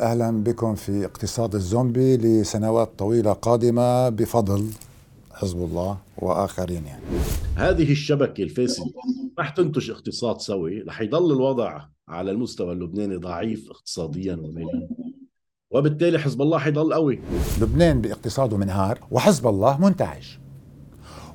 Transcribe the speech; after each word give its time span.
أهلا 0.00 0.30
بكم 0.44 0.74
في 0.74 1.04
اقتصاد 1.04 1.54
الزومبي 1.54 2.16
لسنوات 2.16 2.92
طويلة 2.98 3.32
قادمة. 3.32 4.08
بفضل 4.08 4.66
حزب 5.32 5.58
الله 5.58 5.98
وآخرين 6.18 6.86
يعني. 6.86 7.02
هذه 7.56 7.92
الشبكة 7.92 8.42
الفاسدة 8.42 8.84
رح 9.38 9.50
تنتج 9.50 9.90
اقتصاد 9.90 10.40
سوي 10.40 10.82
رح 10.82 11.00
يضل 11.00 11.32
الوضع 11.32 11.80
على 12.08 12.30
المستوى 12.30 12.72
اللبناني 12.72 13.16
ضعيف 13.16 13.70
اقتصاديا 13.70 14.34
وماليا. 14.34 14.88
وبالتالي 15.70 16.18
حزب 16.18 16.42
الله 16.42 16.58
حيضل 16.58 16.94
قوي. 16.94 17.20
لبنان 17.60 18.00
باقتصاده 18.00 18.56
منهار 18.56 18.98
وحزب 19.10 19.46
الله 19.46 19.80
منتعش. 19.80 20.38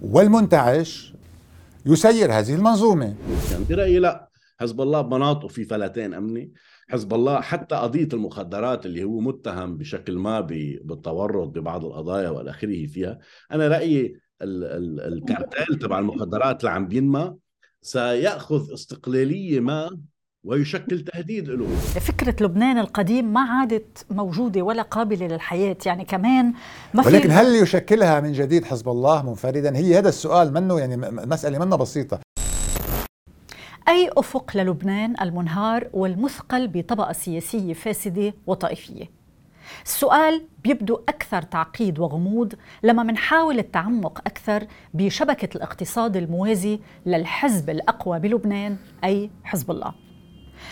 والمنتعش 0.01 1.13
يسير 1.85 2.33
هذه 2.33 2.55
المنظومة. 2.55 3.15
يعني 3.51 3.63
برأيي 3.69 3.99
لا 3.99 4.29
حزب 4.59 4.81
الله 4.81 5.01
بمناطقه 5.01 5.47
في 5.47 5.63
فلتان 5.63 6.13
أمني. 6.13 6.53
حزب 6.89 7.13
الله 7.13 7.41
حتى 7.41 7.75
قضية 7.75 8.07
المخدرات 8.13 8.85
اللي 8.85 9.03
هو 9.03 9.19
متهم 9.19 9.77
بشكل 9.77 10.17
ما 10.17 10.39
بالتورط 10.39 11.47
ببعض 11.47 11.85
القضايا 11.85 12.29
وإلى 12.29 12.49
آخره 12.49 12.87
فيها. 12.87 13.19
أنا 13.51 13.67
رأيي 13.67 14.15
الكارتيل 14.41 15.79
تبع 15.81 15.99
المخدرات 15.99 16.59
اللي 16.59 16.71
عم 16.71 16.87
بينمى 16.87 17.33
سيأخذ 17.81 18.73
استقلالية 18.73 19.59
ما 19.59 19.99
ويشكل 20.43 20.99
تهديد 20.99 21.49
له. 21.49 21.75
فكرة 21.75 22.45
لبنان 22.45 22.77
القديم 22.77 23.33
ما 23.33 23.41
عادت 23.41 24.05
موجودة 24.09 24.61
ولا 24.61 24.81
قابلة 24.81 25.27
للحياة. 25.27 25.77
يعني 25.85 26.05
كمان 26.05 26.53
ما 26.93 27.03
في 27.03 27.09
ولكن 27.09 27.31
هل 27.31 27.55
يشكلها 27.55 28.19
من 28.19 28.31
جديد 28.31 28.65
حزب 28.65 28.89
الله 28.89 29.29
منفردا؟ 29.29 29.77
هي 29.77 29.97
هذا 29.97 30.09
السؤال 30.09 30.53
منه 30.53 30.79
يعني 30.79 30.97
مسألة 31.11 31.65
منه 31.65 31.75
بسيطة. 31.75 32.19
أي 33.87 34.09
أفق 34.17 34.57
للبنان 34.57 35.15
المنهار 35.21 35.87
والمثقل 35.93 36.67
بطبقة 36.67 37.13
سياسية 37.13 37.73
فاسدة 37.73 38.33
وطائفية. 38.47 39.11
السؤال 39.85 40.47
بيبدو 40.63 40.95
أكثر 41.09 41.41
تعقيد 41.41 41.99
وغموض 41.99 42.53
لما 42.83 43.03
منحاول 43.03 43.59
التعمق 43.59 44.19
أكثر 44.19 44.67
بشبكة 44.93 45.57
الاقتصاد 45.57 46.17
الموازي 46.17 46.79
للحزب 47.05 47.69
الأقوى 47.69 48.19
بلبنان 48.19 48.77
أي 49.03 49.29
حزب 49.43 49.71
الله. 49.71 49.93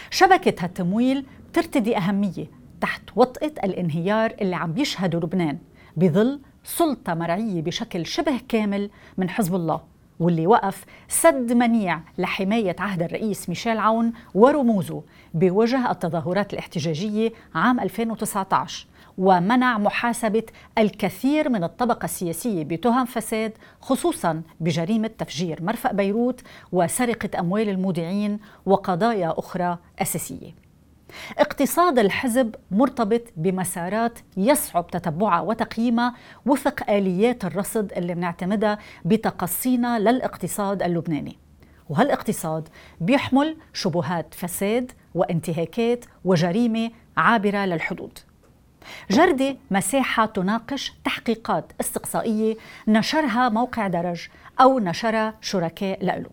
شبكة 0.09 0.65
هالتمويل 0.65 1.25
بترتدي 1.49 1.97
أهمية 1.97 2.51
تحت 2.81 3.01
وطأة 3.15 3.53
الانهيار 3.63 4.35
اللي 4.41 4.55
عم 4.55 4.73
بيشهده 4.73 5.19
لبنان 5.19 5.57
بظل 5.97 6.41
سلطة 6.63 7.13
مرعية 7.13 7.61
بشكل 7.61 8.05
شبه 8.05 8.39
كامل 8.49 8.89
من 9.17 9.29
حزب 9.29 9.55
الله. 9.55 9.92
واللي 10.19 10.47
وقف 10.47 10.85
سد 11.07 11.53
منيع 11.53 11.99
لحماية 12.17 12.75
عهد 12.79 13.03
الرئيس 13.03 13.49
ميشيل 13.49 13.77
عون 13.77 14.13
ورموزه 14.33 15.01
بوجه 15.33 15.91
التظاهرات 15.91 16.53
الاحتجاجية 16.53 17.31
عام 17.55 17.79
2019 17.79 18.87
ومنع 19.17 19.77
محاسبة 19.77 20.43
الكثير 20.77 21.49
من 21.49 21.63
الطبقة 21.63 22.05
السياسية 22.05 22.63
بتهم 22.63 23.05
فساد 23.05 23.51
خصوصا 23.81 24.41
بجريمة 24.59 25.07
تفجير 25.07 25.63
مرفأ 25.63 25.91
بيروت 25.91 26.41
وسرقة 26.71 27.39
أموال 27.39 27.69
المودعين 27.69 28.39
وقضايا 28.65 29.33
أخرى 29.37 29.77
أساسية. 30.01 30.62
اقتصاد 31.37 31.99
الحزب 31.99 32.55
مرتبط 32.71 33.21
بمسارات 33.37 34.19
يصعب 34.37 34.87
تتبعها 34.87 35.41
وتقييمها 35.41 36.15
وفق 36.45 36.89
آليات 36.89 37.45
الرصد 37.45 37.93
اللي 37.93 38.13
بنعتمدها 38.13 38.77
بتقصينا 39.05 39.99
للاقتصاد 39.99 40.83
اللبناني. 40.83 41.37
وهالاقتصاد 41.89 42.69
بيحمل 43.01 43.57
شبهات 43.73 44.33
فساد 44.33 44.91
وانتهاكات 45.15 46.05
وجريمة 46.25 46.91
عابرة 47.17 47.65
للحدود. 47.65 48.19
جردة 49.11 49.57
مساحة 49.71 50.25
تناقش 50.25 50.93
تحقيقات 51.03 51.71
استقصائية 51.81 52.55
نشرها 52.87 53.49
موقع 53.49 53.87
درج 53.87 54.27
أو 54.61 54.79
نشرها 54.79 55.33
شركاء 55.41 56.05
لألو 56.05 56.29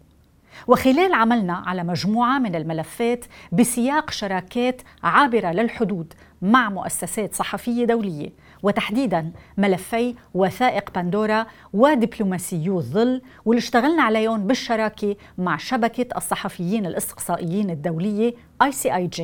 وخلال 0.67 1.15
عملنا 1.15 1.63
على 1.67 1.85
مجموعة 1.85 2.39
من 2.39 2.55
الملفات 2.55 3.25
بسياق 3.53 4.11
شراكات 4.11 4.83
عابرة 5.03 5.49
للحدود 5.53 6.15
مع 6.43 6.69
مؤسسات 6.69 7.35
صحفية 7.35 7.85
دولية. 7.85 8.31
وتحديدا 8.63 9.31
ملفي 9.59 10.15
وثائق 10.35 10.91
بندورا 10.95 11.47
ودبلوماسيو 11.73 12.79
الظل 12.79 13.23
واللي 13.45 13.59
اشتغلنا 13.59 14.03
عليهم 14.03 14.47
بالشراكة 14.47 15.17
مع 15.39 15.57
شبكة 15.57 16.07
الصحفيين 16.17 16.87
الاستقصائيين 16.87 17.71
الدولية 17.71 18.35
ICIJ 18.65 19.23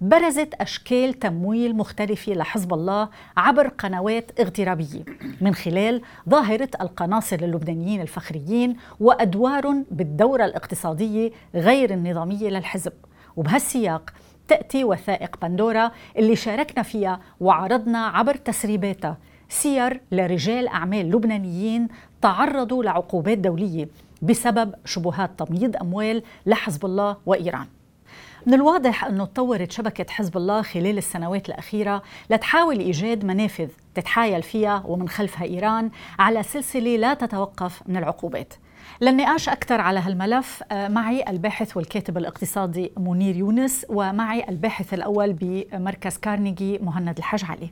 برزت 0.00 0.54
أشكال 0.54 1.14
تمويل 1.14 1.76
مختلفة 1.76 2.32
لحزب 2.32 2.74
الله 2.74 3.08
عبر 3.36 3.68
قنوات 3.68 4.40
اغترابية 4.40 5.04
من 5.40 5.54
خلال 5.54 6.02
ظاهرة 6.28 6.68
القناصر 6.80 7.36
اللبنانيين 7.36 8.00
الفخريين 8.00 8.76
وأدوار 9.00 9.82
بالدورة 9.90 10.44
الاقتصادية 10.44 11.30
غير 11.54 11.90
النظامية 11.90 12.48
للحزب. 12.48 12.92
وبهالسياق 13.36 14.10
تأتي 14.50 14.84
وثائق 14.84 15.36
بندورا 15.42 15.90
اللي 16.16 16.36
شاركنا 16.36 16.82
فيها 16.82 17.20
وعرضنا 17.40 18.06
عبر 18.06 18.34
تسريباتها. 18.34 19.16
سير 19.48 20.00
لرجال 20.12 20.68
أعمال 20.68 21.10
لبنانيين 21.10 21.88
تعرضوا 22.22 22.84
لعقوبات 22.84 23.38
دولية 23.38 23.88
بسبب 24.22 24.74
شبهات 24.84 25.30
تمييض 25.38 25.76
أموال 25.76 26.22
لحزب 26.46 26.84
الله 26.86 27.16
وإيران. 27.26 27.66
من 28.46 28.54
الواضح 28.54 29.04
أنه 29.04 29.24
تطورت 29.24 29.72
شبكة 29.72 30.06
حزب 30.08 30.36
الله 30.36 30.62
خلال 30.62 30.98
السنوات 30.98 31.48
الأخيرة 31.48 32.02
لتحاول 32.30 32.78
إيجاد 32.78 33.24
منافذ 33.24 33.68
تتحايل 33.94 34.42
فيها 34.42 34.82
ومن 34.86 35.08
خلفها 35.08 35.44
إيران 35.44 35.90
على 36.18 36.42
سلسلة 36.42 36.96
لا 36.96 37.14
تتوقف 37.14 37.82
من 37.86 37.96
العقوبات. 37.96 38.54
للنقاش 39.00 39.48
أكثر 39.48 39.80
على 39.80 40.00
هالملف. 40.00 40.62
آه، 40.72 40.88
معي 40.88 41.24
الباحث 41.28 41.76
والكاتب 41.76 42.18
الاقتصادي 42.18 42.92
منير 42.98 43.36
يونس 43.36 43.86
ومعي 43.88 44.48
الباحث 44.48 44.94
الأول 44.94 45.32
بمركز 45.32 46.16
كارنيجي 46.16 46.78
مهند 46.78 47.18
الحاج 47.18 47.44
علي 47.44 47.70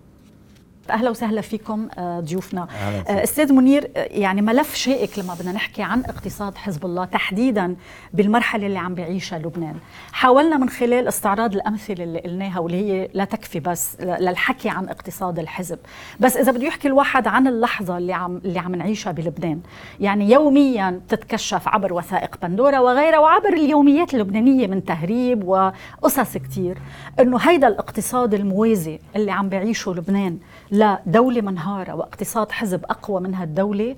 أهلا 0.91 1.11
وسهلا 1.11 1.41
فيكم 1.41 1.89
آه، 1.99 2.21
ضيوفنا. 2.21 2.69
آه، 3.09 3.23
أستاذ 3.25 3.53
منير 3.53 3.91
آه، 3.97 4.09
يعني 4.11 4.43
ملف 4.43 4.75
شائك 4.75 5.19
لما 5.19 5.35
بدنا 5.35 5.53
نحكي 5.53 5.83
عن 5.83 6.05
اقتصاد 6.05 6.57
حزب 6.57 6.87
الله 6.87 7.05
تحديدا 7.05 7.77
بالمرحلة 8.15 8.67
اللي 8.67 8.79
عم 8.79 8.95
بيعيشها 8.95 9.39
لبنان. 9.39 9.75
حاولنا 10.13 10.57
من 10.57 10.69
خلال 10.69 11.09
استعراض 11.09 11.55
الأمثلة 11.55 12.05
اللي 12.05 12.19
قلناها 12.19 12.59
واللي 12.59 12.93
هي 12.93 13.09
لا 13.15 13.25
تكفي 13.25 13.61
بس 13.61 13.97
للحكي 14.01 14.69
عن 14.69 14.89
اقتصاد 14.89 15.39
الحزب. 15.39 15.79
بس 16.21 16.37
إذا 16.37 16.53
بده 16.53 16.67
يحكي 16.67 16.89
الواحد 16.89 17.27
عن 17.27 17.47
اللحظة 17.47 17.99
اللي 17.99 18.13
عم 18.13 18.41
اللي 18.45 18.59
عم 18.59 18.75
نعيشها 18.75 19.13
بلبنان. 19.13 19.61
يعني 20.01 20.31
يوميا 20.31 21.01
تتكشف 21.09 21.69
عبر 21.69 21.93
وثائق 21.93 22.37
بندورا 22.43 22.79
وغيرها 22.79 23.19
وعبر 23.19 23.53
اليوميات 23.53 24.15
اللبنانية 24.15 24.67
من 24.67 24.85
تهريب 24.85 25.45
وقصص 25.49 26.37
كثير 26.37 26.79
إنه 27.21 27.39
هيدا 27.39 27.69
الاقتصاد 27.69 28.35
الموازي 28.35 28.99
اللي 29.17 29.31
عم 29.33 29.49
بيعيشه 29.49 29.95
لبنان 29.95 30.39
لدولة 30.73 31.41
منهارة 31.41 31.95
واقتصاد 31.95 32.51
حزب 32.53 32.85
أقوى 32.85 33.21
من 33.21 33.35
هالدولة 33.35 33.97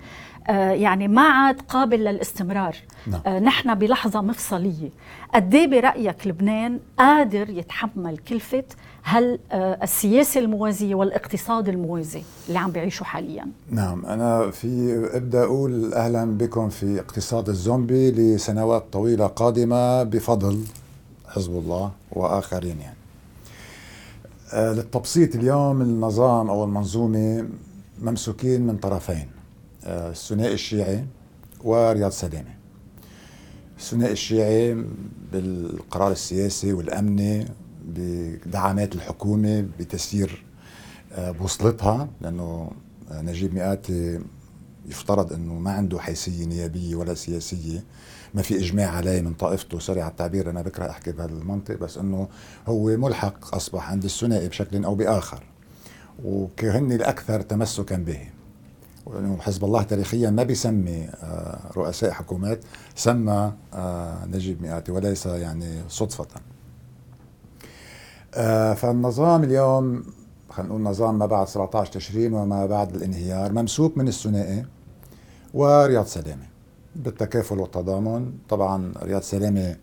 آه 0.48 0.70
يعني 0.70 1.08
ما 1.08 1.22
عاد 1.22 1.60
قابل 1.60 1.98
للاستمرار. 2.04 2.76
نعم. 3.06 3.20
آه 3.26 3.38
نحن 3.38 3.75
بلحظة 3.75 4.20
مفصلية. 4.20 4.91
قد 5.34 5.54
إيه 5.54 5.66
برأيك 5.66 6.26
لبنان 6.26 6.78
قادر 6.98 7.50
يتحمل 7.50 8.19
كلفة 8.19 8.64
هل 9.03 9.38
آه 9.53 9.78
السياسة 9.82 10.41
الموازية 10.41 10.94
والاقتصاد 10.94 11.69
الموازي 11.69 12.22
اللي 12.48 12.58
عم 12.58 12.70
بيعيشوا 12.70 13.06
حاليا؟ 13.06 13.47
نعم 13.70 14.06
أنا 14.06 14.50
في 14.50 14.94
أبدأ 15.12 15.44
أقول 15.44 15.94
أهلا 15.94 16.25
بكم 16.25 16.69
في 16.69 17.00
اقتصاد 17.00 17.48
الزومبي 17.48 18.10
لسنوات 18.10 18.84
طويلة 18.92 19.26
قادمة 19.26 20.02
بفضل 20.02 20.64
حزب 21.28 21.52
الله 21.52 21.91
وآخرين 22.12 22.81
يعني. 22.81 22.97
للتبسيط 24.55 25.34
اليوم 25.34 25.83
النظام 25.83 26.50
أو 26.50 26.64
المنظومة 26.64 27.49
ممسوكين 28.02 28.67
من 28.67 28.76
طرفين 28.76 29.29
آه، 29.85 30.11
الثنائي 30.11 30.55
الشيعي 30.55 31.05
ورياض 31.64 32.11
سلامه 32.11 32.55
الثنائي 33.79 34.12
الشيعي 34.12 34.85
بالقرار 35.32 36.12
السياسي 36.12 36.73
والأمني 36.73 37.47
بدعامات 37.88 38.94
الحكومة 38.94 39.67
بتسيير 39.79 40.44
آه، 41.12 41.31
بوصلتها 41.31 42.08
لأنه 42.20 42.70
نجيب 43.12 43.55
مئاتي 43.55 44.20
يفترض 44.87 45.32
إنه 45.32 45.55
ما 45.55 45.70
عنده 45.73 45.99
حيثية 45.99 46.44
نيابية 46.44 46.94
ولا 46.97 47.14
سياسية. 47.14 47.85
ما 48.35 48.43
في 48.43 48.56
إجماع 48.56 48.91
عليه 48.91 49.21
من 49.21 49.35
طائفته. 49.35 49.79
سوري 49.79 50.00
على 50.00 50.11
التعبير 50.11 50.50
أنا 50.50 50.62
بكره 50.62 50.91
أحكي 50.91 51.12
بهالمنطق 51.12 51.75
بس 51.75 51.99
إنه 51.99 52.29
هو 52.69 52.97
ملحق 52.97 53.55
أصبح 53.55 53.91
عند 53.91 54.05
الثنائي 54.05 54.49
بشكل 54.49 54.85
أو 54.85 54.94
بآخر 54.94 55.43
وكهن 56.25 56.93
الأكثر 56.93 57.41
تمسكا 57.41 57.97
به. 57.97 58.21
حزب 59.41 59.65
الله 59.65 59.82
تاريخيا 59.82 60.31
ما 60.31 60.43
بيسمي 60.43 61.09
آه، 61.23 61.59
رؤساء 61.77 62.11
حكومات 62.11 62.61
سمى 62.94 63.53
آه، 63.75 64.27
نجيب 64.27 64.62
مئاتي 64.62 64.93
وليس 64.93 65.26
يعني 65.26 65.83
صدفة. 65.88 66.26
آه، 68.35 68.75
فالنظام 68.75 69.44
اليوم 69.44 70.05
خلينا 70.50 70.69
نقول 70.71 70.83
نظام 70.83 71.19
ما 71.19 71.26
بعد 71.26 71.49
17 71.49 71.93
تشرين 71.93 72.35
وما 72.35 72.67
بعد 72.67 72.94
الانهيار 72.94 73.53
ممسوك 73.53 73.99
من 73.99 74.09
الثنائي 74.09 74.65
ورياض 75.55 76.06
سلامة. 76.06 76.47
بالتكافل 76.96 77.58
والتضامن. 77.58 78.32
طبعا 78.48 78.92
رياض 79.02 79.22
سلامة 79.22 79.76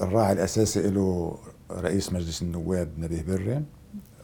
الراعي 0.00 0.32
الأساسي 0.32 0.90
له 0.90 1.38
رئيس 1.70 2.12
مجلس 2.12 2.42
النواب 2.42 2.88
نبيه 2.98 3.22
بري 3.22 3.62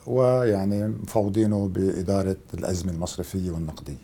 ويعني 0.06 0.88
مفوضينه 0.88 1.68
بإدارة 1.68 2.36
الأزمة 2.54 2.92
المصرفية 2.92 3.50
والنقدية. 3.50 3.96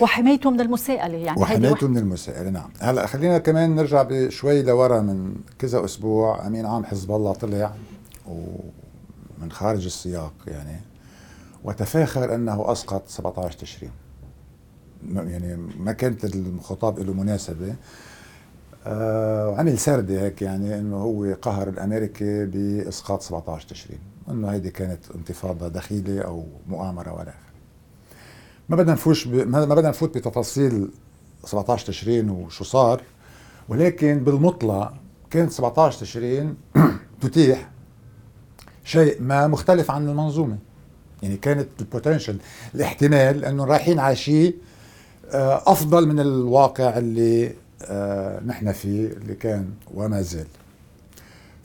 وحمايته 0.00 0.50
من 0.50 0.60
المساءلة 0.60 1.18
يعني 1.18 1.40
وحمايته 1.40 1.88
من 1.88 1.98
المساءلة 1.98 2.50
نعم. 2.50 2.70
هلا 2.80 3.06
خلينا 3.06 3.38
كمان 3.38 3.74
نرجع 3.74 4.02
بشوي 4.02 4.62
لورا 4.62 5.00
من 5.00 5.34
كذا 5.58 5.84
أسبوع. 5.84 6.46
أمين 6.46 6.66
عام 6.66 6.84
حزب 6.84 7.10
الله 7.10 7.32
طلع 7.32 7.74
ومن 8.26 9.52
خارج 9.52 9.84
السياق 9.84 10.34
يعني 10.46 10.80
وتفاخر 11.64 12.34
أنه 12.34 12.72
أسقط 12.72 13.08
17 13.08 13.58
تشرين 13.58 13.90
يعني 15.14 15.56
ما 15.78 15.92
كانت 15.92 16.24
الخطاب 16.24 16.98
له 16.98 17.12
مناسبة. 17.12 17.74
آه 18.86 19.48
وعمل 19.48 19.78
سردة 19.78 20.22
هيك 20.22 20.42
يعني 20.42 20.78
إنه 20.78 20.96
هو 20.96 21.36
قهر 21.42 21.68
الأمريكي 21.68 22.44
بإسقاط 22.46 23.22
17 23.22 23.68
تشرين. 23.68 23.98
إنه 24.30 24.48
هيدي 24.48 24.70
كانت 24.70 25.00
انتفاضة 25.14 25.68
دخيلة 25.68 26.20
أو 26.22 26.46
مؤامرة 26.68 27.12
ولا 27.12 27.28
اخره 27.28 27.48
ما 28.68 28.76
بدنا 28.76 28.92
نفوش 28.92 29.28
ب... 29.28 29.48
ما 29.48 29.64
بدنا 29.64 29.88
نفوت 29.88 30.18
بتفاصيل 30.18 30.90
17 31.44 31.86
تشرين 31.86 32.30
وشو 32.30 32.64
صار. 32.64 33.02
ولكن 33.68 34.24
بالمطلق 34.24 34.94
كانت 35.30 35.52
17 35.52 36.00
تشرين 36.00 36.54
تتيح 37.20 37.70
شيء 38.84 39.22
ما 39.22 39.46
مختلف 39.46 39.90
عن 39.90 40.08
المنظومة. 40.08 40.58
يعني 41.22 41.36
كانت 41.36 41.68
البوتنشل 41.80 42.38
الاحتمال 42.74 43.44
إنه 43.44 43.64
رايحين 43.64 43.98
على 43.98 44.16
شيء 44.16 44.56
أفضل 45.32 46.08
من 46.08 46.20
الواقع 46.20 46.98
اللي 46.98 47.54
آه، 47.82 48.40
نحن 48.46 48.72
فيه 48.72 49.06
اللي 49.06 49.34
كان 49.34 49.70
وما 49.94 50.22
زال. 50.22 50.46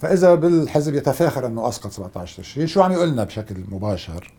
فإذا 0.02 0.36
بالحزب 0.36 0.96
يتفاخر 0.96 1.48
أنه 1.48 1.68
أسقط 1.68 1.92
17 1.92 2.44
تشرين 2.44 2.68
شو 2.68 2.82
عم 2.82 2.92
يقول 2.92 3.10
لنا 3.10 3.24
بشكل 3.24 3.56
مباشر؟ 3.72 4.34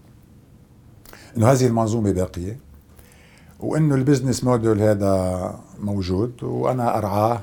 إنه 1.36 1.52
هذه 1.52 1.66
المنظومة 1.66 2.12
باقية 2.12 2.58
وإنه 3.60 3.94
ال 3.94 4.00
business 4.00 4.44
model 4.44 4.82
هذا 4.82 5.54
موجود 5.80 6.42
وأنا 6.42 6.98
أرعاه. 6.98 7.40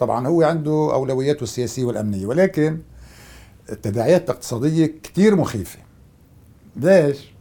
طبعا 0.00 0.28
هو 0.28 0.42
عنده 0.42 0.90
أولوياته 0.92 1.42
السياسية 1.42 1.84
والأمنية 1.84 2.26
ولكن 2.26 2.78
التداعيات 3.72 4.24
الاقتصادية 4.24 4.94
كثير 5.02 5.36
مخيفة. 5.36 5.78
ليش؟ 6.76 7.31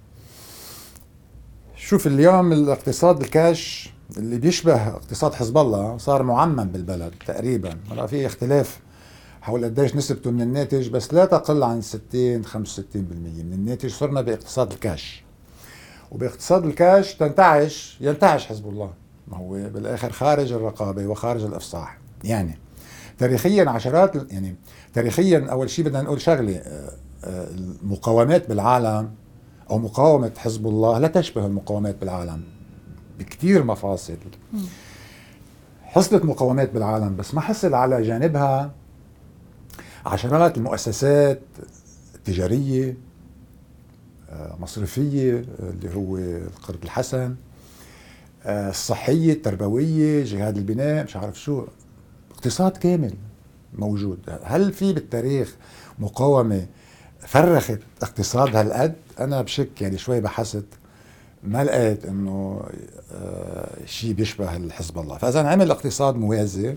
شوف 1.83 2.07
اليوم 2.07 2.51
الاقتصاد 2.51 3.22
الكاش 3.22 3.94
اللي 4.18 4.38
بيشبه 4.38 4.88
اقتصاد 4.88 5.33
حزب 5.33 5.57
الله 5.57 5.98
صار 5.98 6.24
معمم 6.24 6.63
بالبلد 6.63 7.13
تقريبا. 7.28 7.78
هلا 7.92 8.07
في 8.07 8.25
اختلاف 8.25 8.80
حول 9.42 9.66
قديش 9.66 9.95
نسبته 9.95 10.31
من 10.31 10.42
الناتج 10.42 10.89
بس 10.89 11.13
لا 11.13 11.25
تقل 11.25 11.63
عن 11.63 11.81
60 11.81 12.45
65% 12.45 12.50
من 12.95 13.54
الناتج 13.54 13.89
صرنا 13.89 14.22
باقتصاد 14.22 14.72
الكاش. 14.72 15.24
وباقتصاد 16.12 16.66
الكاش 16.66 17.16
تنتعش 17.16 17.98
ينتعش 18.01 18.45
حزب 18.45 18.69
الله. 18.69 18.94
ما 19.28 19.38
هو 19.38 19.50
بالآخر 19.50 20.12
خارج 20.12 20.51
الرقابة 20.51 21.07
وخارج 21.07 21.44
الأفصاح. 21.44 21.98
يعني 22.24 22.57
تاريخيا 23.18 23.69
عشرات 23.69 24.31
يعني 24.31 24.56
تاريخيا 24.94 25.48
أول 25.51 25.69
شيء 25.69 25.86
بدنا 25.86 26.01
نقول 26.01 26.22
شغلة 26.22 26.56
آه، 26.56 26.92
آه، 27.24 27.48
المقاومات 27.48 28.50
بالعالم 28.50 29.20
أو 29.71 29.77
مقاومة 29.77 30.31
حزب 30.38 30.68
الله 30.68 30.97
لا 31.00 31.07
تشبه 31.07 31.45
المقاومات 31.45 31.95
بالعالم 32.00 32.44
بكثير 33.19 33.63
مفاصل. 33.63 34.18
حصلت 35.83 36.25
مقاومات 36.25 36.71
بالعالم 36.73 37.15
بس 37.15 37.33
ما 37.33 37.41
حصل 37.41 37.73
على 37.73 38.01
جانبها 38.03 38.71
عشرات 40.06 40.57
المؤسسات 40.57 41.41
التجارية 42.15 42.97
مصرفية 44.59 45.45
اللي 45.59 45.95
هو 45.95 46.18
القرض 46.18 46.83
الحسن 46.83 47.35
آه، 48.45 48.69
الصحية 48.69 49.33
التربوية 49.33 50.23
جهاد 50.23 50.57
البناء 50.57 51.03
مش 51.03 51.15
عارف 51.15 51.39
شو. 51.41 51.65
اقتصاد 52.31 52.77
كامل 52.77 53.13
موجود. 53.73 54.19
هل 54.44 54.73
في 54.73 54.94
بالتاريخ 54.94 55.56
مقاومة 56.00 56.65
فرخت 57.19 57.79
اقتصاد 58.01 58.56
هالقد؟ 58.56 58.95
أنا 59.23 59.41
بشك 59.41 59.81
يعني 59.81 59.97
شوي 59.97 60.21
بحثت 60.21 60.65
ما 61.44 61.63
لقيت 61.63 62.06
إنه 62.06 62.63
آه، 63.13 63.85
شيء 63.85 64.13
بيشبه 64.13 64.56
الحزب 64.56 65.00
الله. 65.00 65.18
فإذا 65.18 65.47
عمل 65.47 65.71
اقتصاد 65.71 66.15
موازي 66.15 66.75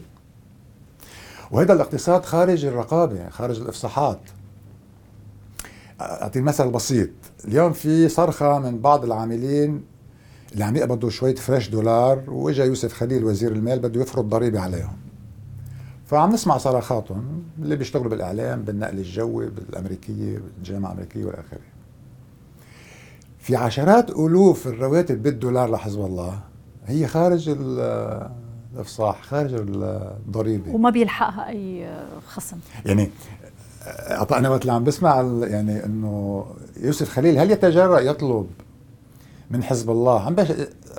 وهذا 1.50 1.73
الاقتصاد 1.73 2.25
خارج 2.25 2.64
الرقابة 2.64 3.29
خارج 3.29 3.61
الإفصاحات. 3.61 4.20
أعطي 6.00 6.41
مثل 6.41 6.70
بسيط 6.70 7.11
اليوم 7.44 7.73
في 7.73 8.08
صرخة 8.08 8.58
من 8.58 8.79
بعض 8.81 9.05
العاملين 9.05 9.85
اللي 10.52 10.64
عم 10.64 10.76
يقبضوا 10.76 11.11
شوية 11.11 11.35
فريش 11.35 11.69
دولار 11.69 12.23
وإجا 12.31 12.64
يوسف 12.64 12.93
خليل 12.93 13.25
وزير 13.25 13.52
المال 13.52 13.79
بده 13.79 14.00
يفرض 14.02 14.29
ضريبة 14.29 14.61
عليهم. 14.61 14.96
فعم 16.06 16.32
نسمع 16.32 16.58
صراخاتهم 16.58 17.43
اللي 17.58 17.76
بيشتغلوا 17.76 18.11
بالإعلام 18.11 18.62
بالنقل 18.62 18.99
الجوي 18.99 19.46
بالأمريكية 19.50 20.38
بالجامعة 20.38 20.93
الأمريكية 20.93 21.25
والى 21.25 21.41
اخره 21.41 21.74
في 23.44 23.56
عشرات 23.56 24.11
ألوف 24.11 24.67
الرواتب 24.67 25.23
بالدولار 25.23 25.70
لحزب 25.70 26.00
الله. 26.00 26.41
هي 26.87 27.06
خارج 27.06 27.56
الإفصاح 27.58 29.23
خارج 29.23 29.55
الضريبة. 29.55 30.75
وما 30.75 30.91
بيلحقها 30.91 31.49
أي 31.49 31.94
خصم. 32.26 32.56
يعني 32.87 33.11
أنا 34.32 34.49
وقت 34.49 34.62
اللي 34.62 34.73
عم 34.73 34.85
بسمع 34.85 35.20
يعني 35.43 35.85
إنه 35.85 36.46
يوسف 36.76 37.08
خليل 37.08 37.38
هل 37.38 37.50
يتجرأ 37.50 38.00
يطلب 38.00 38.46
من 39.50 39.62
حزب 39.62 39.91
الله؟ 39.91 40.20
عم. 40.20 40.37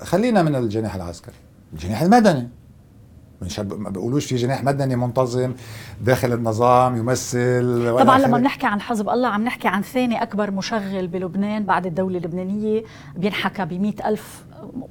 خلينا 0.01 0.43
من 0.43 0.55
الجناح 0.55 0.95
العسكري. 0.95 1.35
الجناح 1.73 2.01
المدني. 2.01 2.49
مش 3.41 3.59
ما 3.59 3.89
بقولوش 3.89 4.25
في 4.25 4.35
جناح 4.35 4.63
مدني 4.63 4.95
منتظم 4.95 5.53
داخل 6.01 6.33
النظام 6.33 6.97
يمثل 6.97 7.95
طبعا 7.99 8.19
لما 8.19 8.37
بنحكي 8.37 8.67
عن 8.67 8.81
حزب 8.81 9.09
الله 9.09 9.27
عم 9.27 9.43
نحكي 9.43 9.67
عن 9.67 9.81
ثاني 9.81 10.23
أكبر 10.23 10.51
مشغل 10.51 11.07
بلبنان 11.07 11.63
بعد 11.63 11.85
الدولة 11.85 12.17
اللبنانية 12.17 12.83
بينحكى 13.15 13.65
ب 13.65 13.93
ألف 14.05 14.45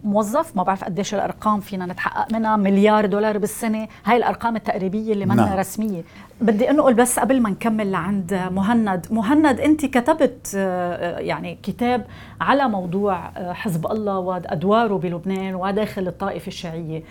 موظف. 0.05 0.57
ما 0.57 0.63
بعرف 0.63 0.85
قديش 0.85 1.15
الأرقام 1.15 1.61
فينا 1.61 1.87
نتحقق 1.87 2.33
منها 2.33 2.57
مليار 2.57 3.07
دولار 3.07 3.39
بالسنة. 3.39 3.89
هاي 4.05 4.17
الأرقام 4.17 4.57
التقريبية 4.57 5.13
اللي 5.13 5.27
منا 5.27 5.47
نعم. 5.47 5.59
رسمية. 5.59 6.03
بدي 6.41 6.71
انقل 6.71 6.95
بس 6.95 7.19
قبل 7.19 7.41
ما 7.41 7.51
نكمل 7.51 7.91
لعند 7.91 8.49
مهند. 8.53 9.07
مهند 9.11 9.61
انت 9.61 9.87
كتبت 9.87 10.53
آه، 10.57 11.19
يعني 11.19 11.59
كتاب 11.63 12.05
على 12.41 12.69
موضوع 12.69 13.29
آه، 13.37 13.53
حزب 13.53 13.87
الله 13.87 14.19
وادواره 14.19 14.95
بلبنان 14.95 15.55
وداخل 15.55 16.09
الطائفة 16.09 16.49
الشيعية. 16.49 17.03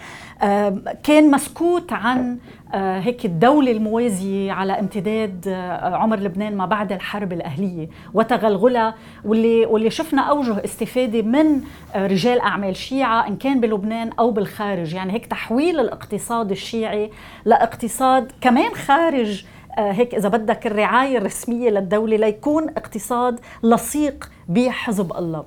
كان 1.03 1.31
مسكوت 1.31 1.93
عن 1.93 2.19
آه، 2.29 2.37
هيك 2.75 3.25
الدولة 3.25 3.71
الموازية 3.71 4.51
على 4.51 4.79
امتداد 4.79 5.47
عمر 5.83 6.19
لبنان 6.19 6.57
ما 6.57 6.65
بعد 6.65 6.91
الحرب 6.91 7.33
الأهلية 7.33 7.89
وتغلغلها 8.13 8.95
واللي 9.25 9.65
واللي 9.65 9.89
شفنا 9.89 10.21
أوجه 10.21 10.63
استفادة 10.65 11.21
من 11.21 11.61
رجال 11.95 12.39
أعمال 12.39 12.75
شيعة 12.75 13.27
إن 13.27 13.35
كان 13.35 13.59
بلبنان 13.59 14.09
أو 14.19 14.31
بالخارج. 14.31 14.93
يعني 14.93 15.13
هيك 15.13 15.25
تحويل 15.25 15.79
الاقتصاد 15.79 16.51
الشيعي 16.51 17.11
لاقتصاد 17.45 18.31
كمان 18.41 18.73
خارج. 18.73 19.45
آه، 19.77 19.91
هيك 19.91 20.15
إذا 20.15 20.29
بدك 20.29 20.67
الرعاية 20.67 21.17
الرسمية 21.17 21.69
للدولة 21.69 22.17
ليكون 22.17 22.69
اقتصاد 22.69 23.39
لصيق 23.63 24.29
بحزب 24.49 25.17
الله. 25.17 25.43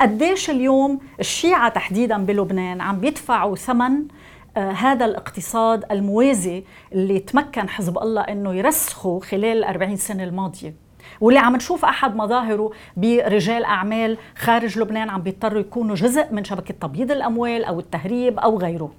قديش 0.00 0.50
اليوم 0.50 0.98
الشيعة 1.20 1.68
تحديدا 1.68 2.18
بلبنان 2.24 2.80
عم 2.80 3.00
بيدفعوا 3.00 3.56
ثمن 3.56 3.92
آه 3.92 4.19
هذا 4.56 5.04
الاقتصاد 5.04 5.84
الموازي 5.92 6.64
اللي 6.92 7.18
تمكن 7.18 7.68
حزب 7.68 7.98
الله 7.98 8.20
إنه 8.22 8.54
يرسخه 8.54 9.20
خلال 9.20 9.58
الأربعين 9.58 9.96
سنة 9.96 10.24
الماضية. 10.24 10.74
واللي 11.20 11.40
عم 11.40 11.56
نشوف 11.56 11.84
أحد 11.84 12.16
مظاهره 12.16 12.70
برجال 12.96 13.64
أعمال 13.64 14.18
خارج 14.36 14.78
لبنان 14.78 15.08
عم 15.10 15.22
بيضطروا 15.22 15.60
يكونوا 15.60 15.94
جزء 15.94 16.32
من 16.32 16.44
شبكة 16.44 16.74
تبييض 16.74 17.10
الأموال 17.10 17.64
أو 17.64 17.80
التهريب 17.80 18.38
أو 18.38 18.58
غيره. 18.58 18.94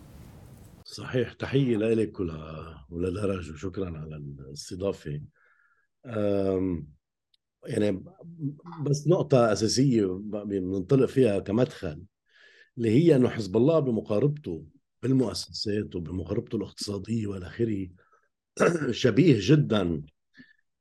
صحيح 0.84 1.34
تحية 1.34 1.78
لك 1.78 2.20
ولدرج 2.90 3.52
وشكرا 3.52 3.86
على 3.86 4.16
الاستضافة. 4.16 5.22
يعني 7.66 8.04
بس 8.82 9.08
نقطة 9.08 9.52
أساسية 9.52 10.06
بننطلق 10.46 11.06
فيها 11.06 11.40
كمدخل 11.40 12.04
اللي 12.78 12.90
هي 12.90 13.16
أنه 13.16 13.30
حزب 13.30 13.58
الله 13.58 13.80
بمقاربته 13.80 14.64
بالمؤسسات 15.04 15.96
وبمقاربته 15.96 16.56
الاقتصادية 16.56 17.28
والى 17.28 17.48
آخره 17.48 17.88
شبيه 18.92 19.36
جدا 19.40 20.02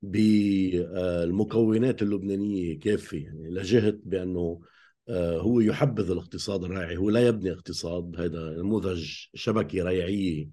بالمكونات 0.02 2.02
اللبنانية 2.02 2.78
كافيه 2.78 3.24
يعني 3.24 3.50
لجهه 3.50 3.94
بأنه 4.04 4.60
آه، 5.08 5.40
هو 5.40 5.60
يحبذ 5.60 6.10
الاقتصاد 6.10 6.64
الريعي 6.64 6.96
هو 6.96 7.10
لا 7.10 7.28
يبني 7.28 7.52
اقتصاد 7.52 8.20
هذا 8.20 8.50
نموذج 8.50 9.26
شبكة 9.34 9.84
ريعية. 9.84 10.48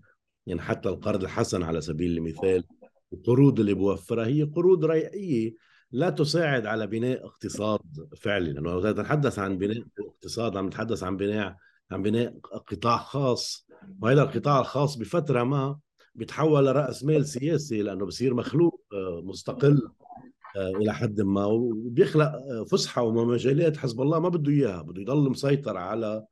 يعني 0.46 0.62
حتى 0.62 0.90
القرض 0.90 1.24
الحسن 1.24 1.64
على 1.64 1.82
سبيل 1.82 2.18
المثال 2.18 2.64
القروض 3.14 3.60
اللي 3.60 3.74
بوفرها 3.74 4.28
هي 4.28 4.44
قروض 4.44 4.86
ريعية 4.86 5.54
لا 5.92 6.10
تساعد 6.10 6.66
على 6.66 6.88
بناء 6.88 7.26
اقتصاد 7.26 7.82
فعلي. 8.18 8.54
لأنه 8.54 8.80
إذا 8.80 8.92
نتحدث 8.92 9.40
عن 9.40 9.58
بناء 9.58 9.84
اقتصاد 10.00 10.58
عم 10.58 10.68
نتحدث 10.68 11.04
عن 11.04 11.18
بناء 11.18 11.58
عن 11.92 12.02
بناء 12.02 12.38
قطاع 12.68 12.98
خاص. 12.98 13.68
وهذا 14.02 14.22
القطاع 14.22 14.60
الخاص 14.60 14.96
بفترة 14.96 15.44
ما 15.44 15.80
بيتحول 16.16 16.66
لرأس 16.66 17.04
مال 17.04 17.26
سياسي 17.26 17.82
لأنه 17.82 18.06
بصير 18.06 18.34
مخلوق 18.34 18.82
آه، 18.94 19.22
مستقل 19.24 19.90
آه، 20.58 20.70
إلى 20.70 20.94
حد 20.94 21.22
ما 21.22 21.46
وبيخلق 21.46 22.26
آه، 22.26 22.66
فسحة 22.72 23.02
ومجالات 23.02 23.78
حزب 23.78 24.02
الله 24.02 24.20
ما 24.20 24.30
بده 24.30 24.52
إياها. 24.52 24.82
بده 24.82 25.02
يضل 25.02 25.30
مسيطر 25.30 25.78
على 25.78 26.26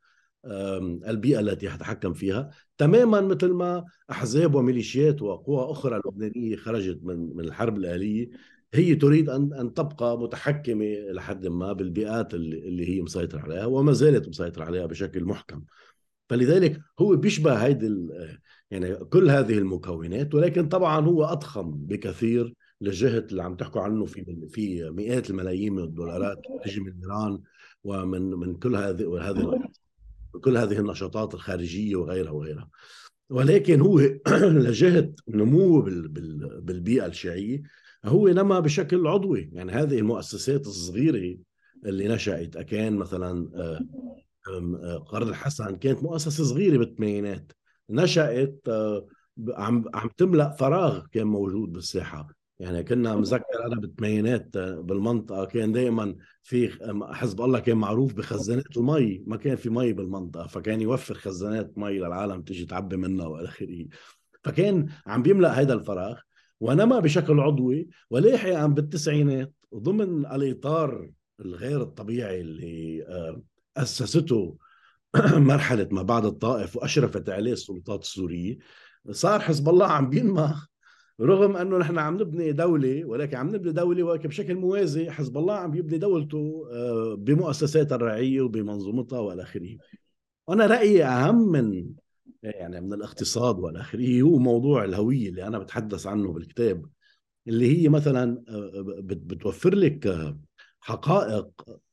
البيئة 1.07 1.39
التي 1.39 1.65
يتحكم 1.65 2.13
فيها. 2.13 2.49
تماما 2.77 3.21
مثل 3.21 3.51
ما 3.51 3.85
أحزاب 4.11 4.55
وميليشيات 4.55 5.21
وقوى 5.21 5.71
أخرى 5.71 6.01
لبنانية 6.05 6.55
خرجت 6.55 6.99
من 7.03 7.35
من 7.35 7.45
الحرب 7.45 7.77
الآلية 7.77 8.29
هي 8.75 8.95
تريد 8.95 9.29
أن 9.29 9.53
أن 9.53 9.73
تبقى 9.73 10.19
متحكمة 10.19 10.85
لحد 11.11 11.47
ما 11.47 11.73
بالبيئات 11.73 12.33
اللي, 12.33 12.67
اللي 12.67 12.89
هي 12.89 13.01
مسيطره 13.01 13.39
عليها 13.39 13.65
وما 13.65 13.93
زالت 13.93 14.27
مسيطره 14.27 14.63
عليها 14.63 14.85
بشكل 14.85 15.25
محكم. 15.25 15.63
فلذلك 16.29 16.81
هو 16.99 17.15
بيشبه 17.15 17.53
هيدي 17.53 18.09
يعني 18.71 18.95
كل 18.95 19.29
هذه 19.29 19.57
المكونات 19.57 20.35
ولكن 20.35 20.67
طبعا 20.67 21.05
هو 21.05 21.23
أضخم 21.25 21.71
بكثير 21.71 22.53
للجهد 22.81 23.29
اللي 23.29 23.43
عم 23.43 23.55
تحكوا 23.55 23.81
عنه 23.81 24.05
في 24.05 24.47
في 24.49 24.89
مئات 24.89 25.29
الملايين 25.29 25.73
من 25.73 25.83
الدولارات 25.83 26.37
تجي 26.65 26.79
من 26.79 26.93
إيران 27.03 27.41
ومن 27.83 28.21
من 28.21 28.55
كل 28.55 28.75
هذه 28.75 29.29
هذه 29.29 29.69
كل 30.43 30.57
هذه 30.57 30.79
النشاطات 30.79 31.33
الخارجية 31.33 31.95
وغيرها 31.95 32.31
وغيرها. 32.31 32.69
ولكن 33.29 33.81
هو 33.81 33.99
لجهة 34.65 35.13
نموه 35.27 35.81
بالبيئة 36.61 37.05
الشيعية 37.05 37.63
هو 38.05 38.27
نما 38.27 38.59
بشكل 38.59 39.07
عضوي. 39.07 39.49
يعني 39.53 39.71
هذه 39.71 39.99
المؤسسات 39.99 40.67
الصغيرة 40.67 41.37
اللي 41.85 42.07
نشأت 42.07 42.57
كان 42.57 42.95
مثلا 42.95 43.49
آه، 43.55 43.79
آه، 44.49 44.97
قرن 44.97 45.29
الحسن 45.29 45.75
كانت 45.75 46.03
مؤسسة 46.03 46.43
صغيرة 46.43 46.77
بالثمانينات. 46.77 47.51
نشأت 47.89 48.59
آه، 48.67 49.07
عم 49.49 49.85
عم 49.93 50.09
تملأ 50.17 50.49
فراغ 50.49 51.05
كان 51.11 51.27
موجود 51.27 51.73
بالساحة. 51.73 52.27
يعني 52.59 52.83
كنا 52.83 53.15
مذكر 53.15 53.65
أنا 53.65 53.75
بالثمانينات 53.75 54.57
بالمنطقة. 54.57 55.45
كان 55.45 55.71
دائما 55.71 56.15
في 56.43 56.69
حزب 57.13 57.41
الله 57.41 57.59
كان 57.59 57.77
معروف 57.77 58.13
بخزانات 58.13 58.77
المي. 58.77 59.23
ما 59.27 59.37
كان 59.37 59.55
في 59.55 59.69
مي 59.69 59.93
بالمنطقة 59.93 60.47
فكان 60.47 60.81
يوفر 60.81 61.13
خزانات 61.13 61.77
مي 61.77 61.99
للعالم 61.99 62.41
تيجي 62.41 62.65
تعبي 62.65 62.97
منها 62.97 63.27
وإلى 63.27 63.47
آخره. 63.47 63.85
فكان 64.43 64.89
عم 65.07 65.21
بيملأ 65.21 65.61
هذا 65.61 65.73
الفراغ. 65.73 66.19
ونما 66.59 66.99
بشكل 66.99 67.39
عضوي 67.39 67.89
ولاحقا 68.09 68.67
بالتسعينات 68.67 69.53
ضمن 69.75 70.25
الإطار 70.25 71.11
الغير 71.39 71.81
الطبيعي 71.81 72.41
اللي 72.41 73.05
آه، 73.07 73.41
أسسته 73.77 74.57
مرحلة 75.33 75.87
ما 75.91 76.01
بعد 76.01 76.25
الطائف 76.25 76.75
وأشرفت 76.75 77.29
عليه 77.29 77.53
السلطات 77.53 78.01
السورية 78.01 78.57
صار 79.11 79.39
حزب 79.39 79.69
الله 79.69 79.87
عم 79.87 80.09
بينمى 80.09 80.55
رغم 81.21 81.57
أنه 81.57 81.77
نحن 81.77 81.97
عم 81.97 82.15
نبني 82.15 82.51
دولة 82.51 83.05
ولكن 83.05 83.37
عم 83.37 83.55
نبني 83.55 83.71
دولة 83.71 84.03
ولكن 84.03 84.29
بشكل 84.29 84.55
موازي 84.55 85.11
حزب 85.11 85.37
الله 85.37 85.53
عم 85.53 85.75
يبني 85.75 85.97
دولته 85.97 86.67
آه، 86.71 87.15
بمؤسساتها 87.15 87.95
الرعية 87.95 88.41
وبمنظومتها 88.41 89.19
وإلى 89.19 89.43
آخره. 89.43 89.77
أنا 90.49 90.65
رأيي 90.65 91.05
أهم 91.05 91.51
من 91.51 91.85
يعني 92.43 92.81
من 92.81 92.93
الاقتصاد 92.93 93.59
والى 93.59 93.81
اخره 93.81 94.21
هو 94.21 94.37
موضوع 94.37 94.83
الهوية 94.83 95.29
اللي 95.29 95.47
أنا 95.47 95.59
بتحدث 95.59 96.07
عنه 96.07 96.31
بالكتاب 96.31 96.85
اللي 97.47 97.83
هي 97.83 97.89
مثلا 97.89 98.43
آه، 98.49 98.99
بتوفر 99.01 99.75
لك 99.75 100.35
حقائق 100.79 101.49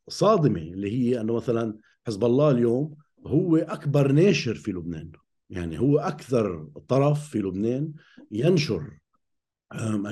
صادمة 0.08 0.60
اللي 0.60 0.90
هي 0.90 1.20
إنه 1.20 1.34
مثلا 1.34 1.76
حزب 2.06 2.24
الله 2.24 2.50
اليوم 2.50 2.96
هو 3.26 3.56
أكبر 3.56 4.12
ناشر 4.12 4.54
في 4.54 4.72
لبنان. 4.72 5.12
يعني 5.50 5.80
هو 5.80 5.98
أكثر 5.98 6.68
طرف 6.88 7.28
في 7.28 7.38
لبنان 7.38 7.92
ينشر 8.30 8.98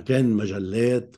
كان 0.06 0.30
مجلات 0.30 1.16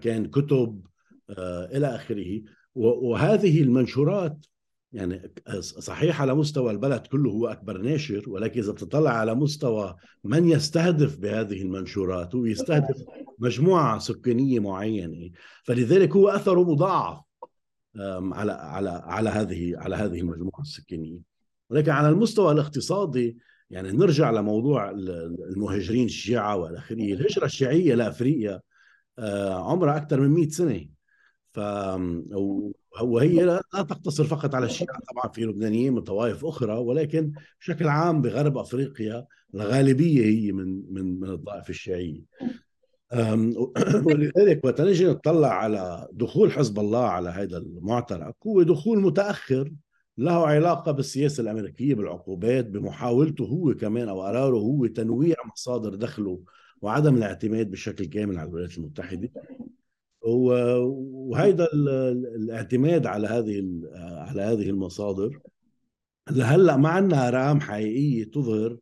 كان 0.00 0.26
كتب 0.26 0.86
آه، 1.30 1.64
إلى 1.76 1.86
آخره. 1.86 2.42
وهذه 2.74 3.62
المنشورات 3.62 4.46
يعني 4.92 5.32
صحيح 5.60 6.22
على 6.22 6.34
مستوى 6.34 6.70
البلد 6.70 7.06
كله 7.06 7.30
هو 7.30 7.46
أكبر 7.46 7.78
ناشر 7.78 8.30
ولكن 8.30 8.60
إذا 8.60 8.72
بتطلع 8.72 9.10
على 9.10 9.34
مستوى 9.34 9.96
من 10.24 10.48
يستهدف 10.48 11.16
بهذه 11.16 11.62
المنشورات 11.62 12.34
هو 12.34 12.44
يستهدف 12.44 12.96
مجموعة 13.38 13.98
سكانية 13.98 14.60
معينة 14.60 15.30
فلذلك 15.64 16.16
هو 16.16 16.28
أثره 16.28 16.62
مضاعف 16.72 17.20
على 18.32 18.52
على 18.52 18.90
على 18.90 19.30
هذه 19.30 19.78
على 19.78 19.96
هذه 19.96 20.20
المجموعة 20.20 20.60
السكانية. 20.60 21.18
ولكن 21.70 21.90
على 21.90 22.08
المستوى 22.08 22.52
الاقتصادي 22.52 23.36
يعني 23.70 23.92
نرجع 23.92 24.30
لموضوع 24.30 24.90
المهاجرين 25.50 26.04
الشيعة 26.04 26.56
وإلى 26.56 26.78
آخره. 26.78 26.96
الهجرة 26.96 27.44
الشيعية 27.44 27.94
لأفريقيا 27.94 28.60
آه، 29.18 29.70
عمرها 29.70 29.96
أكثر 29.96 30.20
من 30.20 30.30
100 30.30 30.48
سنة. 30.48 30.86
ف 31.52 31.60
وهي 33.02 33.44
لا 33.44 33.62
تقتصر 33.72 34.24
فقط 34.24 34.54
على 34.54 34.66
الشيعة 34.66 34.98
طبعا 35.12 35.32
في 35.32 35.44
لبنانيين 35.44 35.92
من 35.92 36.00
طوائف 36.00 36.44
أخرى 36.44 36.72
ولكن 36.72 37.32
بشكل 37.60 37.88
عام 37.88 38.22
بغرب 38.22 38.58
أفريقيا 38.58 39.26
الغالبية 39.54 40.24
هي 40.24 40.52
من 40.52 40.92
من 40.92 41.20
من 41.20 41.28
الطائفة 41.28 41.70
الشيعية 41.70 42.20
ولذلك 44.06 44.64
وقت 44.64 44.80
نجي 44.80 45.06
نطلع 45.06 45.48
على 45.48 46.08
دخول 46.12 46.52
حزب 46.52 46.78
الله 46.78 47.04
على 47.04 47.28
هذا 47.28 47.58
المعترك 47.58 48.34
هو 48.46 48.62
دخول 48.62 49.00
متأخر 49.00 49.70
له 50.18 50.46
علاقة 50.46 50.92
بالسياسة 50.92 51.40
الأمريكية 51.40 51.94
بالعقوبات 51.94 52.66
بمحاولته 52.66 53.44
هو 53.44 53.74
كمان 53.74 54.08
أو 54.08 54.22
قراره 54.22 54.56
هو 54.56 54.86
تنويع 54.86 55.36
مصادر 55.52 55.94
دخله 55.94 56.40
وعدم 56.82 57.16
الاعتماد 57.16 57.70
بشكل 57.70 58.04
كامل 58.04 58.38
على 58.38 58.48
الولايات 58.48 58.78
المتحدة. 58.78 59.30
وهيدا 60.26 61.68
الاعتماد 62.36 63.06
على 63.06 63.28
هذه 63.28 63.80
على 63.94 64.42
هذه 64.42 64.70
المصادر. 64.70 65.40
لهلا 66.30 66.76
ما 66.76 66.88
عندنا 66.88 67.28
أرقام 67.28 67.60
حقيقية 67.60 68.24
تظهر 68.24 68.78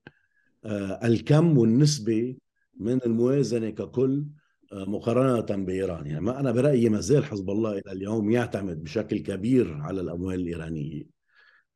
آه، 0.64 1.06
الكم 1.06 1.58
والنسبة 1.58 2.36
من 2.80 3.02
الموازنة 3.06 3.70
ككل 3.70 4.24
آه، 4.72 4.84
مقارنة 4.84 5.64
بإيران. 5.64 6.06
يعني 6.06 6.20
ما 6.20 6.40
أنا 6.40 6.52
برأيي 6.52 6.88
ما 6.88 7.00
زال 7.00 7.24
حزب 7.24 7.50
الله 7.50 7.72
إلى 7.72 7.92
اليوم 7.92 8.30
يعتمد 8.30 8.84
بشكل 8.84 9.18
كبير 9.18 9.74
على 9.74 10.00
الأموال 10.00 10.40
الإيرانية. 10.40 11.02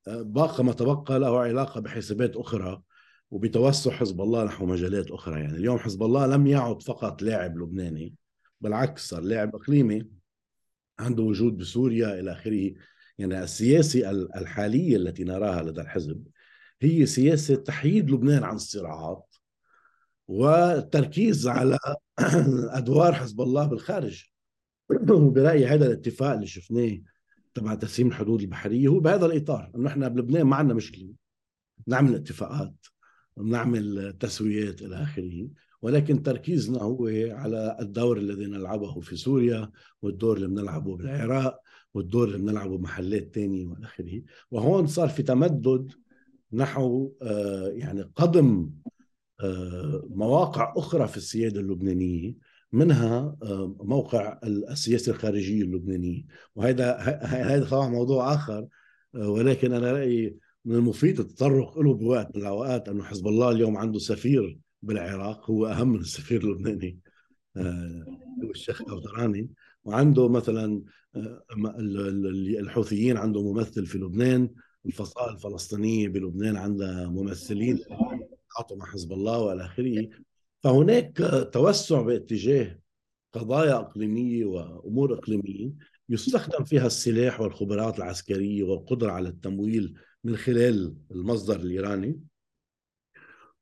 باقى 0.07 0.65
ما 0.65 0.73
تبقى 0.73 1.19
له 1.19 1.39
علاقة 1.39 1.81
بحسابات 1.81 2.37
أخرى 2.37 2.83
وبتوسع 3.31 3.91
حزب 3.91 4.21
الله 4.21 4.45
نحو 4.45 4.67
مجالات 4.67 5.11
أخرى. 5.11 5.41
يعني 5.41 5.57
اليوم 5.57 5.79
حزب 5.79 6.03
الله 6.03 6.27
لم 6.27 6.47
يعد 6.47 6.83
فقط 6.83 7.23
لاعب 7.23 7.59
لبناني. 7.59 8.15
بالعكس 8.61 9.09
صار 9.09 9.21
لاعب 9.21 9.55
إقليمي 9.55 10.09
عنده 10.99 11.23
وجود 11.23 11.57
بسوريا 11.57 12.21
إلى 12.21 12.33
آخره. 12.33 12.75
يعني 13.19 13.43
السياسة 13.43 14.11
الحالية 14.11 14.97
التي 14.97 15.25
نراها 15.25 15.63
لدى 15.63 15.81
الحزب 15.81 16.27
هي 16.83 17.07
سياسة 17.07 17.55
تحييد 17.55 18.11
لبنان 18.11 18.45
عن 18.45 18.55
الصراعات 18.55 19.35
والتركيز 20.29 21.49
على 21.49 21.79
أدوار 22.79 23.13
حزب 23.13 23.41
الله 23.41 23.67
بالخارج. 23.67 24.25
برأيي 25.35 25.67
هذا 25.67 25.87
الاتفاق 25.87 26.33
اللي 26.33 26.47
شفناه 26.47 26.99
تبع 27.55 27.75
تسليم 27.75 28.09
الحدود 28.09 28.41
البحرية 28.41 28.89
هو 28.89 29.01
بهذا 29.01 29.27
الإطار 29.27 29.71
إنه 29.77 29.89
إحنا 29.89 30.09
بلبنان 30.09 30.43
ما 30.43 30.57
عندنا 30.57 30.75
مشكلة. 30.75 31.15
نعمل 31.87 32.15
اتفاقات 32.15 32.75
ونعمل 33.37 34.17
تسويات 34.21 34.83
إلى 34.83 35.03
آخره. 35.03 35.49
ولكن 35.83 36.23
تركيزنا 36.23 36.83
هو 36.83 37.07
على 37.31 37.77
الدور 37.81 38.19
الذي 38.19 38.47
نلعبه 38.47 39.01
في 39.01 39.17
سوريا 39.17 39.71
والدور 40.03 40.37
اللي 40.37 40.49
بنلعبه 40.49 40.97
بالعراق 40.97 41.61
والدور 41.95 42.29
اللي 42.29 42.39
بنلعبه 42.39 42.79
بمحلات 42.79 43.35
ثانية 43.35 43.67
وإلى 43.67 43.87
آخره. 43.87 44.23
وهون 44.51 44.87
صار 44.87 45.09
في 45.09 45.23
تمدد 45.23 45.93
نحو 46.53 47.13
آه، 47.23 47.69
يعني 47.69 48.11
قدم 48.17 48.71
آه، 49.41 50.09
مواقع 50.11 50.75
أخرى 50.77 51.09
في 51.09 51.17
السيادة 51.17 51.61
اللبنانية 51.61 52.35
منها 52.73 53.37
آه، 53.43 53.77
موقع 53.81 54.41
السياسة 54.45 55.13
الخارجيه 55.13 55.63
اللبنانيه 55.63 56.25
وهذا 56.55 56.97
هذا 57.23 57.69
طبعا 57.71 57.89
موضوع 57.89 58.35
آخر 58.35 58.67
ولكن 59.15 59.73
أنا 59.73 59.93
رأيي 59.93 60.37
من 60.65 60.75
المفيد 60.75 61.21
التطرق 61.21 61.79
له 61.79 61.95
بوقت 61.95 62.37
من 62.37 62.43
الأوقات 62.43 62.89
أنه 62.89 63.05
حزب 63.05 63.29
الله 63.29 63.51
اليوم 63.51 63.77
عنده 63.77 63.99
سفير 63.99 64.59
بالعراق 64.83 65.51
هو 65.51 65.67
أهم 65.67 65.89
من 65.89 66.01
السفير 66.01 66.41
اللبناني 66.41 66.99
آه، 67.57 68.05
الشيخ 68.55 68.83
كوثراني 68.83 69.49
وعنده 69.85 70.29
مثلا 70.29 70.83
آه، 71.17 71.45
الحوثيين 72.61 73.17
عنده 73.17 73.43
ممثل 73.43 73.87
في 73.87 73.99
لبنان 73.99 74.51
الفصائل 74.87 75.35
الفلسطينية 75.35 76.09
بلبنان 76.09 76.57
عندها 76.57 77.09
ممثلين 77.09 77.79
تعاطوا 78.55 78.77
مع 78.77 78.87
حزب 78.87 79.13
الله 79.13 79.39
وإلى 79.39 79.65
آخره. 79.65 80.09
فهناك 80.61 81.49
توسع 81.53 82.03
باتجاه 82.03 82.79
قضايا 83.33 83.75
إقليمية 83.75 84.45
وأمور 84.45 85.15
إقليمية 85.15 85.73
يستخدم 86.09 86.65
فيها 86.65 86.87
السلاح 86.87 87.41
والخبرات 87.41 87.99
العسكرية 87.99 88.63
والقدرة 88.63 89.13
على 89.13 89.29
التمويل 89.29 89.95
من 90.25 90.37
خلال 90.37 90.97
المصدر 91.11 91.57
الإيراني. 91.57 92.21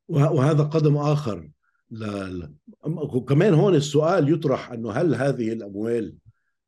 وهذا 0.08 0.62
قدم 0.62 0.96
آخر 0.96 1.50
لا 1.90 2.52
وكمان 2.84 3.54
هون 3.54 3.74
السؤال 3.74 4.32
يطرح 4.32 4.72
أنه 4.72 4.90
هل 4.90 5.14
هذه 5.14 5.52
الأموال 5.52 6.14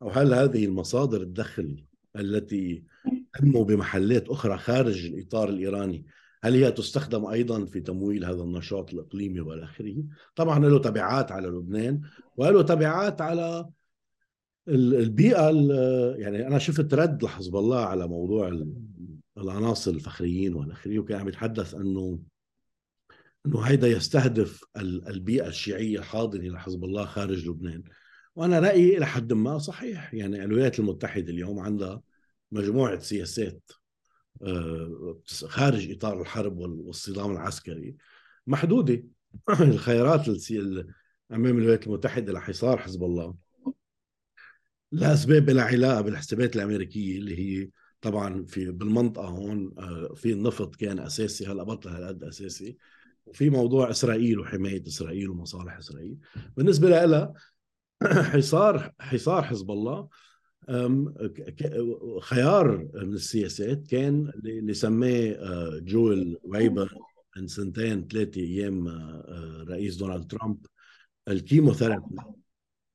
أو 0.02 0.10
هل 0.10 0.34
هذه 0.34 0.64
المصادر 0.64 1.22
الدخل 1.22 1.84
التي 2.16 2.84
تنمو 3.38 3.64
بمحلات 3.64 4.28
أخرى 4.28 4.58
خارج 4.58 5.06
الإطار 5.06 5.48
الإيراني 5.48 6.06
هل 6.42 6.54
هي 6.54 6.72
تستخدم 6.72 7.26
أيضا 7.26 7.64
في 7.64 7.80
تمويل 7.80 8.24
هذا 8.24 8.42
النشاط 8.42 8.92
الإقليمي 8.92 9.40
والى 9.40 9.64
اخره؟ 9.64 9.96
طبعا 10.36 10.58
له 10.58 10.78
تبعات 10.78 11.32
على 11.32 11.48
لبنان 11.48 12.00
وله 12.36 12.62
تبعات 12.62 13.20
على 13.20 13.68
البيئة 14.68 15.50
يعني 16.18 16.46
أنا 16.46 16.58
شفت 16.58 16.94
رد 16.94 17.22
لحزب 17.22 17.56
الله 17.56 17.80
على 17.80 18.08
موضوع 18.08 18.64
العناصر 19.38 19.90
الفخريين 19.90 20.54
والى 20.54 20.72
اخره 20.72 20.98
وكان 20.98 21.20
عم 21.20 21.28
يتحدث 21.28 21.74
أنه 21.74 22.18
إنه 23.48 23.60
هيدا 23.60 23.88
يستهدف 23.88 24.64
البيئة 24.76 25.46
الشيعية 25.46 25.98
الحاضنه 25.98 26.48
لحزب 26.48 26.84
الله 26.84 27.04
خارج 27.04 27.48
لبنان. 27.48 27.82
وأنا 28.36 28.58
رأيي 28.58 28.96
إلى 28.98 29.06
حد 29.06 29.32
ما 29.32 29.58
صحيح. 29.58 30.14
يعني 30.14 30.44
الولايات 30.44 30.78
المتحدة 30.78 31.30
اليوم 31.32 31.58
عندها 31.60 32.02
مجموعة 32.52 32.98
سياسات 32.98 33.70
آه، 34.42 35.18
خارج 35.46 35.90
إطار 35.90 36.22
الحرب 36.22 36.58
والصدام 36.58 37.32
العسكري 37.32 37.96
محدودة. 38.46 39.04
الخيارات 39.60 40.28
أمام 41.32 41.58
الولايات 41.58 41.86
المتحدة 41.86 42.32
لحصار 42.32 42.78
حزب 42.78 43.04
الله 43.04 43.34
لاسباب 44.92 45.50
لها 45.50 45.64
علاقة 45.64 46.00
بالحسابات 46.00 46.56
الأمريكية 46.56 47.18
اللي 47.18 47.38
هي 47.38 47.70
طبعا 48.00 48.44
في 48.44 48.70
بالمنطقة 48.70 49.28
هون 49.28 49.74
آه، 49.78 50.14
في 50.14 50.32
النفط 50.32 50.76
كان 50.76 50.98
أساسي 50.98 51.46
هلأ 51.46 51.62
بطل 51.62 51.90
هالقد 51.90 52.24
أساسي. 52.24 52.76
وفي 53.30 53.50
موضوع 53.50 53.90
إسرائيل 53.90 54.38
وحماية 54.38 54.86
إسرائيل 54.86 55.30
ومصالح 55.30 55.76
إسرائيل. 55.78 56.18
بالنسبة 56.56 56.88
لها 56.88 57.32
حصار 58.32 58.92
حصار 59.00 59.42
حزب 59.42 59.70
الله 59.70 60.08
خيار 62.20 62.88
من 62.94 63.12
السياسات 63.12 63.86
كان 63.86 64.32
اللي 64.44 64.74
سماه 64.74 65.30
آه، 65.30 65.78
جويل 65.78 66.38
ويبر 66.42 66.94
من 67.36 67.46
سنتين 67.46 68.08
ثلاثة 68.08 68.40
أيام 68.40 68.88
آه، 68.88 69.64
رئيس 69.68 69.96
دونالد 69.96 70.30
ترامب 70.30 70.66
الكيموثيرابي 71.28 72.16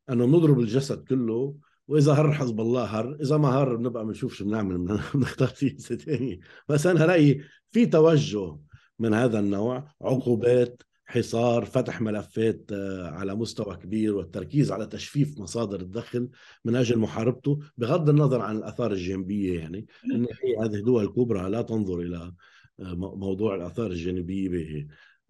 أنه 0.09 0.25
نضرب 0.25 0.59
الجسد 0.59 1.03
كله 1.03 1.55
وإذا 1.87 2.13
هر 2.13 2.33
حزب 2.33 2.61
الله 2.61 2.83
هر 2.83 3.17
إذا 3.21 3.37
ما 3.37 3.49
هر 3.49 3.75
بنبقى 3.75 4.05
بنشوف 4.05 4.33
شو 4.33 4.45
بنعمل 4.45 4.77
بنختار 5.13 5.47
سياسه 5.47 5.95
ثانية 5.95 6.39
بس 6.69 6.87
أنا 6.87 7.05
رأيي 7.05 7.43
في 7.71 7.85
توجه 7.85 8.57
من 8.99 9.13
هذا 9.13 9.39
النوع 9.39 9.87
عقوبات 10.01 10.81
حصار 11.05 11.65
فتح 11.65 12.01
ملفات 12.01 12.71
آه، 12.71 13.07
على 13.07 13.35
مستوى 13.35 13.75
كبير 13.75 14.15
والتركيز 14.15 14.71
على 14.71 14.85
تجفيف 14.85 15.39
مصادر 15.39 15.81
الدخل 15.81 16.29
من 16.65 16.75
أجل 16.75 16.99
محاربته 16.99 17.59
بغض 17.77 18.09
النظر 18.09 18.41
عن 18.41 18.57
الأثار 18.57 18.91
الجانبية 18.91 19.59
يعني. 19.59 19.87
إن 20.15 20.27
هذه 20.61 20.79
دول 20.79 21.07
كبرى 21.07 21.49
لا 21.49 21.61
تنظر 21.61 21.99
إلى 21.99 22.33
آه، 22.79 22.93
موضوع 22.95 23.55
الأثار 23.55 23.91
الجانبية 23.91 24.87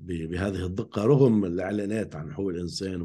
بهذه 0.08 0.66
الدقة 0.66 1.06
رغم 1.06 1.46
الإعلانات 1.46 2.16
عن 2.16 2.34
حقوق 2.34 2.50
الإنسان 2.50 3.02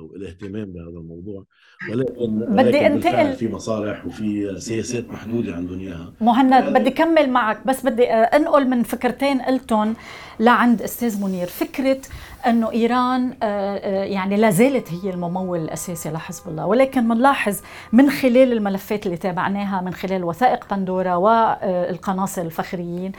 والاهتمام 0.00 0.64
بهذا 0.64 0.98
الموضوع 0.98 1.44
ولكن 1.90 2.38
بدي 2.38 2.86
أنتقل 2.86 3.32
في 3.32 3.48
مصالح 3.48 4.06
وفي 4.06 4.60
سياسات 4.60 5.10
محدودة 5.10 5.54
عندهم 5.54 5.78
اياها 5.80 6.12
مهند 6.20 6.78
بدي 6.78 6.90
كمل 6.90 7.30
معك 7.30 7.66
بس 7.66 7.86
بدي 7.86 8.04
أنقل 8.12 8.68
من 8.68 8.82
فكرتين 8.82 9.40
قلتهم 9.42 9.94
لعند 10.40 10.82
أستاذ 10.82 11.20
منير. 11.20 11.46
فكرة 11.46 11.98
إنه 12.46 12.70
إيران 12.70 13.34
آه، 13.42 13.76
آه، 13.76 14.04
يعني 14.04 14.36
لا 14.36 14.50
زالت 14.50 14.88
هي 14.92 15.10
الممول 15.10 15.58
الأساسي 15.58 16.10
لحزب 16.10 16.48
الله 16.48 16.66
ولكن 16.66 17.08
بنلاحظ 17.08 17.60
من 17.92 18.10
خلال 18.10 18.52
الملفات 18.52 19.06
اللي 19.06 19.16
تابعناها 19.16 19.80
من 19.80 19.94
خلال 19.94 20.24
وثائق 20.24 20.74
بندورا 20.74 21.14
والقناصل 21.14 22.42
الفخريين 22.42 23.12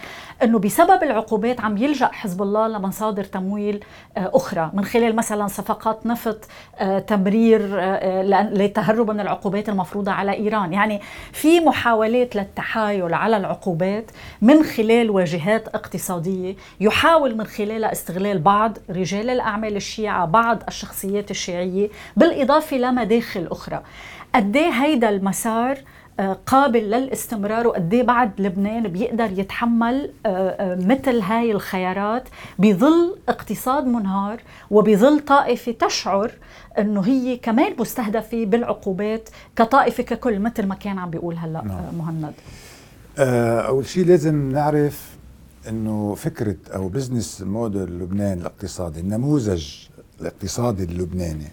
إنه 0.43 0.59
بسبب 0.59 1.03
العقوبات 1.03 1.61
عم 1.61 1.77
يلجأ 1.77 2.05
حزب 2.05 2.41
الله 2.41 2.67
لمصادر 2.67 3.12
تمويل 3.21 3.83
آه، 4.17 4.31
أخرى. 4.33 4.71
من 4.73 4.85
خلال 4.85 5.15
مثلا 5.15 5.47
صفقات 5.47 6.05
نفط 6.05 6.45
تمرير 7.07 7.61
للتهرب 8.41 9.11
من 9.11 9.19
العقوبات 9.19 9.69
المفروضة 9.69 10.11
على 10.11 10.33
إيران. 10.33 10.73
يعني 10.73 11.01
في 11.31 11.59
محاولات 11.59 12.35
للتحايل 12.35 13.13
على 13.13 13.37
العقوبات 13.37 14.11
من 14.41 14.63
خلال 14.63 15.09
واجهات 15.09 15.67
اقتصادية. 15.67 16.55
يحاول 16.79 17.37
من 17.37 17.45
خلالها 17.45 17.91
استغلال 17.91 18.39
بعض 18.39 18.77
رجال 18.89 19.29
الأعمال 19.29 19.75
الشيعة 19.75 20.25
بعض 20.25 20.63
الشخصيات 20.67 21.31
الشيعية 21.31 21.89
بالإضافة 22.17 22.77
لمداخل 22.77 23.47
أخرى. 23.51 23.83
قد 24.35 24.55
إيه 24.55 24.69
هيدا 24.69 25.09
المسار 25.09 25.71
آه، 25.71 25.83
قابل 26.19 26.79
للاستمرار 26.79 27.67
وقد 27.67 27.89
بعد 27.89 28.41
لبنان 28.41 28.87
بيقدر 28.87 29.39
يتحمل 29.39 30.11
آه، 30.25 30.29
آه، 30.29 30.75
مثل 30.75 31.19
هاي 31.19 31.51
الخيارات 31.51 32.23
بظل 32.59 33.17
اقتصاد 33.29 33.85
منهار 33.85 34.41
وبظل 34.71 35.19
طائفة 35.19 35.71
تشعر 35.71 36.31
إنه 36.79 37.01
هي 37.01 37.37
كمان 37.37 37.73
مستهدفة 37.79 38.45
بالعقوبات 38.45 39.29
كطائفة 39.55 40.03
ككل 40.03 40.39
مثل 40.39 40.65
ما 40.65 40.75
كان 40.75 40.99
عم 40.99 41.09
بيقول 41.09 41.35
هلأ 41.37 41.63
نعم. 41.65 41.95
مهند. 41.97 42.33
أول 43.67 43.85
شيء 43.85 44.05
لازم 44.05 44.51
نعرف 44.51 45.15
إنه 45.69 46.15
فكرة 46.15 46.55
أو 46.75 46.87
بزنس 46.87 47.41
موديل 47.41 47.99
لبنان 47.99 48.37
الاقتصادي 48.37 48.99
النموذج 48.99 49.67
الاقتصادي 50.21 50.83
اللبناني. 50.83 51.47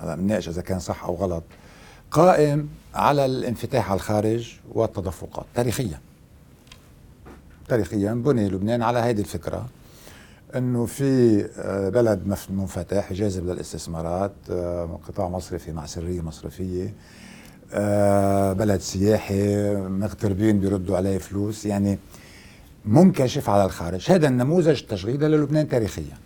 هلأ 0.00 0.14
بنناقش 0.14 0.48
إذا 0.48 0.62
كان 0.62 0.78
صح 0.78 1.04
أو 1.04 1.14
غلط. 1.14 1.42
قائم 2.14 2.68
على 2.94 3.24
الانفتاح 3.24 3.90
على 3.90 3.96
الخارج 3.96 4.56
والتدفقات 4.72 5.44
تاريخيا. 5.54 6.00
تاريخيا 7.68 8.14
بني 8.14 8.48
لبنان 8.48 8.82
على 8.82 8.98
هذه 8.98 9.20
الفكرة 9.20 9.66
إنه 10.56 10.86
في 10.86 11.40
آه، 11.58 11.88
بلد 11.88 12.38
منفتح 12.50 13.12
جاذب 13.12 13.46
للاستثمارات 13.46 14.32
آه، 14.50 15.00
قطاع 15.08 15.28
مصرفي 15.28 15.72
مع 15.72 15.86
سرية 15.86 16.20
مصرفية 16.20 16.94
آه، 17.72 18.52
بلد 18.52 18.80
سياحي 18.80 19.74
مغتربين 19.76 20.60
بيردوا 20.60 20.96
عليه 20.96 21.18
فلوس 21.18 21.66
يعني 21.66 21.98
منكشف 22.84 23.50
على 23.50 23.64
الخارج. 23.64 24.10
هذا 24.10 24.28
النموذج 24.28 24.82
تشغيلي 24.82 25.28
للبنان 25.28 25.68
تاريخيا. 25.68 26.16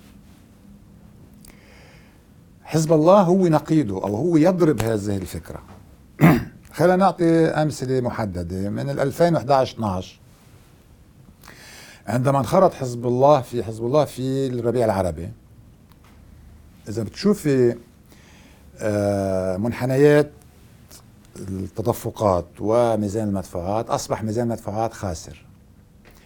حزب 2.65 2.93
الله 2.93 3.21
هو 3.21 3.47
نقيضه 3.47 4.05
أو 4.05 4.17
هو 4.17 4.37
يضرب 4.37 4.83
هذه 4.83 5.17
الفكرة. 5.17 5.78
خلينا 6.77 6.97
نعطي 6.97 7.47
أمثلة 7.47 8.01
محددة. 8.01 8.71
من 8.71 8.91
2011 8.91 9.75
12 9.75 10.19
عندما 12.07 12.39
انخرط 12.39 12.75
حزب 12.75 13.07
الله 13.07 13.41
في 13.41 13.65
حزب 13.65 13.85
الله 13.85 14.05
في 14.05 14.47
الربيع 14.47 14.85
العربي 14.85 15.29
إذا 16.89 17.03
بتشوفي 17.03 17.77
آه، 18.81 19.57
منحنيات 19.57 20.31
التدفقات 21.39 22.47
وميزان 22.61 23.29
المدفوعات 23.29 23.91
أصبح 23.91 24.23
ميزان 24.23 24.45
المدفوعات 24.45 24.93
خاسر. 24.93 25.45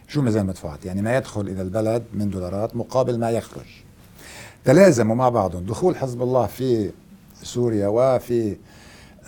شو 0.08 0.22
ميزان 0.22 0.42
المدفوعات؟ 0.42 0.84
يعني 0.84 1.02
ما 1.02 1.16
يدخل 1.16 1.40
إلى 1.40 1.62
البلد 1.62 2.02
من 2.14 2.30
دولارات 2.30 2.76
مقابل 2.76 3.18
ما 3.18 3.30
يخرج. 3.30 3.66
تلازموا 4.64 5.16
مع 5.16 5.28
بعضهم. 5.28 5.64
دخول 5.64 5.96
حزب 5.96 6.22
الله 6.22 6.46
في 6.46 6.90
سوريا 7.42 7.88
وفي 7.88 8.56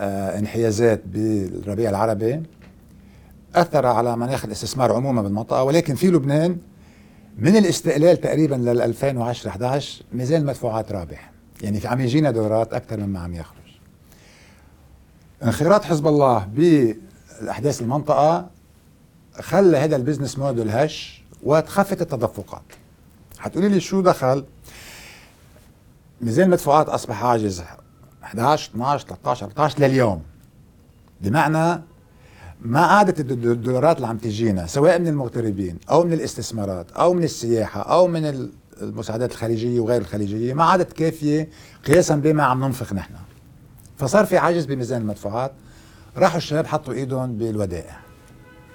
انحيازات 0.01 1.03
بالربيع 1.07 1.91
العربي 1.91 2.43
أثر 3.55 3.87
على 3.87 4.17
مناخ 4.17 4.45
الاستثمار 4.45 4.93
عموما 4.93 5.23
بالمنطقة 5.23 5.63
ولكن 5.63 5.95
في 5.95 6.07
لبنان 6.07 6.59
من 7.39 7.57
الاستقلال 7.57 8.21
تقريبا 8.21 8.55
لل 8.55 8.81
2010 8.83 9.51
11 9.51 10.05
ميزان 10.13 10.41
المدفوعات 10.41 10.93
رابح 10.93 11.31
يعني 11.63 11.81
في 11.81 11.89
عم 11.89 12.01
يجينا 12.01 12.31
دولارات 12.31 12.75
أكثر 12.75 13.01
مما 13.01 13.21
عم 13.21 13.35
يخرج. 13.35 13.59
انخراط 15.43 15.85
حزب 15.85 16.07
الله 16.07 16.45
بالأحداث 16.45 17.83
المنطقة 17.83 18.51
خلى 19.41 19.77
هذا 19.77 19.97
البزنس 19.97 20.39
موديل 20.39 20.71
هش 20.71 21.25
وتخفت 21.43 22.03
التدفقات. 22.03 22.63
حتقولي 23.39 23.69
لي 23.69 23.81
شو 23.81 24.01
دخل؟ 24.01 24.45
ميزان 26.21 26.47
المدفوعات 26.47 26.89
أصبح 26.89 27.25
عاجز 27.25 27.63
11 28.25 28.71
12 28.71 29.07
13 29.07 29.47
14 29.47 29.81
لليوم. 29.81 30.23
بمعنى 31.21 31.83
ما 32.61 32.81
عادت 32.81 33.21
الدولارات 33.21 33.97
اللي 33.97 34.07
عم 34.09 34.19
تجينا 34.19 34.67
سواء 34.67 34.99
من 34.99 35.09
المغتربين 35.09 35.79
أو 35.91 36.05
من 36.05 36.13
الاستثمارات 36.13 36.91
أو 36.93 37.15
من 37.15 37.25
السياحة 37.25 37.81
أو 37.81 38.07
من 38.07 38.51
المساعدات 38.83 39.33
الخليجية 39.33 39.81
وغير 39.81 40.01
الخليجية 40.01 40.55
ما 40.55 40.65
عادت 40.65 40.93
كافية 40.93 41.49
قياسا 41.87 42.17
بما 42.17 42.43
عم 42.43 42.65
ننفق 42.65 42.93
نحن. 42.93 43.15
فصار 43.97 44.27
في 44.27 44.39
عجز 44.39 44.65
بميزان 44.65 45.01
المدفوعات. 45.01 45.53
راحوا 46.17 46.37
الشباب 46.37 46.67
حطوا 46.67 46.95
إيدهم 46.95 47.39
بالودائع. 47.39 47.97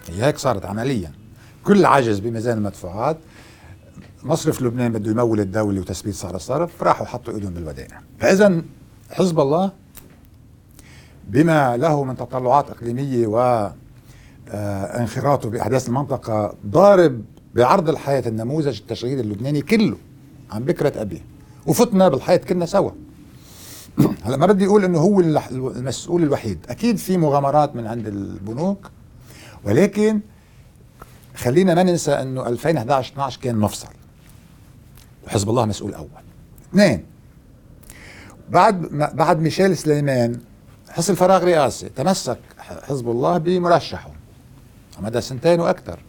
هي 0.09 0.23
هيك 0.23 0.37
صارت 0.37 0.65
عمليا. 0.65 1.11
كل 1.63 1.85
عجز 1.85 2.19
بميزان 2.19 2.57
المدفوعات. 2.57 3.17
مصرف 4.23 4.61
لبنان 4.61 4.91
بده 4.91 5.11
يمول 5.11 5.39
الدولة 5.39 5.81
وتثبيت 5.81 6.13
سعر 6.13 6.35
الصرف. 6.35 6.83
راحوا 6.83 7.05
حطوا 7.05 7.33
إيدهم 7.33 7.53
بالودائع. 7.53 8.01
فاذا 8.19 8.61
حزب 9.09 9.39
الله 9.39 9.71
بما 11.27 11.77
له 11.77 12.03
من 12.03 12.17
تطلعات 12.17 12.69
إقليمية 12.69 13.27
و 13.27 13.69
آه، 14.51 14.99
انخراطه 14.99 15.49
بأحداث 15.49 15.87
المنطقة 15.87 16.53
ضارب 16.67 17.21
بعرض 17.55 17.89
الحياة 17.89 18.27
النموذج 18.27 18.79
التشغيلي 18.79 19.21
اللبناني 19.21 19.61
كله 19.61 19.97
عن 20.51 20.63
بكرة 20.63 21.01
ابيه 21.01 21.21
وفتنا 21.67 22.09
بالحيط 22.09 22.45
كلنا 22.45 22.65
سوا. 22.65 22.91
هلا 24.25 24.37
ما 24.37 24.45
بدي 24.45 24.65
أقول 24.65 24.83
إنه 24.83 24.99
هو 24.99 25.19
المسؤول 25.19 26.23
الوحيد 26.23 26.65
أكيد 26.69 26.97
في 26.97 27.17
مغامرات 27.17 27.75
من 27.75 27.87
عند 27.87 28.07
البنوك 28.07 28.91
ولكن 29.63 30.19
خلينا 31.35 31.75
ما 31.75 31.83
ننسى 31.83 32.11
إنه 32.11 32.47
2011 32.47 33.13
12 33.13 33.41
كان 33.41 33.55
مفصل. 33.55 33.87
وحزب 35.27 35.49
الله 35.49 35.65
مسؤول 35.65 35.93
أول. 35.93 36.07
اثنين 36.69 37.05
بعد 38.49 38.81
بعد 39.13 39.39
ميشيل 39.39 39.77
سليمان 39.77 40.39
حصل 40.89 41.15
فراغ 41.15 41.43
رئاسي 41.43 41.89
تمسك 41.89 42.39
حزب 42.57 43.09
الله 43.09 43.37
بمرشحه 43.37 44.11
مدى 44.99 45.21
سنتين 45.21 45.59
وأكثر. 45.59 45.99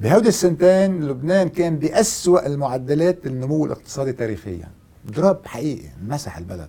بهودي 0.00 0.28
السنتين 0.28 1.04
لبنان 1.08 1.48
كان 1.48 1.76
بأسوأ 1.76 2.46
المعدلات 2.46 3.26
النمو 3.26 3.66
الاقتصادي 3.66 4.12
تاريخيا. 4.12 4.68
دروب 5.04 5.46
حقيقي 5.46 5.88
مسح 6.08 6.38
البلد. 6.38 6.68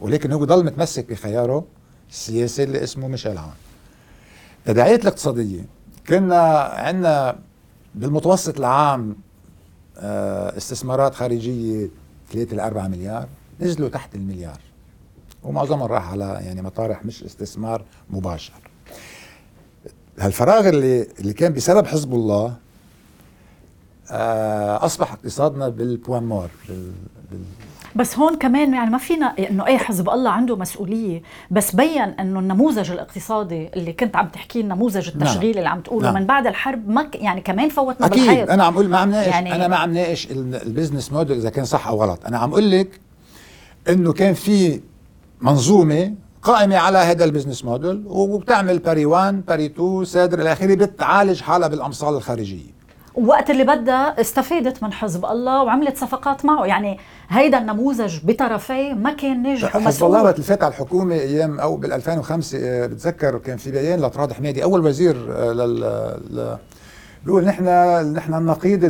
ولكن 0.00 0.32
هو 0.32 0.44
ضل 0.44 0.64
متمسك 0.64 1.10
بخياره 1.10 1.64
السياسي 2.10 2.62
اللي 2.62 2.82
اسمه 2.82 3.08
ميشيل 3.08 3.38
عون 3.38 3.52
التداعيات 4.58 5.02
الاقتصادية 5.02 5.64
كنا 6.08 6.42
عندنا 6.60 7.38
بالمتوسط 7.94 8.58
العام 8.58 9.16
آه، 9.98 10.56
استثمارات 10.56 11.14
خارجية 11.14 11.88
3 12.32 12.56
ل 12.56 12.60
4 12.60 12.88
مليار. 12.88 13.26
نزلوا 13.60 13.88
تحت 13.88 14.14
المليار 14.14 14.60
ومعظمهم 15.42 15.86
راح 15.86 16.10
على 16.10 16.38
يعني 16.42 16.62
مطارح 16.62 17.04
مش 17.04 17.22
استثمار 17.22 17.82
مباشر 18.10 18.60
هالفراغ 20.18 20.68
اللي 20.68 21.06
اللي 21.20 21.32
كان 21.32 21.52
بسبب 21.52 21.86
حزب 21.86 22.14
الله 22.14 22.56
آه، 24.10 24.84
أصبح 24.84 25.12
اقتصادنا 25.12 25.68
بالبوان 25.68 26.22
مور 26.22 26.48
بال, 26.68 26.92
بال 27.30 27.44
بس 27.96 28.18
هون 28.18 28.36
كمان 28.36 28.74
يعني 28.74 28.90
ما 28.90 28.98
فينا 28.98 29.34
إنه 29.38 29.66
اي 29.66 29.78
حزب 29.78 30.10
الله 30.10 30.30
عنده 30.30 30.56
مسؤولية 30.56 31.22
بس 31.50 31.74
بين 31.74 32.00
إنه 32.00 32.40
النموذج 32.40 32.90
الاقتصادي 32.90 33.68
اللي 33.76 33.92
كنت 33.92 34.16
عم 34.16 34.28
تحكي 34.28 34.60
النموذج 34.60 35.08
نعم. 35.08 35.22
التشغيلي 35.22 35.52
نعم. 35.52 35.58
اللي 35.58 35.68
عم 35.68 35.80
تقوله 35.80 36.06
نعم. 36.06 36.14
من 36.14 36.26
بعد 36.26 36.46
الحرب 36.46 36.88
ما 36.88 37.10
يعني 37.14 37.40
كمان 37.40 37.68
فوتنا 37.68 38.06
أكيد. 38.06 38.18
بالحيط 38.18 38.50
أنا 38.50 38.64
عم 38.64 38.74
أقول 38.74 38.88
ما 38.88 38.98
عم 38.98 39.10
ناقش 39.10 39.26
يعني 39.26 39.54
أنا 39.54 39.68
ما 39.68 39.76
عم 39.76 39.92
ناقش 39.92 40.28
ال 40.30 40.39
business 40.39 41.12
model 41.12 41.36
إذا 41.36 41.50
كان 41.50 41.64
صح 41.64 41.88
أو 41.88 42.02
غلط 42.02 42.26
أنا 42.26 42.38
عم 42.38 42.50
أقول 42.50 42.70
لك 42.70 43.00
إنه 43.88 44.12
كان 44.12 44.34
في 44.34 44.80
منظومة 45.40 46.14
قائمة 46.42 46.76
على 46.76 46.98
هذا 46.98 47.24
ال 47.24 47.28
business 47.28 47.64
model 47.64 48.04
وبتعمل 48.06 48.78
باري 48.78 49.06
1 49.06 49.46
باري 49.46 49.66
2 49.66 50.04
CEDRE 50.04 50.40
إلى 50.40 50.52
آخره 50.52 50.74
بتعالج 50.74 51.40
حالها 51.40 51.68
بالأمصال 51.68 52.14
الخارجية. 52.14 52.76
وقت 53.14 53.50
اللي 53.50 53.64
بدها 53.64 54.20
استفادت 54.20 54.82
من 54.82 54.92
حزب 54.92 55.24
الله 55.24 55.62
وعملت 55.62 55.96
صفقات 55.96 56.44
معه. 56.44 56.66
يعني 56.66 56.98
هيدا 57.28 57.58
النموذج 57.58 58.18
بطرفيه 58.24 58.92
ما 58.92 59.12
كان 59.12 59.42
ناجح 59.42 59.76
حزب 59.78 60.04
الله 60.04 60.22
وقت 60.22 60.34
اللي 60.34 60.46
فات 60.46 60.62
على 60.64 60.70
الحكومة 60.70 61.14
أيام 61.14 61.60
أو 61.60 61.76
بال 61.76 61.92
2005 61.92 62.58
آه، 62.62 62.86
بتذكر 62.86 63.38
كان 63.38 63.56
في 63.56 63.70
بيان 63.70 64.00
لطراد 64.00 64.32
حميدي 64.32 64.62
أول 64.64 64.86
وزير 64.86 65.16
آه، 65.30 65.52
لل 65.52 66.58
بيقول 67.24 67.44
نحن 67.44 67.64
نحن 68.12 68.34
النقيض 68.34 68.80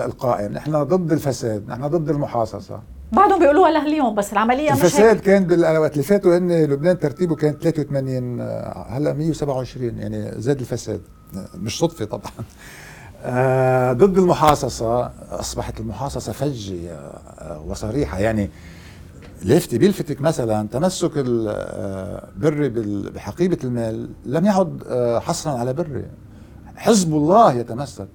القائم 0.00 0.52
نحن 0.52 0.82
ضد 0.82 1.12
الفساد 1.12 1.68
نحن 1.68 1.86
ضد 1.86 2.08
المحاصصة. 2.10 2.80
بعدهم 3.12 3.38
بيقولوها 3.38 3.70
لهاليوم 3.70 4.14
بس 4.14 4.32
العملية 4.32 4.72
مش 4.72 4.76
الفساد 4.80 5.20
كان 5.20 5.44
بالوقت 5.44 5.92
اللي 5.92 6.02
فاتوا 6.02 6.36
إن 6.36 6.64
لبنان 6.64 6.98
ترتيبه 6.98 7.36
كان 7.36 7.52
83 7.52 8.40
آه، 8.40 8.86
هلأ 8.88 9.12
127 9.12 9.98
يعني 9.98 10.40
زاد 10.40 10.60
الفساد. 10.60 11.00
مش 11.54 11.78
صدفة 11.78 12.04
طبعا. 12.04 12.30
آه 13.24 13.92
ضد 13.92 14.18
المحاصصة 14.18 15.12
أصبحت 15.30 15.80
المحاصصة 15.80 16.32
فجة 16.32 16.90
آه 16.92 17.62
وصريحة. 17.66 18.18
يعني 18.18 18.50
لفتي 19.44 19.78
بيلفتك 19.78 20.20
مثلا 20.20 20.68
تمسك 20.68 21.10
البر 21.16 22.64
آه، 22.66 23.10
بحقيبة 23.14 23.58
المال 23.64 24.10
لم 24.26 24.44
يعد 24.46 24.82
حصرا 25.22 25.52
على 25.58 25.72
بر 25.72 26.02
حزب 26.80 27.14
الله 27.14 27.52
يتمسك 27.52 28.08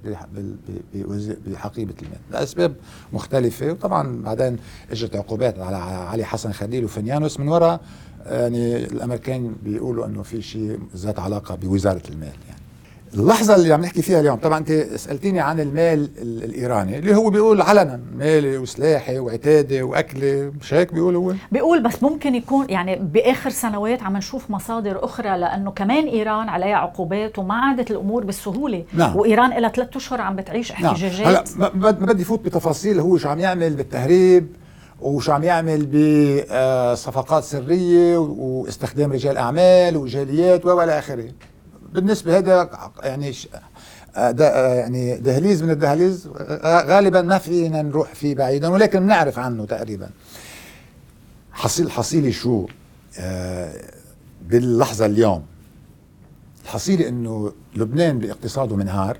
بحقيبة 1.47 1.93
المال 2.01 2.19
لأسباب 2.31 2.75
مختلفة. 3.13 3.71
وطبعا 3.71 4.21
بعدين 4.21 4.57
إجت 4.91 5.15
عقوبات 5.15 5.59
على 5.59 5.75
علي 5.75 6.25
حسن 6.25 6.51
خليل 6.51 6.85
وفنيانوس. 6.85 7.39
من 7.39 7.47
وراء 7.47 7.81
يعني 8.25 8.85
الأمريكان 8.85 9.55
بيقولوا 9.63 10.05
إنه 10.05 10.23
في 10.23 10.41
شيء 10.41 10.79
ذات 10.95 11.19
علاقة 11.19 11.55
بوزارة 11.55 12.01
المال 12.09 12.33
يعني. 12.47 12.54
اللحظة 13.15 13.55
اللي 13.55 13.73
عم 13.73 13.81
نحكي 13.81 14.01
فيها 14.01 14.19
اليوم 14.19 14.35
طبعا 14.37 14.57
أنت 14.57 14.71
سألتيني 14.95 15.39
عن 15.39 15.59
المال 15.59 16.09
الإيراني 16.21 16.97
اللي 16.97 17.15
هو 17.15 17.29
بيقول 17.29 17.61
علنا 17.61 17.99
مالي 18.17 18.57
وسلاحي 18.57 19.19
وعتادي 19.19 19.81
واكلي 19.81 20.51
مش 20.61 20.73
هيك 20.73 20.93
بيقول 20.93 21.15
هو 21.15 21.33
بيقول 21.51 21.83
بس 21.83 22.03
ممكن 22.03 22.35
يكون 22.35 22.69
يعني 22.69 22.95
بآخر 22.95 23.49
سنوات 23.49 24.03
عم 24.03 24.17
نشوف 24.17 24.51
مصادر 24.51 25.05
أخرى 25.05 25.37
لأنه 25.37 25.71
كمان 25.71 26.07
إيران 26.07 26.49
عليها 26.49 26.75
عقوبات 26.75 27.39
وما 27.39 27.55
عادت 27.55 27.91
الأمور 27.91 28.23
بالسهولة 28.23 28.83
نعم. 28.93 29.15
وإيران 29.15 29.49
لها 29.49 29.69
ثلاث 29.69 29.95
أشهر 29.95 30.21
عم 30.21 30.35
بتعيش 30.35 30.71
نعم. 30.71 30.85
احتجاجات 30.85 31.57
نعم. 31.57 31.71
هلا 31.71 31.73
ما 31.81 31.91
بدي 31.91 32.23
فوت 32.23 32.45
بتفاصيل 32.45 32.99
هو 32.99 33.17
شو 33.17 33.29
عم 33.29 33.39
يعمل 33.39 33.73
بالتهريب 33.73 34.47
وشو 35.01 35.31
عم 35.31 35.43
يعمل 35.43 35.85
بصفقات 35.85 37.43
سرية 37.43 38.17
واستخدام 38.17 39.11
رجال 39.11 39.37
أعمال 39.37 39.97
وجاليات 39.97 40.65
والى 40.65 40.99
آخره 40.99 41.25
بالنسبة 41.95 42.37
هذا 42.37 42.69
يعني 43.03 43.33
ده 44.15 44.75
يعني 44.75 45.17
دهليز 45.17 45.63
من 45.63 45.69
الدهاليز 45.69 46.29
غالبا 46.65 47.21
ما 47.21 47.37
فينا 47.37 47.81
نروح 47.81 48.13
فيه 48.15 48.35
بعيدا 48.35 48.67
ولكن 48.67 48.99
بنعرف 48.99 49.39
عنه 49.39 49.65
تقريبا. 49.65 50.09
حصيل 51.51 51.91
حصيلي 51.91 52.31
شو؟ 52.31 52.67
آه، 53.19 53.73
باللحظة 54.47 55.05
اليوم. 55.05 55.45
الحصيلة 56.63 57.07
إنه 57.07 57.53
لبنان 57.75 58.19
باقتصاده 58.19 58.75
منهار 58.75 59.17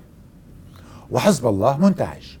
وحزب 1.10 1.46
الله 1.46 1.78
منتعش. 1.78 2.38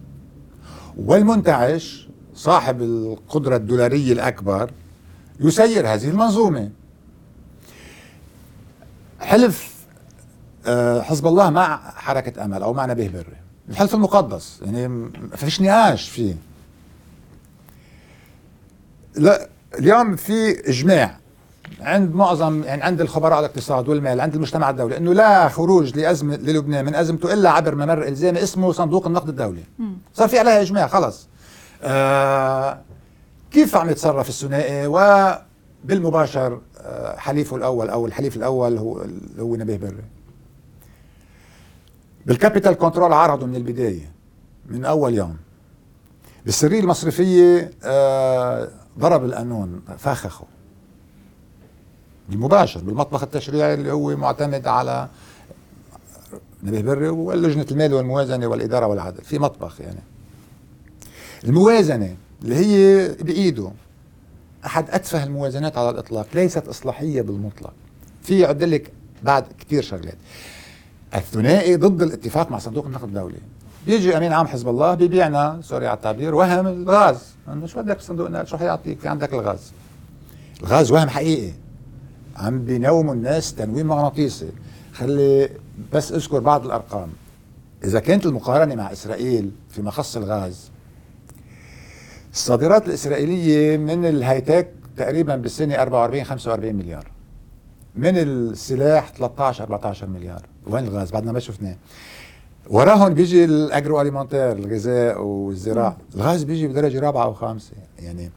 والمنتعش 0.96 2.08
صاحب 2.34 2.82
القدرة 2.82 3.56
الدولارية 3.56 4.12
الأكبر 4.12 4.70
يسير 5.40 5.88
هذه 5.88 6.08
المنظومة. 6.08 6.70
حلف 9.20 9.75
حزب 11.02 11.26
الله 11.26 11.50
مع 11.50 11.90
حركة 11.96 12.44
أمل 12.44 12.62
أو 12.62 12.72
مع 12.72 12.86
نبيه 12.86 13.08
بري. 13.08 13.36
الحلف 13.68 13.94
المقدس 13.94 14.60
يعني 14.62 14.88
ما 14.88 15.36
فيش 15.36 15.60
نقاش 15.60 16.08
فيه. 16.08 16.34
لا 19.14 19.48
اليوم 19.78 20.16
في 20.16 20.68
إجماع 20.70 21.16
عند 21.80 22.14
معظم 22.14 22.62
يعني 22.62 22.82
عند 22.82 23.00
الخبراء 23.00 23.38
الاقتصاد 23.40 23.88
والمال 23.88 24.20
عند 24.20 24.34
المجتمع 24.34 24.70
الدولي 24.70 24.96
إنه 24.96 25.12
لا 25.12 25.48
خروج 25.48 25.96
لأزمة 25.96 26.36
للبنان 26.36 26.84
من 26.84 26.94
ازمته 26.94 27.32
إلا 27.32 27.50
عبر 27.50 27.74
ممر 27.74 28.08
إلزامي 28.08 28.42
اسمه 28.42 28.72
صندوق 28.72 29.06
النقد 29.06 29.28
الدولي. 29.28 29.62
صار 30.14 30.28
في 30.28 30.38
عليها 30.38 30.60
إجماع 30.60 30.86
خلص. 30.86 31.28
آه 31.82 32.80
كيف 33.50 33.76
عم 33.76 33.90
يتصرف 33.90 34.28
الثنائي؟ 34.28 34.86
وبالمباشر 34.86 36.60
آه 36.80 37.16
حليفه 37.16 37.56
الأول 37.56 37.90
أو 37.90 38.06
الحليف 38.06 38.36
الأول 38.36 38.78
هو 38.78 39.04
هو 39.38 39.56
نبيه 39.56 39.76
بري. 39.76 40.15
بال 42.26 42.37
capital 42.37 42.74
control 42.74 43.12
عرضوا 43.12 43.46
من 43.46 43.56
البداية 43.56 44.10
من 44.70 44.84
أول 44.84 45.14
يوم. 45.14 45.36
بالسرية 46.44 46.80
المصرفية 46.80 47.70
آه 47.84 48.68
ضرب 48.98 49.24
القانون 49.24 49.80
فخخه. 49.98 50.44
المباشر 52.32 52.80
بالمطبخ 52.80 53.22
التشريعي 53.22 53.74
اللي 53.74 53.92
هو 53.92 54.16
معتمد 54.16 54.66
على 54.66 55.08
نبيه 56.62 56.80
بري 56.80 57.08
ولجنة 57.08 57.66
المال 57.70 57.94
والموازنة 57.94 58.46
والإدارة 58.46 58.86
والعدل 58.86 59.24
في 59.24 59.38
مطبخ 59.38 59.80
يعني. 59.80 60.00
الموازنة 61.44 62.16
اللي 62.42 62.54
هي 62.56 63.08
بإيده 63.08 63.70
أحد 64.66 64.90
أتفه 64.90 65.24
الموازنات 65.24 65.78
على 65.78 65.90
الإطلاق 65.90 66.26
ليست 66.34 66.68
إصلاحية 66.68 67.22
بالمطلق. 67.22 67.72
في 68.22 68.44
عدلك 68.44 68.92
بعد 69.22 69.44
كثير 69.58 69.82
شغلات. 69.82 70.16
الثنائي 71.14 71.76
ضد 71.76 72.02
الاتفاق 72.02 72.50
مع 72.50 72.58
صندوق 72.58 72.86
النقد 72.86 73.04
الدولي. 73.04 73.38
بيجي 73.86 74.16
أمين 74.16 74.32
عام 74.32 74.46
حزب 74.46 74.68
الله 74.68 74.94
بيبيعنا 74.94 75.60
سوري 75.62 75.86
على 75.86 75.96
التعبير 75.96 76.34
وهم 76.34 76.66
الغاز. 76.66 77.18
انه 77.48 77.66
شو 77.66 77.82
بدك 77.82 78.00
صندوق 78.00 78.26
النقد؟ 78.26 78.46
شو 78.46 78.56
حيعطيك؟ 78.56 79.00
في 79.00 79.08
عندك 79.08 79.32
الغاز. 79.32 79.72
الغاز 80.60 80.92
وهم 80.92 81.08
حقيقي. 81.08 81.52
عم 82.36 82.64
بينوموا 82.64 83.14
الناس 83.14 83.54
تنويم 83.54 83.86
مغناطيسي. 83.86 84.50
خلي 84.92 85.50
بس 85.92 86.12
أذكر 86.12 86.38
بعض 86.38 86.64
الأرقام. 86.64 87.08
إذا 87.84 88.00
كانت 88.00 88.26
المقارنة 88.26 88.74
مع 88.74 88.92
إسرائيل 88.92 89.50
فيما 89.70 89.82
يخص 89.82 90.16
الغاز 90.16 90.70
الصادرات 92.32 92.88
الإسرائيلية 92.88 93.76
من 93.76 94.04
ال 94.06 94.12
high-tech 94.12 94.68
تقريبا 94.96 95.36
بالسنة 95.36 95.74
44 95.74 96.24
45 96.24 96.74
مليار. 96.74 97.15
من 97.96 98.18
السلاح 98.18 99.08
13 99.08 99.64
14 99.64 100.06
مليار. 100.06 100.42
وين 100.66 100.84
الغاز؟ 100.84 101.10
بعدنا 101.10 101.32
ما 101.32 101.40
شفناه. 101.40 101.76
وراهم 102.70 103.14
بيجي 103.14 103.44
ال 103.44 104.00
agroalimentaire 104.00 104.52
الغذاء 104.52 105.22
والزراعة. 105.22 105.96
الغاز 106.14 106.42
بيجي 106.42 106.68
بدرجة 106.68 107.00
رابعة 107.00 107.24
أو 107.24 107.34
خامسة. 107.34 107.72
يعني 107.98 108.30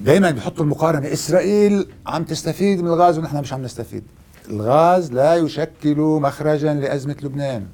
دائما 0.00 0.30
بيحطوا 0.30 0.64
المقارنة. 0.64 1.12
إسرائيل 1.12 1.88
عم 2.06 2.24
تستفيد 2.24 2.80
من 2.80 2.86
الغاز 2.86 3.18
ونحن 3.18 3.36
مش 3.36 3.52
عم 3.52 3.62
نستفيد. 3.62 4.04
الغاز 4.50 5.12
لا 5.12 5.34
يشكل 5.34 5.98
مخرجا 5.98 6.74
لأزمة 6.74 7.16
لبنان. 7.22 7.66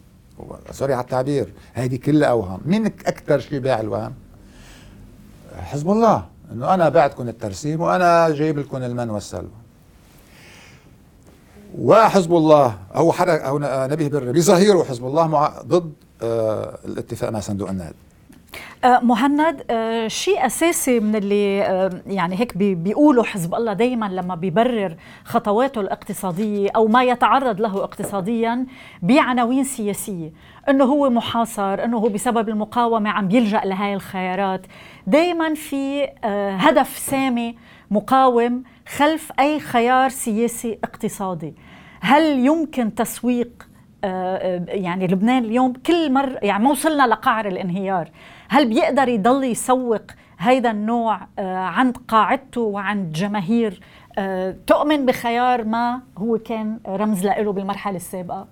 سوري 0.70 0.94
على 0.94 1.02
التعبير. 1.02 1.52
هذه 1.74 1.96
كلها 1.96 2.28
أوهام. 2.28 2.60
مين 2.64 2.86
أكثر 2.86 3.38
شيء 3.38 3.58
باع 3.58 3.80
الوهم 3.80 4.14
حزب 5.56 5.90
الله. 5.90 6.26
إنه 6.52 6.74
أنا 6.74 6.88
بعتكم 6.88 7.28
الترسيم 7.28 7.80
وأنا 7.80 8.30
جايب 8.30 8.58
لكم 8.58 8.76
المن 8.76 9.10
والسلوى. 9.10 9.59
وحزب 11.78 12.32
الله 12.32 12.74
هو 12.94 13.12
حرك 13.12 13.40
أو 13.40 13.58
نبيه 13.62 14.08
بر 14.08 14.32
بظهيره 14.32 14.84
حزب 14.84 15.06
الله 15.06 15.26
مع 15.26 15.52
ضد 15.66 15.92
آه 16.22 16.78
الاتفاق 16.84 17.30
مع 17.30 17.40
صندوق 17.40 17.68
النقد. 17.70 17.94
آه، 18.84 19.00
مهند 19.02 19.64
آه، 19.70 20.08
شيء 20.08 20.46
أساسي 20.46 21.00
من 21.00 21.16
اللي 21.16 21.58
يعني 22.06 22.40
هيك 22.40 22.56
بيقولوا 22.56 23.24
حزب 23.24 23.54
الله 23.54 23.72
دائما 23.72 24.06
لما 24.06 24.34
بيبرر 24.34 24.96
خطواته 25.24 25.80
الاقتصادية 25.80 26.70
أو 26.76 26.86
ما 26.86 27.04
يتعرض 27.04 27.60
له 27.60 27.84
اقتصاديا 27.84 28.66
بعناوين 29.02 29.64
سياسية 29.64 30.32
إنه 30.68 30.84
هو 30.84 31.10
محاصر 31.10 31.84
إنه 31.84 31.98
هو 31.98 32.08
بسبب 32.08 32.48
المقاومة 32.48 33.10
عم 33.10 33.28
بيلجأ 33.28 33.60
لهي 33.64 33.94
الخيارات 33.94 34.66
دائما 35.06 35.54
في 35.54 36.08
هدف 36.58 36.98
سامي 36.98 37.56
مقاوم 37.90 38.62
خلف 38.96 39.32
أي 39.40 39.60
خيار 39.60 40.08
سياسي 40.08 40.78
اقتصادي. 40.84 41.54
هل 42.00 42.46
يمكن 42.46 42.94
تسويق 42.94 43.68
يعني 44.02 45.06
لبنان 45.06 45.44
اليوم 45.44 45.72
كل 45.72 46.12
مرة 46.12 46.38
يعني 46.42 46.64
ما 46.64 46.70
وصلنا 46.70 47.06
لقعر 47.06 47.48
الانهيار. 47.48 48.10
هل 48.48 48.68
بيقدر 48.68 49.08
يضل 49.08 49.44
يسوق 49.44 50.02
هيدا 50.38 50.70
النوع 50.70 51.28
آه، 51.38 51.56
عند 51.56 51.96
قاعدته 51.96 52.60
وعند 52.60 53.12
جماهير 53.12 53.80
آه، 54.18 54.56
تؤمن 54.66 55.06
بخيار 55.06 55.64
ما 55.64 56.02
هو 56.18 56.38
كان 56.38 56.80
رمز 56.86 57.26
له 57.26 57.52
بالمرحلة 57.52 57.96
السابقة؟ 57.96 58.48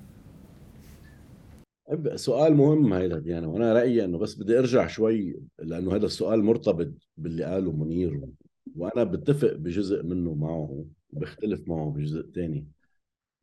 سؤال 2.14 2.57
مهم 2.57 2.92
هيدا 2.92 3.18
ديانا. 3.18 3.46
وأنا 3.46 3.72
رأيي 3.72 4.05
إنه 4.05 4.18
بس 4.18 4.35
بدي 4.35 4.59
أرجع 4.59 4.87
شوي 4.87 5.40
لأنه 5.59 5.96
هذا 5.96 6.07
السؤال 6.07 6.44
مرتبط 6.44 6.88
باللي 7.16 7.44
قاله 7.44 7.72
منير 7.72 8.20
وأنا 8.76 9.04
بتفق 9.04 9.52
بجزء 9.52 10.02
منه 10.02 10.35
معه 10.35 10.87
وبختلف 11.12 11.68
معه 11.68 11.90
بجزء 11.90 12.31
ثاني 12.35 12.66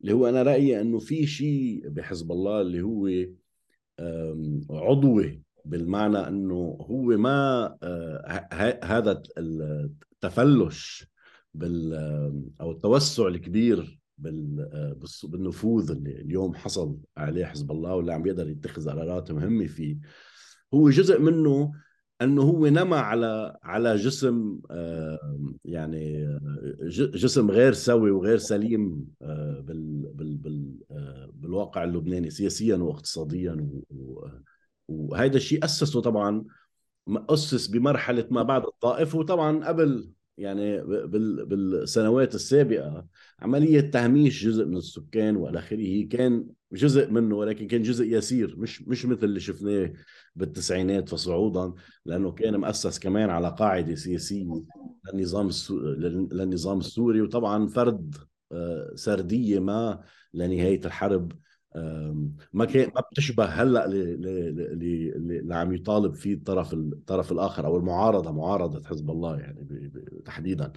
اللي 0.01 0.13
هو 0.13 0.29
أنا 0.29 0.43
رأيي 0.43 0.81
إنه 0.81 0.99
في 0.99 1.27
شيء 1.27 1.89
بحزب 1.89 2.31
الله 2.31 2.61
اللي 2.61 2.81
هو 2.81 3.09
عضوي 4.69 5.41
بالمعنى 5.65 6.17
إنه 6.17 6.77
هو 6.81 7.03
ما 7.03 7.65
آه، 7.83 8.79
هذا 8.83 9.23
التفلش 9.37 11.07
بال 11.53 11.93
أو 12.61 12.71
التوسع 12.71 13.27
الكبير 13.27 13.99
آه، 14.25 14.97
بالنفوذ 15.23 15.91
اللي 15.91 16.21
اليوم 16.21 16.55
حصل 16.55 16.97
عليه 17.17 17.45
حزب 17.45 17.71
الله 17.71 17.95
واللي 17.95 18.13
عم 18.13 18.27
يقدر 18.27 18.49
يتخذ 18.49 18.89
قرارات 18.89 19.31
مهمة 19.31 19.67
فيه. 19.67 19.97
هو 20.73 20.89
جزء 20.89 21.21
منه 21.21 21.71
أنه 22.21 22.41
هو 22.41 22.67
نما 22.67 22.99
على 22.99 23.57
على 23.63 23.95
جسم 23.95 24.59
يعني 25.65 26.39
جسم 26.91 27.51
غير 27.51 27.73
سوي 27.73 28.11
وغير 28.11 28.37
سليم 28.37 29.07
آه، 29.21 29.59
بال 29.59 30.11
بال 30.13 30.77
بالواقع 31.33 31.83
اللبناني 31.83 32.29
سياسيا 32.29 32.75
واقتصاديا 32.75 33.69
وهذا 34.87 35.37
الشيء 35.37 35.65
أسسه 35.65 36.01
طبعا 36.01 36.45
اسس 37.09 37.67
بمرحلة 37.67 38.27
ما 38.31 38.43
بعد 38.43 38.65
الطائف 38.65 39.15
وطبعا 39.15 39.67
قبل 39.67 40.09
يعني 40.37 40.81
بالسنوات 41.45 42.35
السابقة 42.35 43.05
عملية 43.39 43.81
تهميش 43.81 44.45
جزء 44.45 44.65
من 44.65 44.77
السكان 44.77 45.35
وإلى 45.35 45.59
آخره. 45.59 46.07
كان 46.11 46.47
جزء 46.73 47.11
منه 47.11 47.35
ولكن 47.35 47.67
كان 47.67 47.81
جزء 47.81 48.05
يسير 48.05 48.55
مش 48.57 48.81
مش 48.81 49.05
مثل 49.05 49.23
اللي 49.23 49.39
شفناه 49.39 49.93
بالتسعينات 50.35 51.09
فصعودا 51.09 51.73
لأنه 52.05 52.31
كان 52.31 52.59
مؤسس 52.59 52.99
كمان 52.99 53.29
على 53.29 53.55
قاعدة 53.59 53.95
سياسية 53.95 54.63
للنظام 55.13 55.49
للنظام 56.31 56.79
السوري. 56.79 57.21
وطبعا 57.21 57.67
فرد 57.67 58.15
آه، 58.51 58.91
سردية 58.95 59.59
ما 59.59 60.03
لنهاية 60.33 60.81
الحرب 60.85 61.31
ما 62.53 62.65
كان 62.65 62.91
ما 62.95 63.01
بتشبه 63.11 63.45
هلأ 63.45 63.85
اللي 63.85 65.55
عم 65.55 65.73
يطالب 65.73 66.13
فيه 66.13 66.33
الطرف 66.33 66.73
الطرف 66.73 67.31
الآخر 67.31 67.65
أو 67.65 67.77
المعارضة 67.77 68.31
معارضة 68.31 68.83
حزب 68.87 69.11
الله 69.11 69.39
يعني 69.39 69.91
تحديدا. 70.25 70.71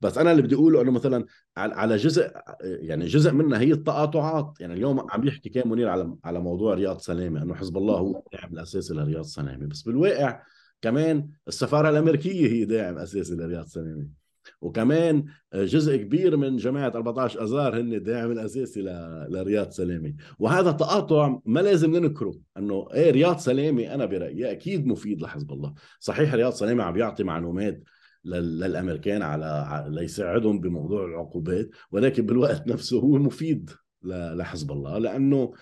بس 0.00 0.18
أنا 0.18 0.30
اللي 0.32 0.42
بدي 0.42 0.54
أقوله 0.54 0.82
إنه 0.82 0.90
مثلا 0.90 1.24
على 1.56 1.96
جزء 1.96 2.30
يعني 2.60 3.06
جزء 3.06 3.32
منها 3.32 3.60
هي 3.60 3.72
التقاطعات. 3.72 4.54
يعني 4.60 4.74
اليوم 4.74 5.10
عم 5.10 5.26
يحكي 5.26 5.48
كان 5.48 5.68
منير 5.68 5.88
على 5.88 6.16
على 6.24 6.40
موضوع 6.40 6.74
رياض 6.74 6.98
سلامة 6.98 7.42
إنه 7.42 7.54
حزب 7.54 7.76
الله 7.76 7.94
هو 7.94 8.22
الداعم 8.26 8.52
الأساسي 8.52 8.94
لرياض 8.94 9.24
سلامة. 9.24 9.66
بس 9.66 9.82
بالواقع 9.82 10.42
كمان 10.82 11.28
السفارة 11.48 11.88
الأمريكية 11.88 12.48
هي 12.48 12.64
داعم 12.64 12.98
أساسي 12.98 13.34
لرياض 13.34 13.66
سلامة. 13.66 14.21
وكمان 14.62 15.24
جزء 15.54 15.96
كبير 15.96 16.36
من 16.36 16.56
جماعة 16.56 16.92
14 16.94 17.44
أذار 17.44 17.80
هن 17.80 17.94
الداعم 17.94 18.30
الأساسي 18.32 18.82
لرياض 19.28 19.70
سلامي. 19.70 20.16
وهذا 20.38 20.72
تقاطع 20.72 21.38
ما 21.46 21.60
لازم 21.60 21.96
ننكره 21.96 22.34
أنه 22.56 22.88
إيه 22.94 23.10
رياض 23.10 23.38
سلامي 23.38 23.94
أنا 23.94 24.04
برأيي 24.06 24.52
أكيد 24.52 24.86
مفيد 24.86 25.22
لحزب 25.22 25.52
الله. 25.52 25.74
صحيح 26.00 26.34
رياض 26.34 26.52
سلامي 26.52 26.82
عم 26.82 26.96
يعطي 26.96 27.24
معلومات 27.24 27.82
للأمريكان 28.24 29.22
على 29.22 29.84
ليساعدهم 29.88 30.60
بموضوع 30.60 31.04
العقوبات 31.04 31.70
ولكن 31.92 32.26
بالوقت 32.26 32.66
نفسه 32.66 33.00
هو 33.00 33.18
مفيد 33.18 33.70
لحزب 34.02 34.72
الله 34.72 34.98
لأنه 34.98 35.52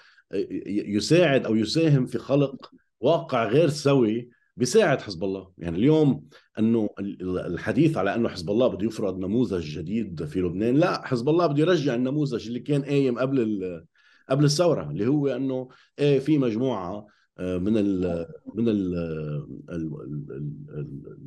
يساعد 0.66 1.46
أو 1.46 1.56
يساهم 1.56 2.06
في 2.06 2.18
خلق 2.18 2.70
واقع 3.00 3.44
غير 3.44 3.68
سوي 3.68 4.30
بيساعد 4.61 5.01
حزب 5.01 5.25
الله. 5.25 5.51
يعني 5.59 5.79
اليوم 5.79 6.25
إنه 6.59 6.88
الحديث 7.20 7.96
على 7.96 8.14
إنه 8.14 8.29
حزب 8.29 8.51
الله 8.51 8.68
بده 8.68 8.87
يفرض 8.87 9.18
نموذج 9.18 9.79
جديد 9.79 10.25
في 10.25 10.40
لبنان 10.40 10.77
لا 10.77 11.07
حزب 11.07 11.29
الله 11.29 11.46
بده 11.46 11.61
يرجع 11.61 11.94
النموذج 11.94 12.46
اللي 12.46 12.61
كان 12.61 12.83
قايم 12.83 13.18
قبل 13.18 13.83
قبل 14.31 14.44
الثورة 14.44 14.90
اللي 14.90 15.07
هو 15.07 15.29
إنه 15.29 15.68
إيه 15.99 16.18
في 16.18 16.38
مجموعة 16.38 17.07
آه، 17.38 17.59
من 17.59 17.77
ال 17.77 18.27
من 18.55 18.68
ال 18.68 18.94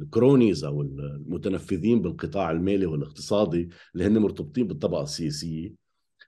الكرونيز 0.01 0.63
أو 0.63 0.81
المتنفذين 0.81 2.01
بالقطاع 2.01 2.51
المالي 2.51 2.85
والاقتصادي 2.85 3.69
اللي 3.93 4.05
هن 4.05 4.17
مرتبطين 4.17 4.67
بالطبقة 4.67 5.03
السياسية. 5.03 5.82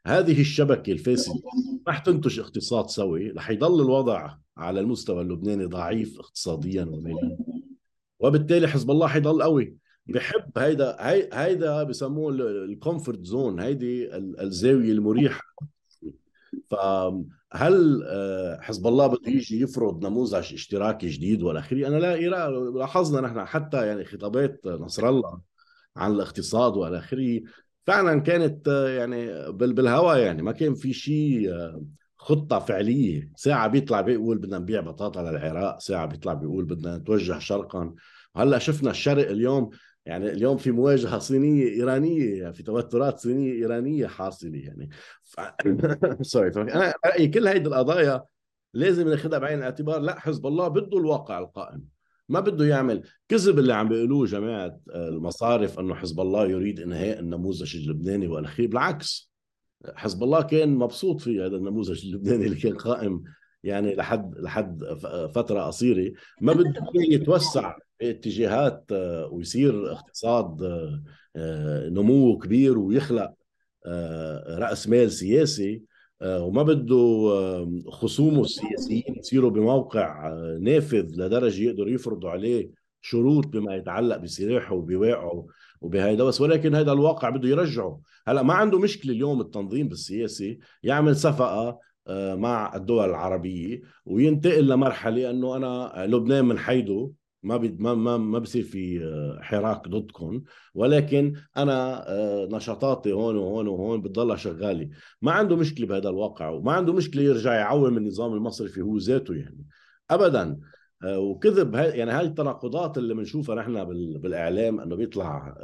هذه 0.06 0.42
الشبكة 0.42 0.92
الفاسده 0.92 1.42
رح 1.88 2.00
تنتج 2.00 2.40
اقتصاد 2.40 2.90
سوي 2.90 3.32
رح 3.32 3.50
يضل 3.50 3.82
الوضع 3.82 4.36
على 4.58 4.80
المستوى 4.80 5.22
اللبناني 5.22 5.66
ضعيف 5.66 6.20
اقتصاديا 6.20 6.84
وماليا. 6.84 7.38
وبالتالي 8.20 8.68
حزب 8.68 8.92
الله 8.92 9.08
حيضل 9.08 9.44
قوي. 9.44 9.76
بحب 10.06 10.58
هيدا 10.58 10.98
هي 11.00 11.30
هيدا 11.34 11.84
بسموه 11.84 12.32
ال 12.40 12.51
comfort 12.51 13.26
zone 13.26 13.60
هيدي 13.60 14.16
الزاوية 14.16 14.92
المريحة. 14.92 15.44
فهل 16.70 18.04
آه، 18.08 18.60
حزب 18.62 18.88
الله 18.88 19.08
بده 19.08 19.32
يجي 19.32 19.62
يفرض 19.62 20.06
نموذج 20.06 20.54
اشتراكي 20.54 21.08
جديد 21.08 21.44
ولا 21.44 21.60
اخره 21.60 21.88
أنا 21.88 21.96
لا 21.96 22.50
لاحظنا 22.50 23.22
نحن 23.22 23.46
حتى 23.46 23.88
يعني 23.88 24.06
خطابات 24.06 24.62
نصر 24.66 25.10
الله 25.10 25.42
عن 25.98 26.12
الاقتصاد 26.12 26.78
والى 26.78 26.98
اخره 26.98 27.42
فعلا 27.86 28.22
كانت 28.22 28.68
يعني 28.68 29.52
بالهواء 29.52 30.18
يعني 30.20 30.42
ما 30.42 30.52
كان 30.52 30.76
في 30.76 30.94
شيء 30.94 31.52
خطة 32.18 32.60
فعلية. 32.60 33.32
ساعة 33.36 33.68
بيطلع 33.68 34.02
بيقول 34.02 34.38
بدنا 34.38 34.60
نبيع 34.60 34.82
بطاطا 34.82 35.22
للعراق 35.22 35.80
ساعة 35.80 36.06
بيطلع 36.06 36.34
بيقول 36.34 36.66
بدنا 36.66 36.98
نتوجه 36.98 37.40
شرقا. 37.40 37.96
هلأ 38.36 38.60
شفنا 38.60 38.92
الشرق 38.92 39.30
اليوم 39.30 39.70
يعني 40.06 40.30
اليوم 40.30 40.58
في 40.58 40.72
مواجهة 40.72 41.20
صينية 41.20 41.68
إيرانية 41.68 42.42
يعني 42.42 42.54
في 42.54 42.64
توترات 42.64 43.20
صينية 43.20 43.52
إيرانية 43.54 44.08
حاصلة 44.08 44.58
يعني. 44.58 44.90
ف... 45.24 45.40
سوري 46.22 46.52
فانا 46.52 46.94
رأيي 47.06 47.28
كل 47.28 47.48
هيدي 47.48 47.68
القضايا 47.70 48.24
لازم 48.74 49.10
ناخذها 49.10 49.40
بعين 49.40 49.58
الاعتبار. 49.58 50.00
لا 50.00 50.20
حزب 50.20 50.48
الله 50.48 50.68
بده 50.68 50.98
الواقع 50.98 51.40
القائم. 51.40 51.95
ما 52.30 52.40
بده 52.40 52.66
يعمل. 52.66 53.04
كذب 53.30 53.60
اللي 53.60 53.74
عم 53.74 53.90
بيقولوه 53.90 54.26
جماعة 54.26 54.80
آه، 54.92 55.10
المصارف 55.10 55.80
إنه 55.80 55.96
حزب 55.96 56.20
الله 56.20 56.48
يريد 56.48 56.80
انهاء 56.80 57.20
النموذج 57.20 57.76
اللبناني 57.76 58.28
والاخير 58.28 58.68
بالعكس 58.68 59.32
حزب 59.96 60.24
الله 60.24 60.42
كان 60.42 60.76
مبسوط 60.76 61.22
في 61.22 61.42
هذا 61.42 61.56
النموذج 61.56 62.06
اللبناني 62.06 62.46
اللي 62.46 62.56
كان 62.56 62.76
قائم 62.76 63.24
يعني 63.64 63.96
لحد 63.96 64.38
لحد 64.38 64.84
فترة 65.36 65.62
قصيرة. 65.62 66.14
ما 66.42 66.54
بده 66.54 66.74
يتوسع 66.96 67.76
اتجاهات 68.02 68.86
آه، 68.92 69.28
ويصير 69.32 69.92
اقتصاد 69.92 70.64
آه، 71.36 71.90
نمو 71.90 72.38
كبير 72.38 72.78
ويخلق 72.78 73.34
رأس 74.48 74.88
مال 74.88 75.12
سياسي. 75.12 75.82
وما 76.22 76.64
بده 76.64 77.68
خصومه 77.90 78.42
السياسيين 78.42 79.16
يصيروا 79.18 79.50
بموقع 79.50 80.34
نافذ 80.60 81.06
لدرجة 81.16 81.62
يقدروا 81.64 81.90
يفرضوا 81.90 82.30
عليه 82.30 82.70
شروط 83.02 83.48
بما 83.48 83.76
يتعلق 83.76 84.18
بسلاحه 84.18 84.76
وبواقعه 84.76 85.46
وبهيدا 85.82 86.24
بس 86.24 86.42
ولكن 86.42 86.76
هذا 86.76 86.92
الواقع 86.92 87.30
بده 87.30 87.50
يرجعه. 87.50 88.02
هلأ 88.28 88.44
ما 88.44 88.54
عنده 88.54 88.80
مشكلة 88.80 89.12
اليوم 89.12 89.42
التنظيم 89.42 89.88
بالسياسي 89.88 90.60
يعمل 90.84 91.16
صفقة 91.16 91.80
آه، 92.08 92.36
مع 92.36 92.76
الدول 92.76 93.10
العربية 93.10 93.82
وينتقل 94.06 94.68
لمرحلة 94.68 95.30
إنه 95.30 95.56
أنا 95.56 96.06
لبنان 96.08 96.46
من 96.46 96.58
حيده 96.58 97.12
ما 97.46 97.58
ما 97.58 97.94
ما 97.94 98.18
ما 98.18 98.40
بصير 98.40 98.64
في 98.64 99.04
آه، 99.04 99.40
حراك 99.42 99.88
ضدكم 99.88 100.44
ولكن 100.74 101.34
أنا 101.58 102.10
آه، 102.10 102.48
نشاطاتي 102.52 103.12
هون 103.12 103.36
وهون 103.36 103.68
وهون 103.68 104.02
بتضلها 104.02 104.36
شغالة. 104.36 104.90
ما 105.22 105.32
عنده 105.32 105.56
مشكلة 105.56 105.88
بهذا 105.88 106.10
الواقع 106.10 106.50
وما 106.50 106.72
عنده 106.72 106.94
مشكلة 106.94 107.22
يرجع 107.24 107.54
يعوم 107.54 107.98
النظام 107.98 108.34
المصرفي 108.34 108.82
هو 108.82 108.98
ذاته 108.98 109.34
يعني. 109.36 109.66
ابدا 110.10 110.60
وكذب 111.06 111.76
يعني 111.76 112.12
هاي 112.12 112.26
التناقضات 112.26 112.98
اللي 112.98 113.14
بنشوفها 113.14 113.56
نحن 113.56 113.84
بالإعلام 114.20 114.80
إنه 114.80 114.96
بيطلع 114.96 115.58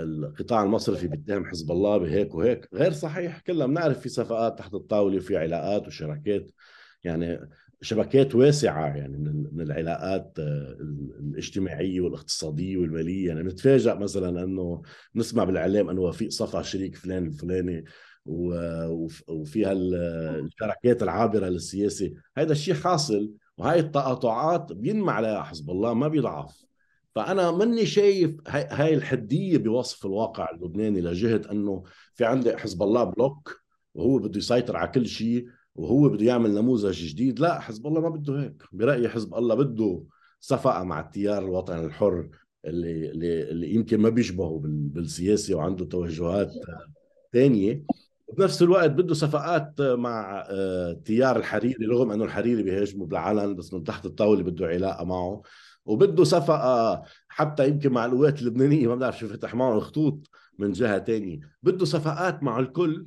القطاع 0.00 0.62
المصرفي 0.62 1.08
بيتهم 1.08 1.44
حزب 1.44 1.70
الله 1.70 1.96
بهيك 1.98 2.34
وهيك 2.34 2.68
غير 2.74 2.92
صحيح. 2.92 3.40
كلنا 3.40 3.66
بنعرف 3.66 4.00
في 4.00 4.08
صفقات 4.08 4.58
تحت 4.58 4.74
الطاولة 4.74 5.16
وفي 5.16 5.36
علاقات 5.36 5.86
وشراكات. 5.86 6.50
يعني 7.04 7.40
شبكات 7.82 8.34
واسعة 8.34 8.96
يعني 8.96 9.18
من 9.52 9.60
العلاقات 9.60 10.38
آه، 10.38 10.76
الاجتماعية 11.20 12.00
والاقتصادية 12.00 12.76
والمالية. 12.76 13.28
يعني 13.28 13.42
بنتفاجئ 13.42 13.98
مثلا 13.98 14.44
إنه 14.44 14.82
نسمع 15.14 15.44
بالإعلام 15.44 15.90
إنه 15.90 16.00
وفيق 16.00 16.28
صفى 16.30 16.64
شريك 16.64 16.96
فلان 16.96 17.26
الفلاني 17.26 17.84
وفيها 19.28 19.72
الشراكات 19.72 21.02
العابرة 21.02 21.46
للسياسة. 21.46 22.12
هذا 22.36 22.52
الشيء 22.52 22.74
حاصل 22.74 23.32
وهي 23.56 23.78
التقاطعات 23.78 24.72
بينمى 24.72 25.10
عليها 25.10 25.42
حزب 25.42 25.70
الله 25.70 25.94
ما 25.94 26.08
بيضعف. 26.08 26.64
فأنا 27.14 27.50
ماني 27.50 27.86
شايف 27.86 28.36
هاي 28.48 28.94
الحدية 28.94 29.58
بوصف 29.58 30.06
الواقع 30.06 30.50
اللبناني 30.50 31.00
لجهة 31.00 31.42
إنه 31.52 31.82
في 32.14 32.24
عندي 32.24 32.56
حزب 32.56 32.82
الله 32.82 33.04
بلوك 33.04 33.60
وهو 33.94 34.18
بده 34.18 34.38
يسيطر 34.38 34.76
على 34.76 34.88
كل 34.88 35.06
شيء 35.06 35.46
وهو 35.74 36.08
بده 36.08 36.24
يعمل 36.24 36.54
نموذج 36.54 37.06
جديد 37.06 37.40
لا 37.40 37.60
حزب 37.60 37.86
الله 37.86 38.00
ما 38.00 38.08
بده 38.08 38.40
هيك. 38.42 38.62
برأيي 38.72 39.08
حزب 39.08 39.34
الله 39.34 39.54
بده 39.54 40.02
صفقة 40.40 40.82
مع 40.82 41.00
التيار 41.00 41.44
الوطني 41.44 41.84
الحر 41.86 42.28
اللي 42.64 43.10
اللي, 43.10 43.50
اللي 43.50 43.74
يمكن 43.74 44.00
ما 44.00 44.08
بيشبهه 44.08 44.60
بالسياسة 44.64 45.54
وعنده 45.54 45.84
توجهات 45.84 46.52
ثانية 47.32 47.84
بنفس 48.38 48.62
الوقت 48.62 48.90
بده 48.90 49.14
صفقات 49.14 49.80
مع 49.80 50.44
آه، 50.50 50.92
تيار 50.92 51.36
الحريري 51.36 51.86
رغم 51.86 52.10
إنه 52.10 52.24
الحريري 52.24 52.62
بيهاجمه 52.62 53.06
بالعلن 53.06 53.54
بس 53.56 53.74
من 53.74 53.84
تحت 53.84 54.06
الطاولة 54.06 54.42
بده 54.42 54.66
علاقة 54.66 55.04
معه. 55.04 55.42
وبده 55.84 56.24
صفقة 56.24 57.02
حتى 57.28 57.68
يمكن 57.68 57.92
مع 57.92 58.04
القوات 58.04 58.42
اللبنانية 58.42 58.86
ما 58.88 58.94
بعرف 58.94 59.18
شو 59.18 59.28
فتح 59.28 59.54
معهم 59.54 59.76
الخطوط 59.76 60.30
من 60.58 60.72
جهة 60.72 60.98
تانية. 60.98 61.40
بده 61.62 61.84
صفقات 61.84 62.42
مع 62.42 62.58
الكل. 62.58 63.06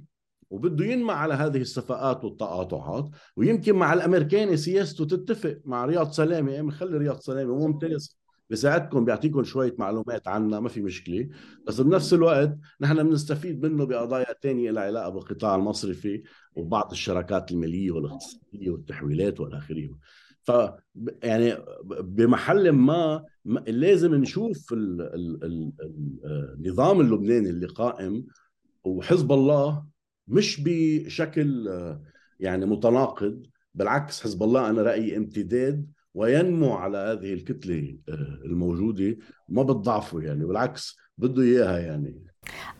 وبده 0.54 0.86
ينمى 0.86 1.12
على 1.12 1.34
هذه 1.34 1.62
الصفقات 1.62 2.24
والتقاطعات 2.24 3.10
ويمكن 3.36 3.76
مع 3.76 3.94
الامريكاني 3.94 4.58
سياسته 4.58 5.06
تتفق 5.06 5.60
مع 5.66 5.86
رياض 5.86 6.12
سلامة. 6.12 6.52
يعني 6.52 6.72
خلي 6.72 6.98
رياض 6.98 7.20
سلامة 7.20 7.68
ممتاز. 7.68 8.18
بيساعدكم 8.50 9.06
بيعطيكم 9.06 9.44
شوية 9.44 9.76
معلومات 9.80 10.28
عنا 10.28 10.60
ما 10.60 10.70
في 10.70 10.82
مشكلة. 10.82 11.30
بس 11.68 11.82
بنفس 11.82 12.13
الوقت 12.13 12.58
نحن 12.82 13.04
بنستفيد 13.04 13.66
منه 13.66 13.86
بقضايا 13.86 14.36
ثانية 14.44 14.72
لها 14.72 14.84
علاقة 14.84 15.10
بالقطاع 15.10 15.56
المصرفي 15.56 16.24
وبعض 16.56 16.92
الشراكات 16.92 17.52
المالية 17.52 17.92
والاقتصادية 17.92 18.70
والتحويلات 18.70 19.39
والى 19.39 19.58
اخره 19.58 19.89
ف 20.44 20.52
يعني 21.24 21.58
بمحل 22.02 22.70
ما 22.70 23.24
لازم 23.68 24.16
نشوف 24.16 24.74
النظام 26.63 27.02
اللبناني 27.02 27.50
اللي 27.50 27.68
قائم 27.68 28.26
وحزب 28.84 29.32
الله 29.32 29.92
مش 30.27 30.62
بشكل 30.65 31.69
يعني 32.39 32.65
متناقض 32.65 33.47
بالعكس 33.73 34.23
حزب 34.23 34.43
الله 34.43 34.69
أنا 34.69 34.81
رأيي 34.81 35.17
امتداد 35.17 35.91
وينمو 36.13 36.73
على 36.73 36.97
هذه 36.97 37.33
الكتلة 37.33 37.97
الموجودة 38.45 39.17
ما 39.49 39.63
بتضعفه 39.63 40.21
يعني 40.21 40.45
بالعكس 40.45 40.97
بده 41.17 41.41
إياها 41.43 41.79
يعني. 41.79 42.33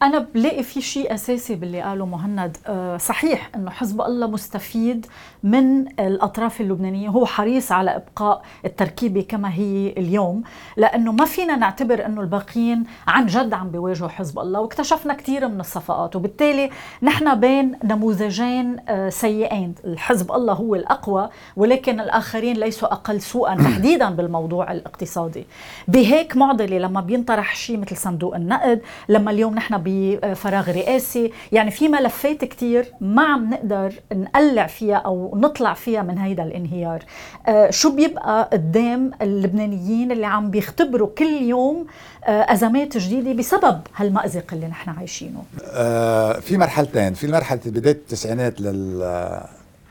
أنا 0.04 0.19
بلاقي 0.19 0.63
في 0.63 0.82
شيء 0.82 1.13
أساسي 1.13 1.56
باللي 1.56 1.82
قاله 1.82 2.06
مهند 2.06 2.58
آه، 2.67 2.97
صحيح 2.97 3.49
أنه 3.56 3.71
حزب 3.71 4.02
الله 4.02 4.28
مستفيد 4.28 5.06
من 5.43 5.88
الأطراف 5.99 6.62
اللبنانية 6.62 7.10
هو 7.10 7.26
حريص 7.26 7.71
على 7.71 7.95
إبقاء 7.95 8.41
التركيبة 8.65 9.21
كما 9.21 9.54
هي 9.54 9.93
اليوم 9.97 10.43
لأنه 10.78 11.12
ما 11.12 11.26
فينا 11.26 11.56
نعتبر 11.56 12.06
أنه 12.06 12.21
الباقيين 12.21 12.84
عن 13.08 13.26
جد 13.26 13.54
عم 13.54 13.69
بيواجهوا 13.69 14.10
حزب 14.10 14.39
الله 14.39 14.60
واكتشفنا 14.60 15.13
كثير 15.13 15.47
من 15.47 15.60
الصفقات 15.60 16.15
وبالتالي 16.15 16.69
نحن 17.04 17.39
بين 17.39 17.78
نموذجين 17.84 18.78
آه، 18.89 19.10
سيئين 19.10 19.76
الحزب 19.86 20.32
الله 20.32 20.54
هو 20.54 20.76
الأقوى 20.76 21.30
ولكن 21.56 21.99
الآخرين 21.99 22.58
ليسوا 22.58 22.93
أقل 22.93 23.21
سوءا 23.21 23.56
تحديدا 23.65 24.10
بالموضوع 24.10 24.71
الاقتصادي. 24.71 25.45
بهيك 25.88 26.38
معضلة 26.38 26.78
لما 26.78 27.02
بينطرح 27.02 27.56
شيء 27.56 27.78
مثل 27.78 27.97
صندوق 27.97 28.36
النقد 28.36 28.82
لما 29.10 29.32
اليوم 29.32 29.53
اليوم 29.54 29.56
نحن 29.56 29.82
بفراغ 29.86 30.72
رئاسي. 30.72 31.32
يعني 31.52 31.72
في 31.72 31.88
ملفات 31.88 32.46
كتير 32.46 32.86
ما 33.02 33.24
عم 33.24 33.50
نقدر 33.50 33.94
نقلع 34.13 34.68
فيها 34.68 34.96
أو 34.96 35.38
نطلع 35.38 35.74
فيها 35.74 36.02
من 36.02 36.18
هيدا 36.18 36.44
الانهيار. 36.44 37.04
آه، 37.48 37.70
شو 37.70 37.96
بيبقى 37.96 38.50
قدام 38.54 39.12
اللبنانيين 39.22 40.12
اللي 40.12 40.26
عم 40.26 40.52
بيختبروا 40.52 41.10
كل 41.18 41.42
يوم 41.42 41.86
آه، 42.26 42.54
أزمات 42.54 42.98
جديدة 42.98 43.34
بسبب 43.34 43.82
هالمأزق 43.96 44.54
اللي 44.54 44.68
نحن 44.68 44.89
عايشينه؟ 44.89 45.44
آه، 45.63 46.39
في 46.39 46.58
مرحلتين. 46.58 47.13
في 47.13 47.28
مرحلة 47.28 47.60
بداية 47.66 47.94
التسعينات 47.94 48.62
لل 48.62 49.00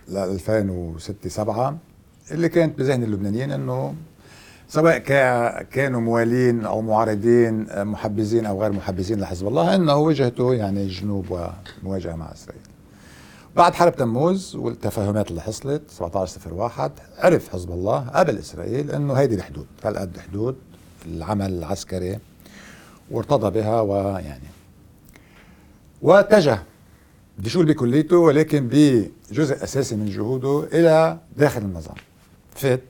ل 0.09 0.17
2006 0.17 1.29
7 1.29 1.77
اللي 2.31 2.49
كانت 2.49 2.79
بذهن 2.79 3.03
اللبنانيين 3.03 3.53
إنه 3.53 3.95
سواء 4.73 4.99
كانوا 5.63 6.01
موالين 6.01 6.65
أو 6.65 6.83
معارضين 6.83 7.85
محبذين 7.85 8.47
أو 8.47 8.63
غير 8.63 8.73
محبذين 8.73 9.21
لحزب 9.21 9.49
الله 9.49 9.75
إنه 9.75 9.97
وجهته 9.97 10.55
يعني 10.55 10.89
جنوب 10.89 11.27
ومواجهة 11.83 12.17
مع 12.17 12.33
إسرائيل. 12.33 12.63
بعد 13.57 13.75
حرب 13.75 13.97
تموز 13.97 14.57
والتفاهمات 14.57 15.31
اللي 15.31 15.43
حصلت 15.43 15.83
17 15.89 16.27
صفر 16.27 16.55
واحد 16.55 16.93
عرف 17.19 17.49
حزب 17.49 17.71
الله 17.71 18.09
قبل 18.09 18.39
إسرائيل 18.39 18.91
إنه 18.91 19.15
هيدي 19.15 19.35
الحدود. 19.35 19.67
هالقد 19.85 20.19
حدود؟ 20.19 20.57
العمل 21.07 21.53
العسكري 21.53 22.19
وارتضى 23.11 23.61
بها 23.61 23.81
ويعني 23.81 24.49
واتجه 26.03 26.59
بدي 27.39 27.51
شو 27.51 27.63
بكليته 27.63 28.17
ولكن 28.17 28.69
بجزء 28.73 29.65
أساسي 29.65 29.97
من 29.97 30.07
جهوده 30.07 30.69
إلى 30.73 31.19
داخل 31.37 31.61
النظام. 31.63 31.97
فات 32.55 32.81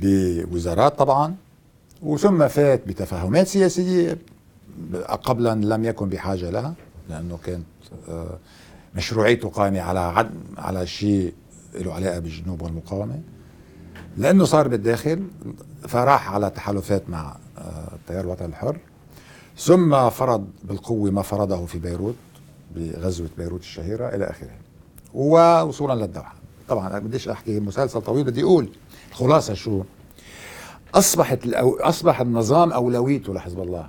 بوزارات 0.00 0.98
طبعا 0.98 1.34
وثم 2.02 2.48
فات 2.48 2.88
بتفاهمات 2.88 3.46
سياسية 3.46 4.18
قبلا 5.24 5.74
لم 5.74 5.84
يكن 5.84 6.08
بحاجة 6.08 6.50
لها 6.50 6.74
لأنه 7.10 7.38
كانت 7.44 7.64
آه، 8.08 8.38
مشروعيته 8.96 9.48
قائمة 9.48 9.80
على 9.80 10.30
على 10.58 10.86
شيء 10.86 11.32
له 11.74 11.94
علاقة 11.94 12.18
بالجنوب 12.18 12.62
والمقاومة. 12.62 13.20
لأنه 14.16 14.44
صار 14.44 14.68
بالداخل 14.68 15.22
فراح 15.88 16.32
على 16.32 16.50
تحالفات 16.50 17.10
مع 17.10 17.36
آه، 17.58 17.94
التيار 17.94 18.24
الوطني 18.24 18.46
الحر. 18.46 18.78
ثم 19.58 20.10
فرض 20.10 20.46
بالقوة 20.64 21.10
ما 21.10 21.22
فرضه 21.22 21.66
في 21.66 21.78
بيروت 21.78 22.14
بغزوة 22.76 23.28
بيروت 23.38 23.60
الشهيرة 23.60 24.14
إلى 24.14 24.24
آخره 24.24 24.50
ووصولا 25.14 25.94
للدوحة. 26.04 26.34
طبعا 26.68 26.98
بديش 26.98 27.28
أحكي 27.28 27.60
مسلسل 27.60 28.00
طويل 28.02 28.24
بدي 28.24 28.42
أقول 28.42 28.68
خلاصة 29.18 29.54
شو؟ 29.54 29.82
أصبحت 30.94 31.38
أصبح 31.80 32.20
النظام 32.20 32.72
أولويته 32.72 33.34
لحزب 33.34 33.60
الله. 33.60 33.86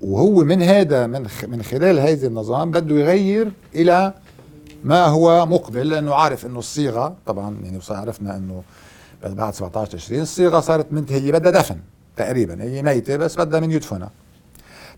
وهو 0.00 0.44
من 0.44 0.62
هذا 0.62 1.06
من 1.06 1.26
من 1.48 1.62
خلال 1.62 1.98
هذا 1.98 2.26
النظام 2.26 2.70
بده 2.70 2.96
يغير 2.96 3.52
إلى 3.74 4.14
ما 4.84 5.06
هو 5.06 5.46
مقبل 5.46 5.88
لأنه 5.88 6.14
عارف 6.14 6.46
إنه 6.46 6.58
الصيغة 6.58 7.16
طبعا 7.26 7.56
يعني 7.64 7.80
عرفنا 7.90 8.36
إنه 8.36 8.62
بعد 9.22 9.54
17 9.54 9.92
تشرين 9.92 10.22
الصيغة 10.22 10.60
صارت 10.60 10.92
منتهية 10.92 11.32
بدها 11.32 11.50
دفن 11.50 11.76
تقريبا 12.16 12.62
هي 12.62 12.82
ميتة 12.82 13.16
بس 13.16 13.36
بدها 13.36 13.60
من 13.60 13.70
يدفنها. 13.70 14.10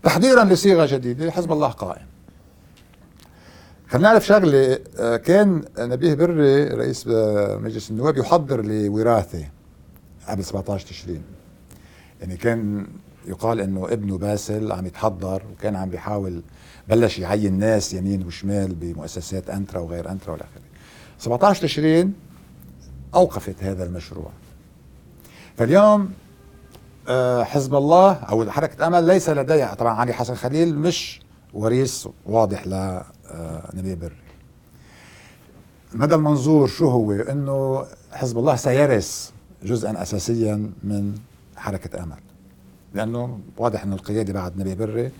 تحضيرا 0.03 0.43
لصيغة 0.43 0.85
جديدة 0.85 1.31
حزب 1.31 1.51
الله 1.51 1.67
قائم. 1.67 2.12
خلينا 3.93 4.09
نعرف 4.09 4.25
شغله 4.25 4.79
آه، 4.99 5.17
كان 5.17 5.63
نبيه 5.77 6.13
بري 6.13 6.67
رئيس 6.67 7.07
آه، 7.07 7.57
مجلس 7.57 7.91
النواب 7.91 8.17
يحضر 8.17 8.61
لوراثة 8.61 9.45
قبل 10.27 10.43
17 10.43 10.87
تشرين. 10.87 11.21
يعني 12.21 12.37
كان 12.37 12.87
يقال 13.25 13.61
إنه 13.61 13.87
ابنه 13.93 14.17
باسل 14.17 14.71
عم 14.71 14.85
يتحضر 14.85 15.43
وكان 15.51 15.75
عم 15.75 15.89
بيحاول 15.89 16.43
بلش 16.89 17.19
يعين 17.19 17.59
ناس 17.59 17.93
يمين 17.93 18.25
وشمال 18.25 18.75
بمؤسسات 18.75 19.49
أنترا 19.49 19.79
وغير 19.79 20.11
أنترا 20.11 20.31
والى 20.31 20.43
آخره. 20.43 20.63
17 21.19 21.61
تشرين 21.61 22.13
أوقفت 23.15 23.63
هذا 23.63 23.83
المشروع. 23.83 24.31
فاليوم 25.57 26.11
آه، 27.07 27.43
حزب 27.43 27.75
الله 27.75 28.13
أو 28.13 28.51
حركة 28.51 28.87
أمل 28.87 29.03
ليس 29.03 29.29
لديها 29.29 29.73
طبعا 29.73 29.93
علي 29.93 30.13
حسن 30.13 30.35
خليل 30.35 30.77
مش 30.77 31.21
وريث 31.53 32.07
واضح 32.25 32.67
لنبي 33.73 33.95
بري 33.95 34.15
مدى 35.93 36.15
المنظور 36.15 36.67
شو 36.67 36.89
هو؟ 36.89 37.11
إنه 37.11 37.85
حزب 38.11 38.37
الله 38.37 38.55
سيرث 38.55 39.31
جزءا 39.63 40.01
اساسيا 40.01 40.71
من 40.83 41.15
حركة 41.55 42.03
امل 42.03 42.17
لأنه 42.93 43.39
واضح 43.57 43.83
إنه 43.83 43.95
القيادة 43.95 44.33
بعد 44.33 44.57
نبيه 44.59 44.75
بري 44.75 45.11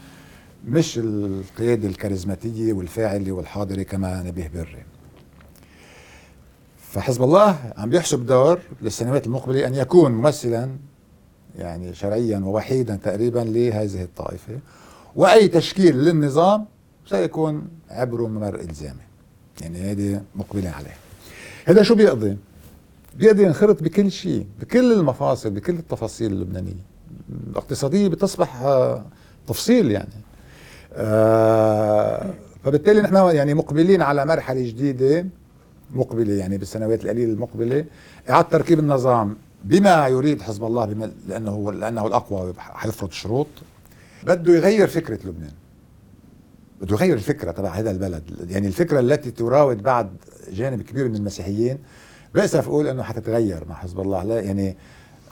مش 0.67 0.97
القيادة 0.97 1.87
الكاريزماتية 1.87 2.73
والفاعلة 2.73 3.31
والحاضرة 3.31 3.83
كما 3.83 4.23
نبيه 4.23 4.51
بري 4.55 4.83
فحزب 6.77 7.23
الله 7.23 7.73
عم 7.77 7.89
بيحسب 7.89 8.25
دور 8.25 8.59
للسنوات 8.81 9.25
المقبلة 9.27 9.67
أن 9.67 9.75
يكون 9.75 10.11
ممثلا 10.11 10.69
يعني 11.57 11.93
شرعيا 11.93 12.39
ووحيدا 12.39 12.95
تقريبا 12.95 13.39
لهذه 13.39 14.03
الطائفة. 14.03 14.59
وأي 15.15 15.47
تشكيل 15.47 15.95
للنظام 15.95 16.65
سيكون 17.09 17.67
عبره 17.93 18.27
ممر 18.27 18.59
الزامي 18.59 18.99
يعني 19.61 19.91
هذه 19.91 20.21
مقبلين 20.35 20.67
عليه. 20.67 20.95
هذا 21.65 21.83
شو 21.83 21.95
بيقضي؟ 21.95 22.37
بيقضي 23.15 23.43
ينخرط 23.43 23.83
بكل 23.83 24.11
شيء 24.11 24.45
بكل 24.61 24.93
المفاصل 24.93 25.49
بكل 25.49 25.73
التفاصيل 25.73 26.31
اللبنانية. 26.31 26.93
الاقتصادية 27.49 28.07
بتصبح 28.07 28.61
آه، 28.61 29.05
تفصيل 29.47 29.91
يعني. 29.91 30.09
آه، 30.93 32.33
فبالتالي 32.63 33.01
نحن 33.01 33.15
يعني 33.15 33.53
مقبلين 33.53 34.01
على 34.01 34.25
مرحلة 34.25 34.67
جديدة 34.67 35.25
مقبلة 35.91 36.33
يعني 36.33 36.57
بالسنوات 36.57 37.03
القليلة 37.03 37.33
المقبلة 37.33 37.85
إعادة 38.29 38.47
تركيب 38.49 38.79
النظام 38.79 39.35
بما 39.63 40.07
يريد 40.07 40.41
حزب 40.41 40.63
الله 40.63 41.09
لأنه 41.27 41.71
لأنه 41.71 42.07
الأقوى 42.07 42.53
حيفرض 42.57 43.11
شروط. 43.11 43.47
بده 44.23 44.53
يغير 44.53 44.87
فكرة 44.87 45.19
لبنان. 45.27 45.51
بده 46.83 46.95
يغير 46.95 47.13
الفكرة 47.13 47.51
تبع 47.51 47.69
هذا 47.69 47.91
البلد. 47.91 48.47
يعني 48.49 48.67
الفكرة 48.67 48.99
التي 48.99 49.31
تراود 49.31 49.83
بعد 49.83 50.17
جانب 50.51 50.81
كبير 50.81 51.09
من 51.09 51.15
المسيحيين 51.15 51.77
بأسف 52.35 52.67
أقول 52.67 52.87
إنه 52.87 53.03
حتتغير 53.03 53.63
مع 53.69 53.75
حزب 53.75 53.99
الله. 53.99 54.23
لا 54.23 54.41
يعني 54.41 54.77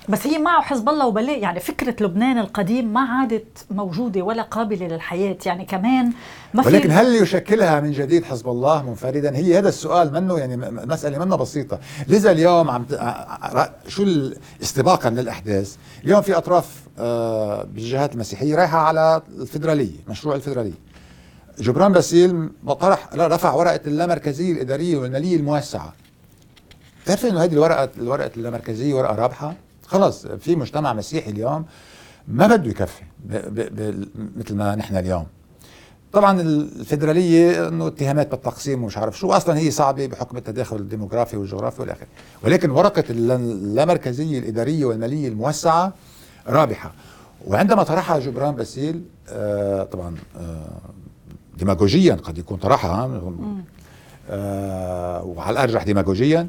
بس 0.09 0.27
هي 0.27 0.37
معه 0.37 0.61
حزب 0.61 0.89
الله 0.89 1.07
وبلاء. 1.07 1.39
يعني 1.39 1.59
فكرة 1.59 2.03
لبنان 2.03 2.37
القديم 2.37 2.93
ما 2.93 2.99
عادت 2.99 3.65
موجودة 3.71 4.21
ولا 4.21 4.43
قابلة 4.43 4.87
للحياة. 4.87 5.37
يعني 5.45 5.65
كمان 5.65 6.13
ما 6.53 6.63
في 6.63 6.69
ولكن 6.69 6.91
هل 6.91 7.15
يشكلها 7.15 7.79
من 7.79 7.91
جديد 7.91 8.23
حزب 8.23 8.49
الله؟ 8.49 8.83
منفردا. 8.83 9.35
هي 9.35 9.57
هذا 9.57 9.69
السؤال 9.69 10.13
منه 10.13 10.39
يعني 10.39 10.57
مسألة 10.71 11.25
منه 11.25 11.35
بسيطة. 11.35 11.79
لذا 12.07 12.31
اليوم 12.31 12.69
عم 12.69 12.85
شو 13.87 14.31
استباقا 14.61 15.09
للأحداث؟ 15.09 15.75
اليوم 16.03 16.21
في 16.21 16.37
أطراف 16.37 16.81
آه، 16.99 17.63
بالجهات 17.63 18.13
المسيحية 18.13 18.55
رايحة 18.55 18.77
على 18.77 19.21
الفدرالية 19.37 19.97
مشروع 20.07 20.35
الفدرالية. 20.35 20.90
جبران 21.59 21.93
باسيل 21.93 22.49
طرح 22.79 23.09
رفع 23.13 23.53
ورقة 23.53 23.79
اللامركزية 23.87 24.53
الإدارية 24.53 24.97
والمالية 24.97 25.35
الموسعة. 25.35 25.93
بتعرف 27.03 27.25
إنه 27.25 27.43
هذه 27.43 27.53
الورقة 27.53 27.89
الورقة 27.97 28.31
اللامركزيه 28.37 28.93
ورقة 28.93 29.15
رابحة؟ 29.15 29.55
خلص 29.87 30.27
في 30.27 30.55
مجتمع 30.55 30.93
مسيحي 30.93 31.31
اليوم 31.31 31.65
ما 32.27 32.47
بده 32.47 32.69
يكفي 32.69 33.01
مثل 34.37 34.55
ما 34.55 34.75
نحن 34.75 34.97
اليوم. 34.97 35.25
طبعا 36.13 36.41
الفدراليه 36.41 37.67
إنه 37.67 37.87
اتهامات 37.87 38.31
بالتقسيم 38.31 38.83
ومش 38.83 38.97
عارف 38.97 39.19
شو 39.19 39.31
أصلا 39.31 39.57
هي 39.57 39.71
صعبة 39.71 40.05
بحكم 40.05 40.37
التداخل 40.37 40.75
الديموغرافي 40.75 41.37
والجغرافي 41.37 41.81
والآخر. 41.81 42.05
ولكن 42.43 42.69
ورقة 42.69 43.03
اللامركزيه 43.09 44.39
الإدارية 44.39 44.85
والمالية 44.85 45.27
الموسعة 45.27 45.93
رابحة. 46.47 46.93
وعندما 47.47 47.83
طرحها 47.83 48.19
جبران 48.19 48.55
باسيل 48.55 49.03
آه 49.29 49.83
طبعا 49.83 50.15
آه 50.37 50.79
ديماغوجيا 51.61 52.15
قد 52.15 52.37
يكون 52.37 52.57
طرحها. 52.57 53.21
آه 54.29 55.23
وعلى 55.23 55.53
الأرجح 55.53 55.83
ديماغوجيا 55.83 56.47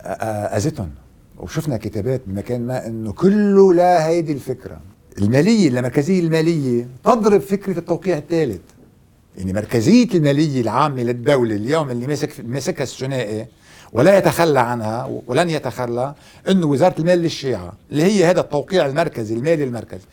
آه، 0.00 0.04
آه، 0.04 0.56
اذتهم 0.56 0.90
وشفنا 1.38 1.76
كتابات 1.76 2.20
بمكان 2.26 2.66
ما 2.66 2.86
إنه 2.86 3.12
كله 3.12 3.74
لا 3.74 4.06
هيدي 4.06 4.32
الفكرة. 4.32 4.80
المالية 5.18 5.68
المركزية 5.68 6.20
المالية 6.20 6.88
تضرب 7.04 7.40
فكرة 7.40 7.78
التوقيع 7.78 8.18
الثالث. 8.18 8.60
يعني 9.38 9.52
مركزية 9.52 10.08
المالية 10.14 10.60
العامة 10.60 11.02
للدولة 11.02 11.56
اليوم 11.56 11.90
اللي 11.90 12.06
ماسك 12.06 12.30
ماسكها 12.44 12.82
الثنائي 12.82 13.46
ولا 13.92 14.18
يتخلى 14.18 14.60
عنها 14.60 15.20
ولن 15.26 15.50
يتخلى 15.50 16.14
إنه 16.48 16.66
وزارة 16.66 17.00
المال 17.00 17.18
للشيعة 17.18 17.72
اللي 17.90 18.02
هي 18.02 18.24
هذا 18.24 18.40
التوقيع 18.40 18.86
المركزي 18.86 19.34
المالي 19.34 19.64
المركزي. 19.64 20.06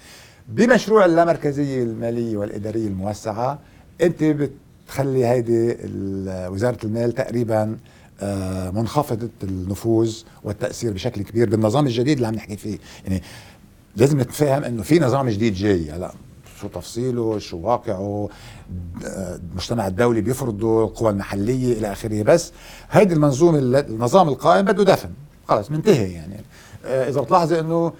بمشروع 0.49 1.05
اللامركزية 1.05 1.84
المالية 1.84 2.38
والإدارية 2.38 2.88
الموسعة 2.88 3.59
انت 4.02 4.24
بتخلي 4.24 5.26
هيدي 5.26 5.78
وزارة 6.26 6.78
المال 6.84 7.12
تقريبا 7.12 7.78
آه، 8.22 8.72
منخفضة 8.72 9.30
النفوذ 9.43 10.18
والتأثير 10.43 10.93
بشكل 10.93 11.22
كبير 11.22 11.50
بالنظام 11.50 11.86
الجديد 11.86 12.16
اللي 12.16 12.28
عم 12.28 12.36
نحكي 12.36 12.58
فيه. 12.58 12.78
يعني 13.08 13.24
لازم 13.96 14.22
نتفهم 14.22 14.64
انه 14.64 14.84
في 14.84 15.00
نظام 15.00 15.30
جديد 15.30 15.54
جاي. 15.54 15.91
هلا 15.91 16.12
شو 16.62 16.68
تفصيله 16.68 17.39
شو 17.39 17.58
واقعه 17.58 18.30
المجتمع 19.04 19.88
الدولي 19.88 20.22
بيفرضه 20.22 20.84
القوى 20.84 21.10
المحلية 21.10 21.74
إلى 21.78 21.91
آخره. 21.91 22.24
بس 22.24 22.52
هيدي 22.91 23.14
المنظومة 23.14 23.60
النظام 23.60 24.30
القائم 24.30 24.66
بده 24.66 24.84
دفن. 24.84 25.10
خلص 25.48 25.72
منتهي 25.72 26.14
يعني. 26.14 26.36
آه، 26.86 27.10
إذا 27.10 27.22
بتلاحظي 27.22 27.60
أنه 27.60 27.93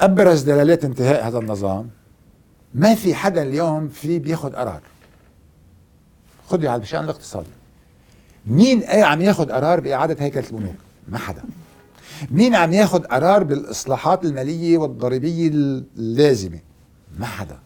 أبرز 0.00 0.42
دلالات 0.42 0.84
انتهاء 0.84 1.28
هذا 1.28 1.38
النظام 1.38 1.90
ما 2.74 2.94
في 2.94 3.14
حدا 3.14 3.42
اليوم 3.42 3.88
في 3.88 4.18
بياخذ 4.18 4.52
قرار 4.52 4.80
خذي 6.48 6.68
على 6.68 6.82
الشأن 6.82 7.04
الاقتصادي 7.04 7.48
مين 8.46 8.84
عم 8.90 9.22
ياخذ 9.22 9.52
قرار 9.52 9.80
بإعادة 9.80 10.24
هيكله 10.24 10.44
البنوك؟ 10.50 10.74
ما 11.08 11.18
حدا 11.18 11.42
مين 12.30 12.54
عم 12.54 12.72
ياخذ 12.72 13.02
قرار 13.02 13.42
بالإصلاحات 13.44 14.24
المالية 14.24 14.78
والضريبية 14.78 15.48
اللازمة؟ 15.48 16.58
ما 17.18 17.26
حدا 17.26 17.58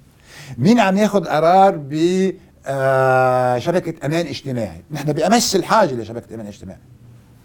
مين 0.58 0.80
عم 0.80 0.96
ياخذ 0.96 1.24
قرار 1.24 1.76
ب 1.76 2.32
آه 2.66 3.58
شبكة 3.58 4.06
أمان 4.06 4.26
اجتماعي؟ 4.26 4.82
نحن 4.90 5.12
بأمس 5.12 5.56
الحاجة 5.56 5.94
لشبكة 5.94 6.34
أمان 6.34 6.46
اجتماعي 6.46 6.78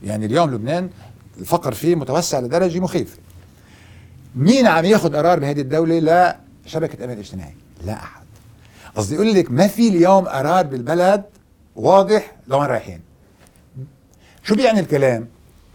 يعني 0.04 0.26
اليوم 0.26 0.52
لبنان 0.52 0.90
الفقر 1.40 1.74
فيه 1.74 1.96
متوسع 1.96 2.40
لدرجة 2.40 2.80
مخيفة 2.80 3.18
مين 4.36 4.68
عم 4.68 4.86
ياخذ 4.86 5.16
قرار 5.16 5.40
بهذه 5.40 5.62
الدولة 5.62 6.36
لشبكه 6.70 7.06
أمان 7.06 7.18
اجتماعي؟ 7.18 7.56
لا 7.86 7.94
أحد. 7.94 8.26
قصدي 8.96 9.16
أقول 9.16 9.34
لك 9.34 9.52
ما 9.52 9.68
في 9.68 9.88
اليوم 9.88 10.28
قرار 10.28 10.66
بالبلد 10.66 11.24
واضح 11.76 12.36
لوين 12.48 12.66
رايحين. 12.66 13.02
شو 14.44 14.56
بيعني 14.56 14.80
الكلام؟ 14.80 15.28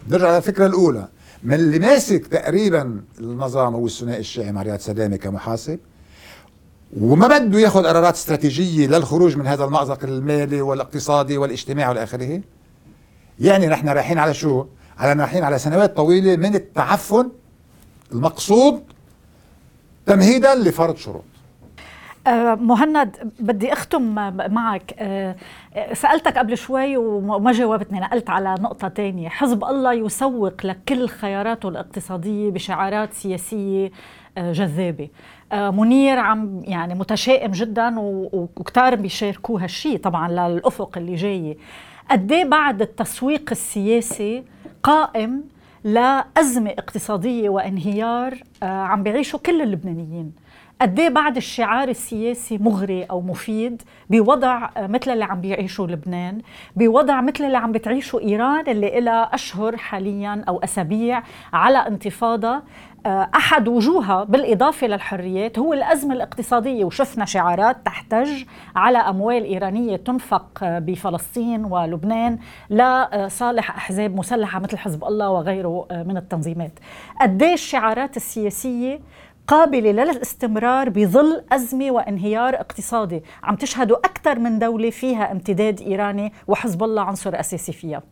نرجع 0.08 0.36
للفكرة 0.36 0.66
الأولى. 0.66 1.08
من 1.42 1.54
اللي 1.54 1.78
ماسك 1.78 2.26
تقريبا 2.26 3.00
النظام 3.18 3.74
هو 3.74 3.86
الثنائي 3.86 4.20
الشيعي 4.20 4.52
مع 4.52 4.62
رياض 4.62 4.78
سلامة 4.78 5.16
كمحاسب 5.16 5.78
وما 7.00 7.38
بده 7.38 7.58
ياخذ 7.60 7.86
قرارات 7.86 8.14
استراتيجية 8.14 8.86
للخروج 8.86 9.36
من 9.36 9.46
هذا 9.46 9.64
المأزق 9.64 10.04
المالي 10.04 10.60
والاقتصادي 10.60 11.38
والاجتماعي 11.38 11.88
والى 11.88 12.02
آخره. 12.02 12.40
يعني 13.40 13.66
نحن 13.66 13.88
رايحين 13.88 14.18
على 14.18 14.34
شو؟ 14.34 14.66
على 14.98 15.20
رايحين 15.20 15.44
على 15.44 15.58
سنوات 15.58 15.96
طويلة 15.96 16.36
من 16.36 16.54
التعفن 16.54 17.28
المقصود 18.12 18.82
تمهيدا 20.06 20.54
لفرض 20.54 20.96
شروط. 20.96 21.24
آه، 22.26 22.54
مهند 22.54 23.32
بدي 23.40 23.72
أختم 23.72 24.14
معك. 24.52 24.94
آه، 24.98 25.36
سألتك 25.92 26.38
قبل 26.38 26.56
شوي 26.56 26.96
وما 26.96 27.52
جاوبتني 27.52 28.00
نقلت 28.00 28.30
على 28.30 28.54
نقطة 28.60 28.88
ثانية 28.88 29.28
حزب 29.28 29.64
الله 29.64 29.92
يسوق 29.92 30.66
لكل 30.66 31.08
خياراته 31.08 31.68
الاقتصادية 31.68 32.50
بشعارات 32.50 33.12
سياسية 33.12 33.90
آه، 34.38 34.52
جذابة. 34.52 35.08
منير 35.52 36.18
عم 36.18 36.60
يعني 36.64 36.94
متشائم 36.94 37.50
جدا 37.50 37.94
وكتار 37.98 38.94
بيشاركوه 38.94 39.64
هالشيء 39.64 39.98
طبعا 39.98 40.28
للأفق 40.48 40.98
اللي 40.98 41.14
جاي 41.14 41.58
قد 42.10 42.32
إيه 42.32 42.44
بعد 42.44 42.82
التسويق 42.82 43.50
السياسي 43.50 44.44
قائم 44.82 45.44
لازمه 45.84 46.70
اقتصادية 46.70 47.48
وانهيار 47.48 48.38
عم 48.62 49.02
بيعيشوا 49.02 49.38
كل 49.38 49.62
اللبنانيين. 49.62 50.32
قد 50.80 51.00
إيه 51.00 51.08
بعد 51.08 51.36
الشعار 51.36 51.88
السياسي 51.88 52.58
مغري 52.58 53.04
أو 53.04 53.20
مفيد 53.20 53.82
بوضع 54.10 54.68
مثل 54.76 55.10
اللي 55.10 55.24
عم 55.24 55.40
بيعيشه 55.40 55.86
لبنان 55.86 56.40
بوضع 56.76 57.20
مثل 57.20 57.44
اللي 57.44 57.56
عم 57.58 57.72
بتعيشه 57.72 58.20
إيران 58.20 58.68
اللي 58.68 59.00
لها 59.00 59.34
أشهر 59.34 59.76
حاليا 59.76 60.44
أو 60.48 60.58
أسابيع 60.58 61.22
على 61.52 61.78
انتفاضة 61.78 62.62
آه، 63.06 63.30
أحد 63.34 63.68
وجوهها 63.68 64.24
بالإضافة 64.24 64.86
للحريات 64.86 65.58
هو 65.58 65.72
الأزمة 65.72 66.14
الاقتصادية 66.14 66.84
وشفنا 66.84 67.24
شعارات 67.24 67.76
تحتج 67.86 68.44
على 68.76 68.98
أموال 68.98 69.44
إيرانية 69.44 69.96
تنفق 69.96 70.48
بفلسطين 70.62 71.64
ولبنان 71.64 72.38
لصالح 72.70 73.70
أحزاب 73.76 74.16
مسلحة 74.16 74.60
مثل 74.60 74.78
حزب 74.78 75.04
الله 75.04 75.30
وغيره 75.30 75.86
آه، 75.90 76.02
من 76.02 76.16
التنظيمات. 76.16 76.72
قد 77.20 77.42
الشعارات 77.42 78.16
السياسية 78.16 79.00
قابلة 79.46 79.92
للاستمرار 79.92 80.88
بظل 80.88 81.44
أزمة 81.52 81.90
وانهيار 81.90 82.54
اقتصادي، 82.54 83.22
عم 83.42 83.56
تشهدوا 83.56 83.96
أكثر 83.96 84.38
من 84.38 84.58
دولة 84.58 84.90
فيها 84.90 85.32
امتداد 85.32 85.80
إيراني 85.80 86.32
وحزب 86.46 86.82
الله 86.82 87.02
عنصر 87.02 87.40
أساسي 87.40 87.72
فيها. 87.72 88.02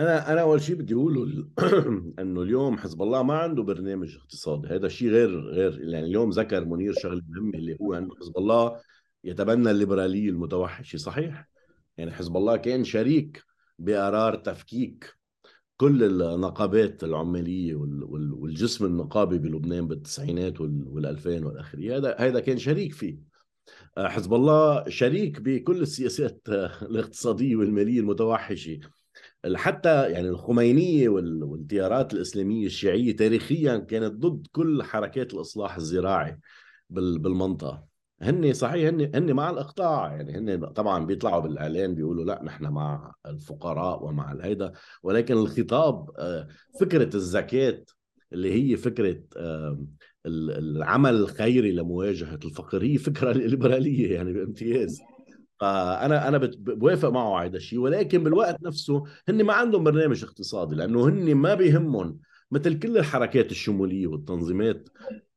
أنا 0.00 0.32
أنا 0.32 0.40
أول 0.40 0.62
شيء 0.62 0.76
بدي 0.76 0.94
أقوله 0.94 1.46
إنه 2.20 2.42
اليوم 2.42 2.78
حزب 2.78 3.02
الله 3.02 3.22
ما 3.22 3.38
عنده 3.38 3.62
برنامج 3.62 4.16
اقتصادي، 4.16 4.68
هذا 4.68 4.88
شيء 4.88 5.08
غير 5.08 5.40
غير 5.40 5.80
يعني 5.80 6.06
اليوم 6.06 6.30
ذكر 6.30 6.64
منير 6.64 6.92
شغلة 6.92 7.22
مهمة 7.28 7.54
اللي 7.54 7.76
هو 7.80 7.94
إنه 7.94 8.14
حزب 8.20 8.38
الله 8.38 8.80
يتبنى 9.24 9.70
الليبرالية 9.70 10.30
المتوحشة، 10.30 10.96
صحيح؟ 10.96 11.48
يعني 11.96 12.12
حزب 12.12 12.36
الله 12.36 12.56
كان 12.56 12.84
شريك 12.84 13.42
بقرار 13.78 14.34
تفكيك 14.34 15.21
كل 15.82 16.22
النقابات 16.22 17.04
العمالية 17.04 17.74
والجسم 17.74 18.84
النقابي 18.84 19.38
بلبنان 19.38 19.88
بالتسعينات 19.88 20.60
والألفين 20.60 21.44
والاخريه 21.44 21.96
هذا 21.96 22.16
هذا 22.18 22.40
كان 22.40 22.58
شريك 22.58 22.92
فيه. 22.92 23.18
آه، 23.98 24.08
حزب 24.08 24.34
الله 24.34 24.88
شريك 24.88 25.40
بكل 25.40 25.82
السياسات 25.82 26.40
الاقتصادية 26.82 27.56
والمالية 27.56 28.00
المتوحشة. 28.00 28.80
حتى 29.54 30.10
يعني 30.10 30.28
الخمينية 30.28 31.08
والتيارات 31.08 32.14
الإسلامية 32.14 32.66
الشيعية 32.66 33.16
تاريخيا 33.16 33.76
كانت 33.76 34.14
ضد 34.14 34.46
كل 34.52 34.82
حركات 34.82 35.34
الإصلاح 35.34 35.76
الزراعي 35.76 36.38
بالمنطقة. 36.90 37.91
هن 38.22 38.52
صحيح 38.52 38.88
هن 38.88 39.10
هن 39.14 39.32
مع 39.32 39.50
الإقطاع. 39.50 40.12
يعني 40.16 40.38
هن 40.38 40.66
طبعا 40.66 41.06
بيطلعوا 41.06 41.40
بالإعلان 41.40 41.94
بيقولوا 41.94 42.24
لا 42.24 42.42
نحن 42.44 42.64
مع 42.64 43.14
الفقراء 43.26 44.04
ومع 44.04 44.32
الهيدا. 44.32 44.72
ولكن 45.02 45.34
الخطاب 45.34 46.10
آه، 46.18 46.48
فكرة 46.80 47.16
الزكاة 47.16 47.84
اللي 48.32 48.52
هي 48.52 48.76
فكرة 48.76 49.22
العمل 50.26 51.14
الخيري 51.14 51.72
لمواجهة 51.72 52.38
الفقر 52.44 52.82
هي 52.82 52.98
فكرة 52.98 53.32
ليبرالية 53.38 54.14
يعني 54.14 54.32
بامتياز. 54.32 55.00
فأنا 55.60 56.28
أنا 56.28 56.38
بوافق 56.58 57.08
معه 57.08 57.44
هذا 57.44 57.56
الشيء. 57.56 57.78
ولكن 57.78 58.24
بالوقت 58.24 58.62
نفسه 58.62 59.04
هن 59.28 59.42
ما 59.42 59.52
عندهم 59.52 59.84
برنامج 59.84 60.24
اقتصادي 60.24 60.74
لأنه 60.74 61.08
هن 61.08 61.34
ما 61.34 61.54
بيهمهم 61.54 62.18
مثل 62.50 62.78
كل 62.78 62.98
الحركات 62.98 63.50
الشمولية 63.50 64.06
والتنظيمات. 64.06 64.88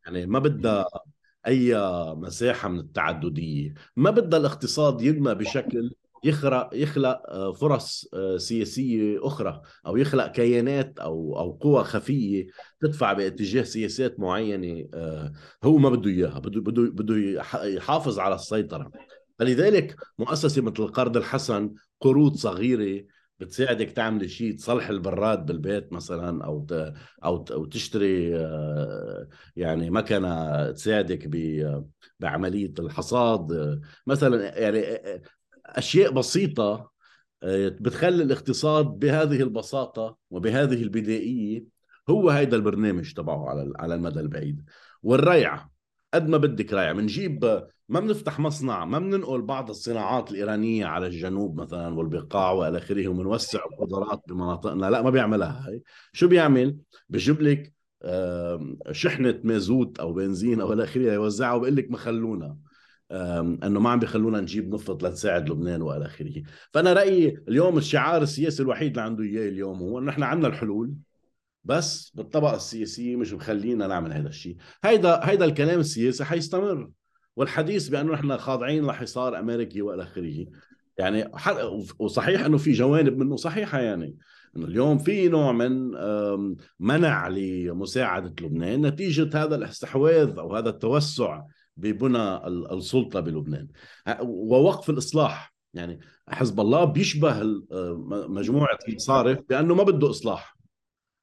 يعني 0.06 0.26
ما 0.26 0.40
بدها 0.40 0.86
أي 1.48 1.76
مساحة 2.16 2.70
من 2.70 2.80
التعددية. 2.80 3.74
ما 3.96 4.12
بدها 4.12 4.40
الاقتصاد 4.40 5.02
ينمى 5.02 5.36
بشكل 5.36 5.92
يخلق 6.24 6.70
يخلق 6.74 7.22
آه، 7.30 7.54
فرص 7.54 8.10
آه، 8.14 8.38
سياسية 8.38 9.28
أخرى 9.28 9.62
أو 9.86 9.98
يخلق 9.98 10.28
كيانات 10.28 11.00
أو 11.00 11.40
أو 11.40 11.52
قوى 11.52 11.84
خفية 11.84 12.48
تدفع 12.82 13.14
باتجاه 13.14 13.64
سياسات 13.64 14.20
معينة 14.20 14.88
آه، 14.94 15.34
هو 15.64 15.78
ما 15.78 15.90
بده 15.90 16.10
إياها. 16.10 16.40
بده 16.40 16.62
بده 16.62 16.82
بده 16.82 17.16
يحافظ 17.64 18.20
على 18.20 18.36
السيطرة. 18.36 18.92
فلذلك 19.40 19.96
مؤسسة 20.20 20.62
مثل 20.62 20.84
القرض 20.84 21.18
الحسن 21.18 21.74
قروض 22.02 22.36
صغيرة 22.36 23.06
بتساعدك 23.40 23.92
تعمل 23.92 24.30
شيء 24.30 24.56
تصلح 24.56 24.90
البراد 24.90 25.46
بالبيت 25.46 25.94
مثلا 25.94 26.46
أو 26.46 26.68
أو 27.24 27.46
أو 27.52 27.66
تشتري 27.66 28.38
آه، 28.38 29.28
يعني 29.56 29.90
مكنة 29.90 30.72
تساعدك 30.72 31.28
بعملية 32.20 32.74
الحصاد. 32.80 33.82
مثلا 34.08 34.60
يعني 34.60 34.80
آه، 34.80 35.22
أشياء 35.66 36.12
بسيطة 36.12 36.92
آه، 37.44 37.68
بتخلي 37.68 38.24
الاقتصاد 38.24 38.86
بهذه 38.86 39.42
البساطة 39.44 40.18
وبهذه 40.30 40.84
البدائية 40.84 41.66
هو 42.10 42.30
هيدا 42.30 42.58
البرنامج 42.58 43.14
تبعه 43.14 43.50
على 43.50 43.74
على 43.80 43.96
المدى 43.96 44.20
البعيد. 44.20 44.64
والريع 45.04 45.75
قد 46.14 46.30
ما 46.30 46.38
بدك 46.38 46.74
ريع 46.74 46.92
بنجيب 46.92 47.64
ما 47.90 48.00
بنفتح 48.00 48.40
مصنع 48.40 48.86
ما 48.86 49.00
بننقل 49.00 49.42
بعض 49.42 49.70
الصناعات 49.70 50.32
الإيرانية 50.32 50.86
على 50.86 51.08
الجنوب 51.08 51.62
مثلا 51.62 51.94
والبقاع 51.96 52.52
وإلى 52.52 52.78
آخره 52.78 53.08
وبنوسع 53.08 53.60
القدرات 53.72 54.22
بمناطقنا. 54.28 54.90
لا 54.90 55.02
ما 55.02 55.10
بيعملها 55.10 55.68
هاي. 55.68 55.82
شو 56.14 56.28
بيعمل؟ 56.28 56.78
بجيب 57.10 57.42
لك 57.42 57.74
شحنة 58.92 59.40
مازوت 59.44 60.00
أو 60.00 60.14
بنزين 60.14 60.62
أو 60.62 60.74
إلى 60.74 60.84
آخره 60.84 61.14
يوزعها 61.14 61.54
وبقول 61.54 61.76
لك 61.76 61.92
ما 61.92 61.98
خلونا. 61.98 62.58
إنه 63.12 63.80
ما 63.80 63.90
عم 63.90 64.00
بيخلونا 64.00 64.42
نجيب 64.42 64.74
نفط 64.74 65.04
لتساعد 65.04 65.50
لبنان 65.50 65.82
وإلى 65.82 66.06
آخره، 66.06 66.44
فأنا 66.74 66.94
رأيي 66.94 67.44
اليوم 67.48 67.78
الشعار 67.78 68.22
السياسي 68.22 68.64
الوحيد 68.64 68.90
اللي 68.90 69.02
عنده 69.02 69.24
إياه 69.24 69.50
اليوم 69.50 69.80
هو 69.80 70.00
إنه 70.00 70.12
إحنا 70.12 70.26
عندنا 70.26 70.48
الحلول. 70.48 70.94
بس 71.66 72.12
بالطبقه 72.16 72.56
السياسيه 72.56 73.16
مش 73.16 73.34
مخلينا 73.34 73.88
نعمل 73.88 74.14
هذا 74.14 74.28
الشيء، 74.28 74.56
هيدا 74.84 75.20
هيدا 75.24 75.46
الكلام 75.46 75.80
السياسي 75.80 76.26
حيستمر 76.26 76.90
والحديث 77.36 77.88
بأنه 77.88 78.14
نحن 78.14 78.38
خاضعين 78.38 78.86
لحصار 78.86 79.40
أمريكي 79.40 79.82
وإلى 79.82 80.04
آخره. 80.04 80.46
يعني 80.98 81.32
وصحيح 82.00 82.46
إنه 82.46 82.58
في 82.58 82.72
جوانب 82.72 83.18
منه 83.18 83.36
صحيحة 83.36 83.80
يعني. 83.80 84.16
إنه 84.58 84.66
اليوم 84.66 84.98
في 84.98 85.28
نوع 85.28 85.52
من 85.52 85.92
منع 86.80 87.28
لمساعدة 87.28 88.34
لبنان 88.42 88.86
نتيجة 88.86 89.44
هذا 89.44 89.56
الاستحواذ 89.56 90.38
أو 90.38 90.56
هذا 90.56 90.70
التوسع 90.70 91.42
ببنى 91.78 92.48
السلطة 92.48 93.20
بلبنان. 93.20 93.68
ووقف 94.22 94.90
الإصلاح. 94.90 95.56
يعني 95.74 96.00
حزب 96.30 96.60
الله 96.60 96.86
بيشبه 96.86 97.44
مجموعة 98.10 98.78
المصارف 98.90 99.40
بأنه 99.50 99.76
ما 99.76 99.84
بده 99.84 100.10
إصلاح. 100.10 100.55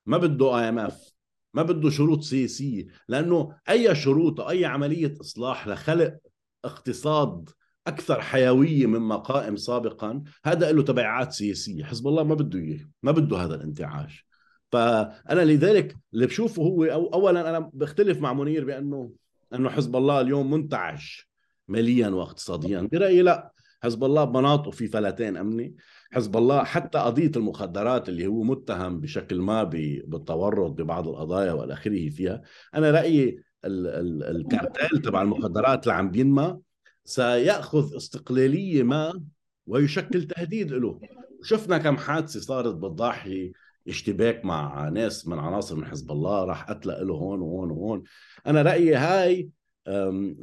ما 0.06 0.18
بده 0.18 0.58
اي 0.58 0.68
ام 0.68 0.78
اف 0.78 1.12
ما 1.54 1.62
بده 1.62 1.90
شروط 1.90 2.22
سياسيه 2.22 2.86
لأنه 3.08 3.56
أي 3.68 3.94
شروط 3.94 4.40
أو 4.40 4.50
أي 4.50 4.64
عملية 4.64 5.14
إصلاح 5.20 5.68
لخلق 5.68 6.18
اقتصاد 6.64 7.50
أكثر 7.86 8.20
حيوية 8.20 8.86
مما 8.86 9.16
قائم 9.16 9.56
سابقا 9.56 10.22
هذا 10.44 10.72
له 10.72 10.82
تبعات 10.82 11.32
سياسيه 11.32 11.84
حزب 11.84 12.08
الله 12.08 12.22
ما 12.22 12.34
بده 12.34 12.58
إياه 12.58 12.88
ما 13.02 13.12
بده 13.12 13.36
هذا 13.36 13.54
الانتعاش. 13.54 14.26
فأنا 14.72 15.40
لذلك 15.40 15.96
اللي 16.14 16.26
بشوفه 16.26 16.62
هو 16.62 16.84
أو 16.84 17.06
اولا 17.14 17.50
أنا 17.50 17.70
بختلف 17.74 18.20
مع 18.20 18.32
منير 18.32 18.64
بأنه 18.64 19.12
أنه 19.54 19.70
حزب 19.70 19.96
الله 19.96 20.20
اليوم 20.20 20.50
منتعش 20.50 21.30
ماليا 21.68 22.08
واقتصاديا. 22.08 22.88
برأيي 22.92 23.22
لا 23.22 23.52
حزب 23.82 24.04
الله 24.04 24.24
بمناطقه 24.24 24.70
في 24.70 24.88
فلتان 24.88 25.36
أمني. 25.36 25.76
حزب 26.12 26.36
الله 26.36 26.64
حتى 26.64 26.98
قضية 26.98 27.30
المخدرات 27.36 28.08
اللي 28.08 28.26
هو 28.26 28.42
متهم 28.42 29.00
بشكل 29.00 29.40
ما 29.40 29.62
بالتورط 29.64 30.70
ببعض 30.70 31.08
القضايا 31.08 31.52
والى 31.52 31.72
اخره 31.72 32.08
فيها 32.08 32.42
أنا 32.74 32.90
رأيي 32.90 33.38
الكارتيل 33.64 35.02
تبع 35.02 35.22
المخدرات 35.22 35.82
اللي 35.82 35.94
عم 35.94 36.10
بينمى 36.10 36.58
سيأخذ 37.04 37.96
استقلالية 37.96 38.82
ما 38.82 39.22
ويشكل 39.66 40.22
تهديد 40.22 40.72
له. 40.72 41.00
شفنا 41.42 41.78
كم 41.78 41.96
حادثة 41.96 42.40
صارت 42.40 42.74
بالضاحيه 42.74 43.52
اشتباك 43.88 44.44
مع 44.44 44.88
ناس 44.88 45.28
من 45.28 45.38
عناصر 45.38 45.76
من 45.76 45.84
حزب 45.84 46.10
الله 46.10 46.44
راح 46.44 46.70
قتل 46.70 46.88
له 46.88 47.14
هون 47.14 47.40
وهون 47.40 47.70
وهون. 47.70 48.02
أنا 48.46 48.62
رأيي 48.62 48.94
هاي 48.94 49.48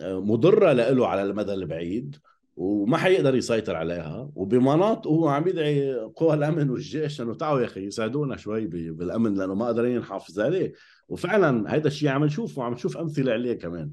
مضرة 0.04 0.74
له 0.74 1.08
على 1.08 1.24
المدى 1.24 1.54
البعيد. 1.54 2.16
وما 2.60 2.98
حيقدر 2.98 3.36
يسيطر 3.36 3.76
عليها 3.76 4.32
وبمناطق 4.36 5.08
هو 5.08 5.28
عم 5.28 5.48
يدعي 5.48 5.94
قوى 5.94 6.34
الأمن 6.34 6.70
والجيش 6.70 7.22
إنه 7.22 7.34
تعالوا 7.34 7.62
يا 7.62 7.66
أخي 7.66 7.86
يساعدونا 7.86 8.38
شوي 8.38 8.68
بالأمن 8.68 9.34
لأنه 9.34 9.54
ما 9.56 9.66
قادرين 9.66 10.00
نحافظ 10.00 10.40
عليه. 10.40 10.74
وفعلا 11.08 11.76
هذا 11.76 11.88
الشيء 11.88 12.10
عم 12.10 12.26
نشوفه 12.26 12.62
وعم 12.62 12.74
نشوف 12.74 12.98
أمثلة 12.98 13.32
عليه 13.32 13.54
كمان. 13.54 13.92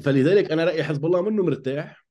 فلذلك 0.00 0.52
أنا 0.52 0.64
رأيي 0.64 0.84
حزب 0.84 1.06
الله 1.06 1.22
منه 1.22 1.42
مرتاح 1.42 2.06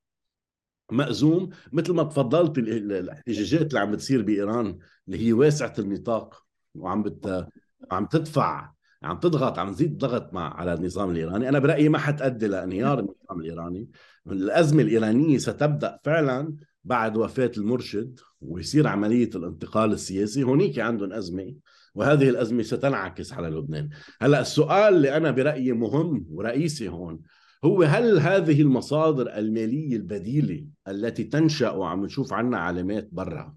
مأزوم 0.92 1.50
مثل 1.72 1.94
ما 1.94 2.04
تفضلت 2.04 2.58
الاحتجاجات 2.58 3.68
اللي 3.68 3.80
عم 3.80 3.92
بتصير 3.92 4.22
بإيران 4.22 4.78
اللي 5.08 5.28
هي 5.28 5.34
واسعة 5.34 5.74
النطاق 5.80 6.44
وعم 6.76 7.04
بت 7.04 7.48
عم 7.92 8.06
تدفع 8.06 8.72
عم 9.04 9.20
تضغط 9.20 9.60
عم 9.60 9.74
تزيد 9.74 9.98
ضغط 9.98 10.34
مع 10.34 10.54
على 10.54 10.74
النظام 10.74 11.10
الإيراني. 11.10 11.50
أنا 11.50 11.60
برأيي 11.60 11.90
ما 11.90 11.98
حتؤدي 11.98 12.48
لانهيار 12.48 13.00
النظام 13.00 13.40
الإيراني. 13.40 13.90
الأزمة 14.28 14.82
الإيرانية 14.82 15.38
ستبدأ 15.38 16.00
فعلا 16.04 16.56
بعد 16.84 17.18
وفاة 17.18 17.52
المرشد 17.58 18.20
ويصير 18.42 18.88
عملية 18.88 19.30
الانتقال 19.36 19.92
السياسي. 19.92 20.44
هونيك 20.44 20.80
عندهم 20.80 21.14
أزمة 21.14 21.56
وهذه 21.96 22.30
الأزمة 22.30 22.64
ستنعكس 22.64 23.34
على 23.34 23.48
لبنان. 23.48 23.90
هلأ 24.22 24.42
السؤال 24.42 24.94
اللي 24.94 25.18
أنا 25.18 25.32
برأيي 25.32 25.72
مهم 25.72 26.26
ورئيسي 26.30 26.90
هون 26.90 27.20
هو 27.66 27.84
هل 27.84 28.20
هذه 28.20 28.62
المصادر 28.62 29.38
المالية 29.38 29.96
البديلة 29.96 30.66
التي 30.88 31.24
تنشأ 31.24 31.70
وعم 31.70 32.06
نشوف 32.06 32.34
عنها 32.34 32.60
علامات 32.60 33.10
برا 33.12 33.56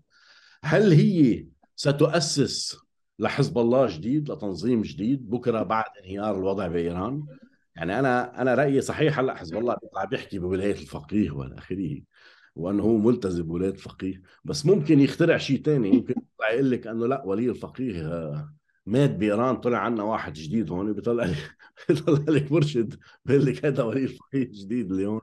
هل 0.65 0.93
هي 0.93 1.47
ستؤسس 1.77 2.84
لحزب 3.19 3.59
الله 3.59 3.87
جديد 3.87 4.31
لتنظيم 4.31 4.83
جديد. 4.83 5.31
بكرة 5.31 5.63
بعد 5.63 5.85
انهيار 6.05 6.39
الوضع 6.39 6.67
بإيران. 6.67 7.27
يعني 7.77 7.99
أنا 7.99 8.43
أنا 8.43 8.55
رأيي 8.55 8.81
صحيح. 8.81 9.19
هلأ 9.19 9.35
حزب 9.35 9.57
الله 9.57 9.77
بيطلع 9.83 10.05
بيحكي 10.05 10.39
بولاية 10.39 10.73
الفقيه 10.73 11.31
وإلى 11.31 11.59
آخره 11.59 12.01
وأنه 12.57 12.83
هو 12.83 12.97
ملتزم 12.97 13.43
بولاية 13.43 13.71
الفقيه. 13.71 14.23
بس 14.45 14.67
ممكن 14.67 15.01
يخترع 15.01 15.39
شيء 15.39 15.63
ثاني 15.63 15.91
ممكن 15.91 16.15
يطلع 16.35 16.51
يقول 16.51 16.71
لك 16.71 16.87
إنه 16.87 17.07
لأ 17.07 17.23
ولي 17.27 17.51
الفقيه 17.51 18.07
آه، 18.07 18.55
مات 18.87 19.11
بإيران 19.11 19.57
طلع 19.57 19.79
عنا 19.79 20.03
واحد 20.03 20.33
جديد 20.33 20.71
هون 20.71 20.93
بيطلع 20.93 21.25
لك 21.25 21.57
بيطلع 21.89 22.35
لك 22.35 22.53
مرشد 22.53 22.95
بيقول 23.25 23.47
لك 23.47 23.65
هذا 23.65 23.83
ولي 23.83 24.05
الفقيه 24.05 24.43
الجديد 24.43 24.93
اليوم. 24.93 25.21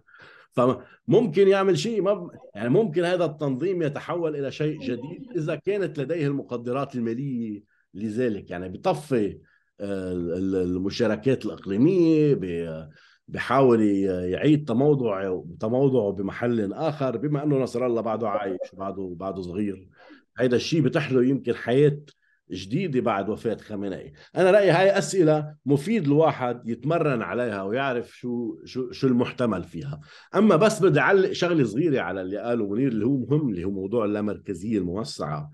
فممكن 0.51 1.47
يعمل 1.47 1.79
شيء 1.79 2.01
ما 2.01 2.31
يعني 2.55 2.69
ممكن 2.69 3.03
هذا 3.03 3.25
التنظيم 3.25 3.81
يتحول 3.81 4.35
إلى 4.35 4.51
شيء 4.51 4.81
جديد 4.81 5.31
إذا 5.35 5.55
كانت 5.55 5.99
لديه 5.99 6.27
المقدرات 6.27 6.95
المالية 6.95 7.63
لذلك 7.93 8.51
يعني 8.51 8.69
بطفي 8.69 9.37
آه، 9.79 10.13
المشاركات 10.13 11.45
الإقليمية 11.45 12.39
بحاول 13.27 13.81
يعيد 14.05 14.67
تموضع 14.67 15.41
تموضعه 15.59 16.11
بمحل 16.11 16.73
آخر 16.73 17.17
بما 17.17 17.43
أنه 17.43 17.57
نصر 17.57 17.85
الله 17.85 18.01
بعده 18.01 18.29
عايش 18.29 18.59
بعده 18.73 19.13
بعده 19.15 19.41
صغير. 19.41 19.87
هيدا 20.37 20.55
الشيء 20.55 20.81
بتح 20.81 21.11
له 21.11 21.23
يمكن 21.25 21.55
حياة 21.55 21.99
جديدة 22.51 23.01
بعد 23.01 23.29
وفاة 23.29 23.55
خامنئي. 23.55 24.13
أنا 24.35 24.51
رأيي 24.51 24.71
هاي 24.71 24.97
أسئلة 24.97 25.55
مفيد 25.65 26.05
الواحد 26.05 26.69
يتمرن 26.69 27.21
عليها 27.21 27.63
ويعرف 27.63 28.17
شو 28.17 28.57
شو 28.65 28.91
شو 28.91 29.07
المحتمل 29.07 29.63
فيها. 29.63 29.99
أما 30.35 30.55
بس 30.55 30.81
بدي 30.81 30.99
أعلق 30.99 31.31
شغلة 31.31 31.63
صغيرة 31.63 32.01
على 32.01 32.21
اللي 32.21 32.37
قاله 32.37 32.67
منير 32.69 32.87
اللي 32.87 33.05
هو 33.05 33.17
مهم 33.17 33.49
اللي 33.49 33.63
هو 33.63 33.71
موضوع 33.71 34.05
اللامركزية 34.05 34.77
الموسعة. 34.77 35.51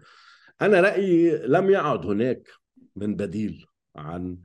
أنا 0.61 0.81
رأيي 0.81 1.37
لم 1.37 1.69
يعد 1.69 2.05
هناك 2.05 2.47
من 2.95 3.15
بديل 3.15 3.65
عن 3.95 4.37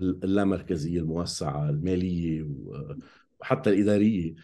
اللامركزية 0.00 1.00
الموسعة 1.00 1.70
المالية 1.70 2.46
وحتى 3.40 3.70
الإدارية. 3.70 4.34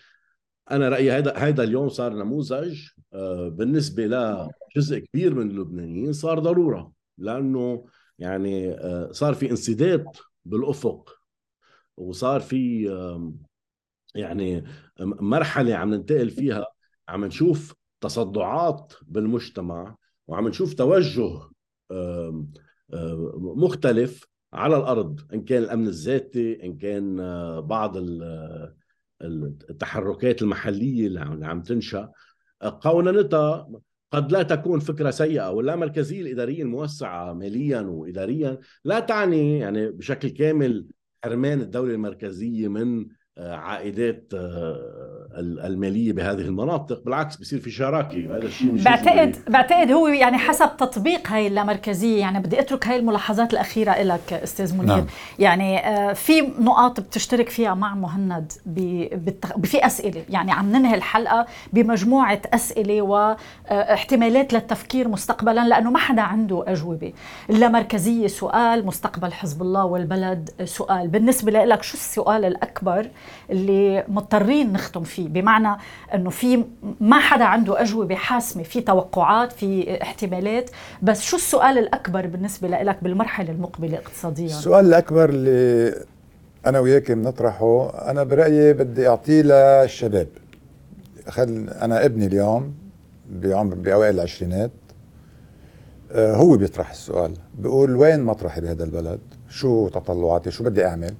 أنا 0.70 0.88
رأيي 0.88 1.12
هذا 1.12 1.36
هذا 1.36 1.62
اليوم 1.62 1.88
صار 1.88 2.14
نموذج 2.14 2.88
آه، 3.12 3.48
بالنسبة 3.48 4.06
لجزء 4.06 4.98
كبير 4.98 5.34
من 5.34 5.50
اللبنانيين 5.50 6.12
صار 6.12 6.38
ضرورة 6.38 6.92
لأنه 7.18 7.86
يعني 8.18 8.70
آه، 8.72 9.12
صار 9.12 9.34
في 9.34 9.50
انسداد 9.50 10.06
بالأفق 10.44 11.16
وصار 11.96 12.40
في 12.40 12.88
يعني 14.14 14.64
مرحلة 15.00 15.74
عم 15.74 15.94
ننتقل 15.94 16.30
فيها 16.30 16.66
عم 17.08 17.24
نشوف 17.24 17.74
تصدعات 18.00 18.92
بالمجتمع. 19.02 19.96
وعم 20.30 20.48
نشوف 20.48 20.74
توجه 20.74 21.40
مختلف 23.36 24.26
على 24.52 24.76
الأرض 24.76 25.20
إن 25.34 25.44
كان 25.44 25.62
الأمن 25.62 25.86
الذاتي 25.86 26.64
إن 26.64 26.78
كان 26.78 27.20
آه، 27.20 27.60
بعض 27.60 27.96
التحركات 29.70 30.42
المحلية 30.42 31.06
اللي 31.06 31.46
عم 31.46 31.62
تنشأ. 31.62 32.10
قوننتها 32.80 33.70
قد 34.12 34.32
لا 34.32 34.42
تكون 34.42 34.80
فكرة 34.80 35.10
سيئة 35.10 35.50
واللامركزية 35.50 36.22
الإدارية 36.22 36.62
الموسعة 36.62 37.32
ماليا 37.32 37.80
وإداريا 37.80 38.58
لا 38.84 39.00
تعني 39.00 39.58
يعني 39.58 39.90
بشكل 39.90 40.28
كامل 40.28 40.86
حرمان 41.24 41.60
الدولة 41.60 41.94
المركزية 41.94 42.68
من 42.68 43.06
عائدات 43.38 44.34
آه، 44.34 45.09
المالية 45.38 46.12
بهذه 46.12 46.40
المناطق 46.40 47.04
بالعكس 47.04 47.36
بصير 47.36 47.58
في 47.60 47.70
شراكة. 47.70 48.36
هذا 48.36 48.46
الشيء 48.46 48.72
مش 48.72 48.84
بعتقد 48.84 49.36
بعتقد 49.48 49.90
هو 49.90 50.08
يعني 50.08 50.38
حسب 50.38 50.76
تطبيق 50.78 51.28
هاي 51.28 51.46
اللامركزيه 51.46 52.20
يعني 52.20 52.38
بدي 52.38 52.60
أترك 52.60 52.86
هاي 52.86 52.96
الملاحظات 52.96 53.52
الأخيرة 53.52 54.02
لك 54.02 54.32
أستاذ 54.32 54.76
منير. 54.76 54.86
نعم. 54.86 55.06
يعني 55.38 55.78
آه، 55.78 56.12
في 56.12 56.40
نقاط 56.40 57.00
بتشترك 57.00 57.48
فيها 57.48 57.74
مع 57.74 57.94
مهند 57.94 58.52
في 59.62 59.86
أسئلة. 59.86 60.24
يعني 60.28 60.52
عم 60.52 60.72
ننهي 60.72 60.94
الحلقة 60.94 61.46
بمجموعة 61.72 62.42
أسئلة 62.54 63.02
واحتمالات 63.02 64.52
للتفكير 64.52 65.08
مستقبلا 65.08 65.68
لأنه 65.68 65.90
ما 65.90 65.98
حدا 65.98 66.22
عنده 66.22 66.64
أجوبة. 66.66 67.12
اللامركزيه 67.50 68.26
سؤال 68.26 68.86
مستقبل 68.86 69.32
حزب 69.32 69.62
الله 69.62 69.84
والبلد 69.84 70.50
سؤال. 70.64 71.08
بالنسبة 71.08 71.52
لك 71.52 71.82
شو 71.82 71.94
السؤال 71.94 72.44
الأكبر 72.44 73.10
اللي 73.50 74.04
مضطرين 74.08 74.72
نختم 74.72 75.02
فيه؟ 75.02 75.19
بمعنى 75.28 75.80
إنه 76.14 76.30
في 76.30 76.64
ما 77.00 77.20
حدا 77.20 77.44
عنده 77.44 77.82
أجوبة 77.82 78.14
حاسمة 78.14 78.62
في 78.62 78.80
توقعات 78.80 79.52
في 79.52 80.02
احتمالات. 80.02 80.70
بس 81.02 81.22
شو 81.22 81.36
السؤال 81.36 81.78
الأكبر 81.78 82.26
بالنسبة 82.26 82.68
لك 82.68 83.04
بالمرحلة 83.04 83.50
المقبلة 83.50 83.98
اقتصاديا؟ 83.98 84.46
السؤال 84.46 84.86
الأكبر 84.86 85.28
اللي 85.28 85.94
أنا 86.66 86.80
وياك 86.80 87.12
بنطرحه 87.12 87.90
أنا 88.10 88.22
برأيي 88.22 88.72
بدي 88.72 89.08
أعطيه 89.08 89.42
للشباب. 89.42 90.28
خل 91.28 91.68
أنا 91.82 92.04
ابني 92.04 92.26
اليوم 92.26 92.74
بعمر 93.30 93.74
بأوائل 93.74 94.14
العشرينات. 94.14 94.70
آه، 96.12 96.34
هو 96.34 96.56
بيطرح 96.56 96.90
السؤال. 96.90 97.32
بيقول 97.58 97.96
وين 97.96 98.24
مطرحي 98.24 98.60
بهذا 98.60 98.84
البلد؟ 98.84 99.20
شو 99.48 99.88
تطلعاتي؟ 99.88 100.50
شو 100.50 100.64
بدي 100.64 100.86
أعمل؟ 100.86 101.14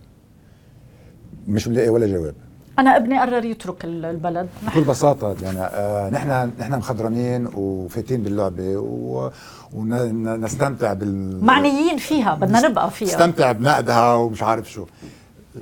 مش 1.49 1.69
ملاقي 1.69 1.89
ولا 1.89 2.07
جواب. 2.07 2.35
أنا 2.81 2.97
ابني 2.97 3.20
قرر 3.20 3.45
يترك 3.45 3.85
البلد. 3.85 4.49
بكل 4.62 4.81
بساطة 4.81 5.37
يعني 5.43 5.61
آه 5.61 6.11
نحن 6.11 6.51
نحن 6.59 6.72
مخضرمين 6.78 7.47
وفاتين 7.55 8.22
باللعبة 8.22 8.76
و... 8.76 9.31
ونستمتع 9.72 10.93
بال 10.93 11.45
معنيين 11.45 11.97
فيها 11.97 12.35
بدنا 12.35 12.68
نبقى 12.68 12.91
فيها. 12.91 13.09
نستمتع 13.09 13.53
بنقدها 13.53 14.14
ومش 14.14 14.43
عارف 14.43 14.70
شو. 14.70 14.87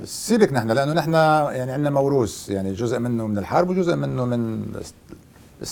سيبك 0.03 0.53
نحن 0.53 0.71
لأنه 0.71 0.93
نحن 0.93 1.13
يعني 1.13 1.71
عندنا 1.71 1.89
موروث 1.89 2.49
يعني 2.49 2.73
جزء 2.73 2.99
منه 2.99 3.27
من 3.27 3.37
الحرب 3.37 3.69
وجزء 3.69 3.95
منه 3.95 4.25
من 4.25 4.65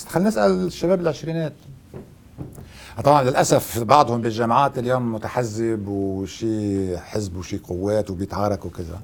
خلينا 0.08 0.28
نسأل 0.28 0.50
الشباب 0.66 1.00
العشرينات. 1.00 1.52
طبعا 3.04 3.22
للأسف 3.22 3.78
بعضهم 3.78 4.20
بالجامعات 4.20 4.78
اليوم 4.78 5.14
متحزب 5.14 5.88
وشي 5.88 6.98
حزب 6.98 7.36
وشي 7.36 7.58
قوات 7.58 8.10
وبيتعارك 8.10 8.64
وكذا. 8.64 8.98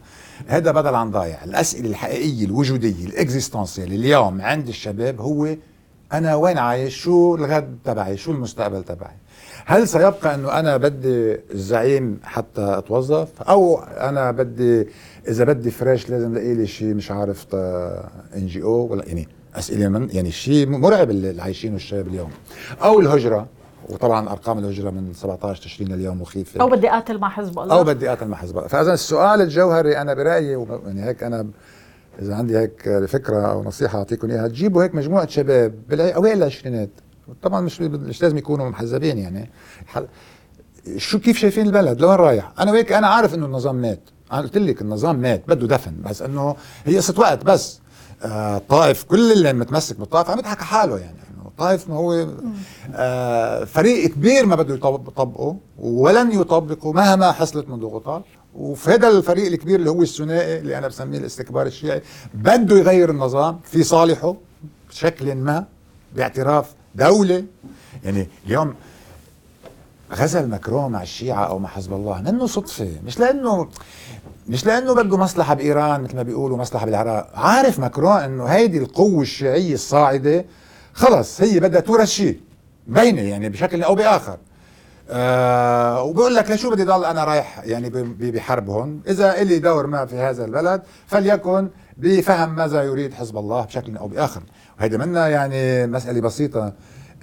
هذا 0.46 0.72
بدل 0.72 0.94
عن 0.94 1.10
ضايع. 1.10 1.44
الأسئلة 1.44 1.88
الحقيقية 1.88 2.44
الوجودية 2.44 3.06
ال 3.06 3.13
existential 3.13 3.92
اليوم 3.92 4.40
عند 4.40 4.68
الشباب 4.68 5.20
هو 5.20 5.56
أنا 6.12 6.34
وين 6.34 6.58
عايش؟ 6.58 6.96
شو 6.96 7.34
الغد 7.34 7.78
تبعي؟ 7.84 8.16
شو 8.16 8.32
المستقبل 8.32 8.84
تبعي؟ 8.84 9.14
هل 9.66 9.88
سيبقى 9.88 10.34
إنه 10.34 10.58
أنا 10.58 10.76
بدي 10.76 11.36
الزعيم 11.54 12.18
حتى 12.24 12.78
أتوظف؟ 12.78 13.28
أو 13.42 13.78
أنا 13.78 14.30
بدي 14.30 14.88
إذا 15.28 15.44
بدي 15.44 15.70
fresh 15.70 16.10
لازم 16.10 16.32
الاقي 16.32 16.54
لي 16.54 16.66
شيء 16.66 16.94
مش 16.94 17.10
عارف 17.10 17.46
إن 18.36 18.46
جي 18.46 18.62
أو؟ 18.62 18.86
ولا 18.90 19.04
يعني 19.06 19.28
أسئلة 19.54 19.88
من 19.88 20.08
يعني 20.12 20.30
شيء 20.30 20.66
مرعب 20.66 21.10
اللي 21.10 21.42
عايشينه 21.42 21.76
الشباب 21.76 22.06
اليوم. 22.08 22.30
أو 22.82 23.00
الهجرة. 23.00 23.46
وطبعا 23.88 24.28
أرقام 24.30 24.58
الهجرة 24.58 24.90
من 24.90 25.12
17 25.14 25.62
تشرين 25.62 25.92
اليوم 25.92 26.22
مخيفة. 26.22 26.60
أو 26.60 26.68
بدي 26.68 26.90
أقاتل 26.90 27.18
مع 27.18 27.28
حزب 27.28 27.58
الله. 27.58 27.74
أو 27.74 27.84
بدي 27.84 28.08
أقاتل 28.08 28.28
مع 28.28 28.36
حزب 28.36 28.56
الله. 28.56 28.68
فاذا 28.68 28.94
السؤال 28.94 29.40
الجوهري 29.40 29.98
أنا 29.98 30.14
برأيي 30.14 30.66
يعني 30.86 31.04
هيك 31.04 31.22
أنا 31.22 31.46
إذا 32.22 32.34
عندي 32.34 32.58
هيك 32.58 33.04
فكرة 33.08 33.50
أو 33.50 33.64
نصيحة 33.64 33.98
أعطيكم 33.98 34.30
إياها 34.30 34.48
تجيبوا 34.48 34.82
هيك 34.84 34.94
مجموعة 34.94 35.26
شباب 35.26 35.74
بالاوائل 35.88 36.38
العشرينات. 36.38 36.90
طبعا 37.42 37.60
مش 37.60 37.80
مش 37.80 38.22
لازم 38.22 38.36
يكونوا 38.36 38.68
محزبين 38.68 39.18
يعني. 39.18 39.50
شو 40.96 41.18
كيف 41.18 41.38
شايفين 41.38 41.66
البلد؟ 41.66 42.00
لوين 42.00 42.16
رايح؟ 42.16 42.52
أنا 42.60 42.72
وهيك 42.72 42.92
أنا 42.92 43.06
عارف 43.06 43.34
إنه 43.34 43.46
النظام 43.46 43.76
مات. 43.76 44.00
أنا 44.32 44.40
قلت 44.40 44.58
لك 44.58 44.82
النظام 44.82 45.16
مات 45.16 45.42
بده 45.48 45.66
دفن 45.66 45.94
بس 46.04 46.22
إنه 46.22 46.56
هي 46.84 46.96
قصة 46.96 47.20
وقت 47.20 47.44
بس. 47.44 47.80
آه 48.24 48.62
طائف 48.68 49.04
كل 49.04 49.32
اللي 49.32 49.52
متمسك 49.52 49.98
بالطائف 49.98 50.30
عم 50.30 50.38
يضحك 50.38 50.60
حاله 50.60 50.98
يعني. 50.98 51.16
طائف 51.58 51.88
ما 51.88 51.94
هو 51.96 52.26
آه 52.94 53.64
فريق 53.64 54.10
كبير 54.10 54.46
ما 54.46 54.56
بده 54.56 54.74
يطبقه 54.74 55.56
ولن 55.78 56.32
يطبقه 56.40 56.92
مهما 56.92 57.32
حصلت 57.32 57.68
من 57.68 57.80
ضغوطات 57.80 58.22
وفي 58.54 58.94
الفريق 58.94 59.46
الكبير 59.46 59.78
اللي 59.78 59.90
هو 59.90 60.02
الثنائي 60.02 60.58
اللي 60.58 60.78
أنا 60.78 60.88
بسميه 60.88 61.18
الاستكبار 61.18 61.66
الشيعي 61.66 62.02
بده 62.34 62.78
يغير 62.78 63.10
النظام 63.10 63.60
في 63.64 63.82
صالحه 63.82 64.34
بشكل 64.90 65.34
ما 65.34 65.64
باعتراف 66.16 66.74
دولة. 66.94 67.44
يعني 68.04 68.28
اليوم 68.46 68.74
غزل 70.12 70.48
ماكرون 70.48 70.92
مع 70.92 71.02
الشيعة 71.02 71.44
أو 71.44 71.58
مع 71.58 71.68
حزب 71.68 71.92
الله 71.92 72.22
منه 72.22 72.46
صدفة. 72.46 72.88
مش 73.06 73.18
لأنه 73.18 73.68
مش 74.48 74.66
لأنه 74.66 74.94
بده 74.94 75.16
مصلحة 75.16 75.54
بإيران 75.54 76.02
مثل 76.02 76.16
ما 76.16 76.22
بيقولوا 76.22 76.56
مصلحة 76.58 76.86
بالعراق. 76.86 77.30
عارف 77.34 77.78
ماكرون 77.78 78.16
أنه 78.16 78.44
هيدي 78.44 78.78
القوة 78.78 79.22
الشيعية 79.22 79.74
الصاعدة 79.74 80.44
خلص 80.94 81.40
هي 81.40 81.60
بدها 81.60 81.80
تورث 81.80 82.08
شيء 82.08 82.40
بينه 82.86 83.22
يعني 83.22 83.48
بشكل 83.48 83.82
أو 83.82 83.94
بآخر. 83.94 84.38
آه 85.10 86.02
وبقول 86.02 86.34
لك 86.34 86.50
لشو 86.50 86.70
بدي 86.70 86.84
ضل 86.84 87.04
أنا 87.04 87.24
رايح 87.24 87.60
يعني 87.64 87.90
بحربهم 88.18 89.00
إذا 89.08 89.42
إلي 89.42 89.58
دور 89.58 89.86
ما 89.86 90.06
في 90.06 90.16
هذا 90.16 90.44
البلد 90.44 90.82
فليكن 91.06 91.68
بفهم 91.96 92.54
ماذا 92.54 92.82
يريد 92.82 93.14
حزب 93.14 93.36
الله 93.36 93.64
بشكل 93.64 93.96
أو 93.96 94.08
بآخر. 94.08 94.42
وهيدا 94.78 94.98
منا 94.98 95.28
يعني 95.28 95.86
مسألة 95.86 96.20
بسيطة 96.20 96.72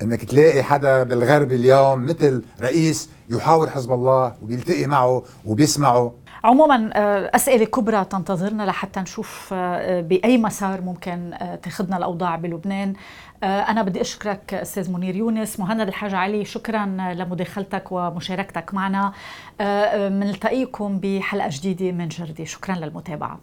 إنك 0.01 0.23
تلاقي 0.25 0.63
حدا 0.63 1.03
بالغرب 1.03 1.51
اليوم 1.51 2.05
مثل 2.05 2.43
رئيس 2.61 3.09
يحاور 3.29 3.69
حزب 3.69 3.91
الله 3.91 4.33
وبيلتقي 4.41 4.85
معه 4.85 5.23
وبيسمعه. 5.45 6.13
عموما 6.43 6.89
آه، 6.93 7.31
أسئلة 7.35 7.65
كبرى 7.65 8.05
تنتظرنا 8.05 8.63
لحتى 8.63 8.99
نشوف 8.99 9.49
آه، 9.53 10.01
بأي 10.01 10.37
مسار 10.37 10.81
ممكن 10.81 11.33
آه، 11.33 11.55
تاخذنا 11.55 11.97
الأوضاع 11.97 12.35
بلبنان. 12.35 12.93
أنا 13.43 13.81
بدي 13.83 14.01
أشكرك 14.01 14.53
أستاذ 14.53 14.91
منير 14.91 15.15
يونس 15.15 15.59
مهند 15.59 15.81
الحاج 15.81 16.13
علي 16.13 16.45
شكرا 16.45 16.85
لمداخلتك 16.85 17.91
ومشاركتك 17.91 18.73
معنا. 18.73 19.13
نلتقيكم 19.95 20.99
بحلقة 20.99 21.49
جديدة 21.51 21.91
من 21.91 22.07
جردي 22.07 22.45
شكرا 22.45 22.75
للمتابعة. 22.75 23.39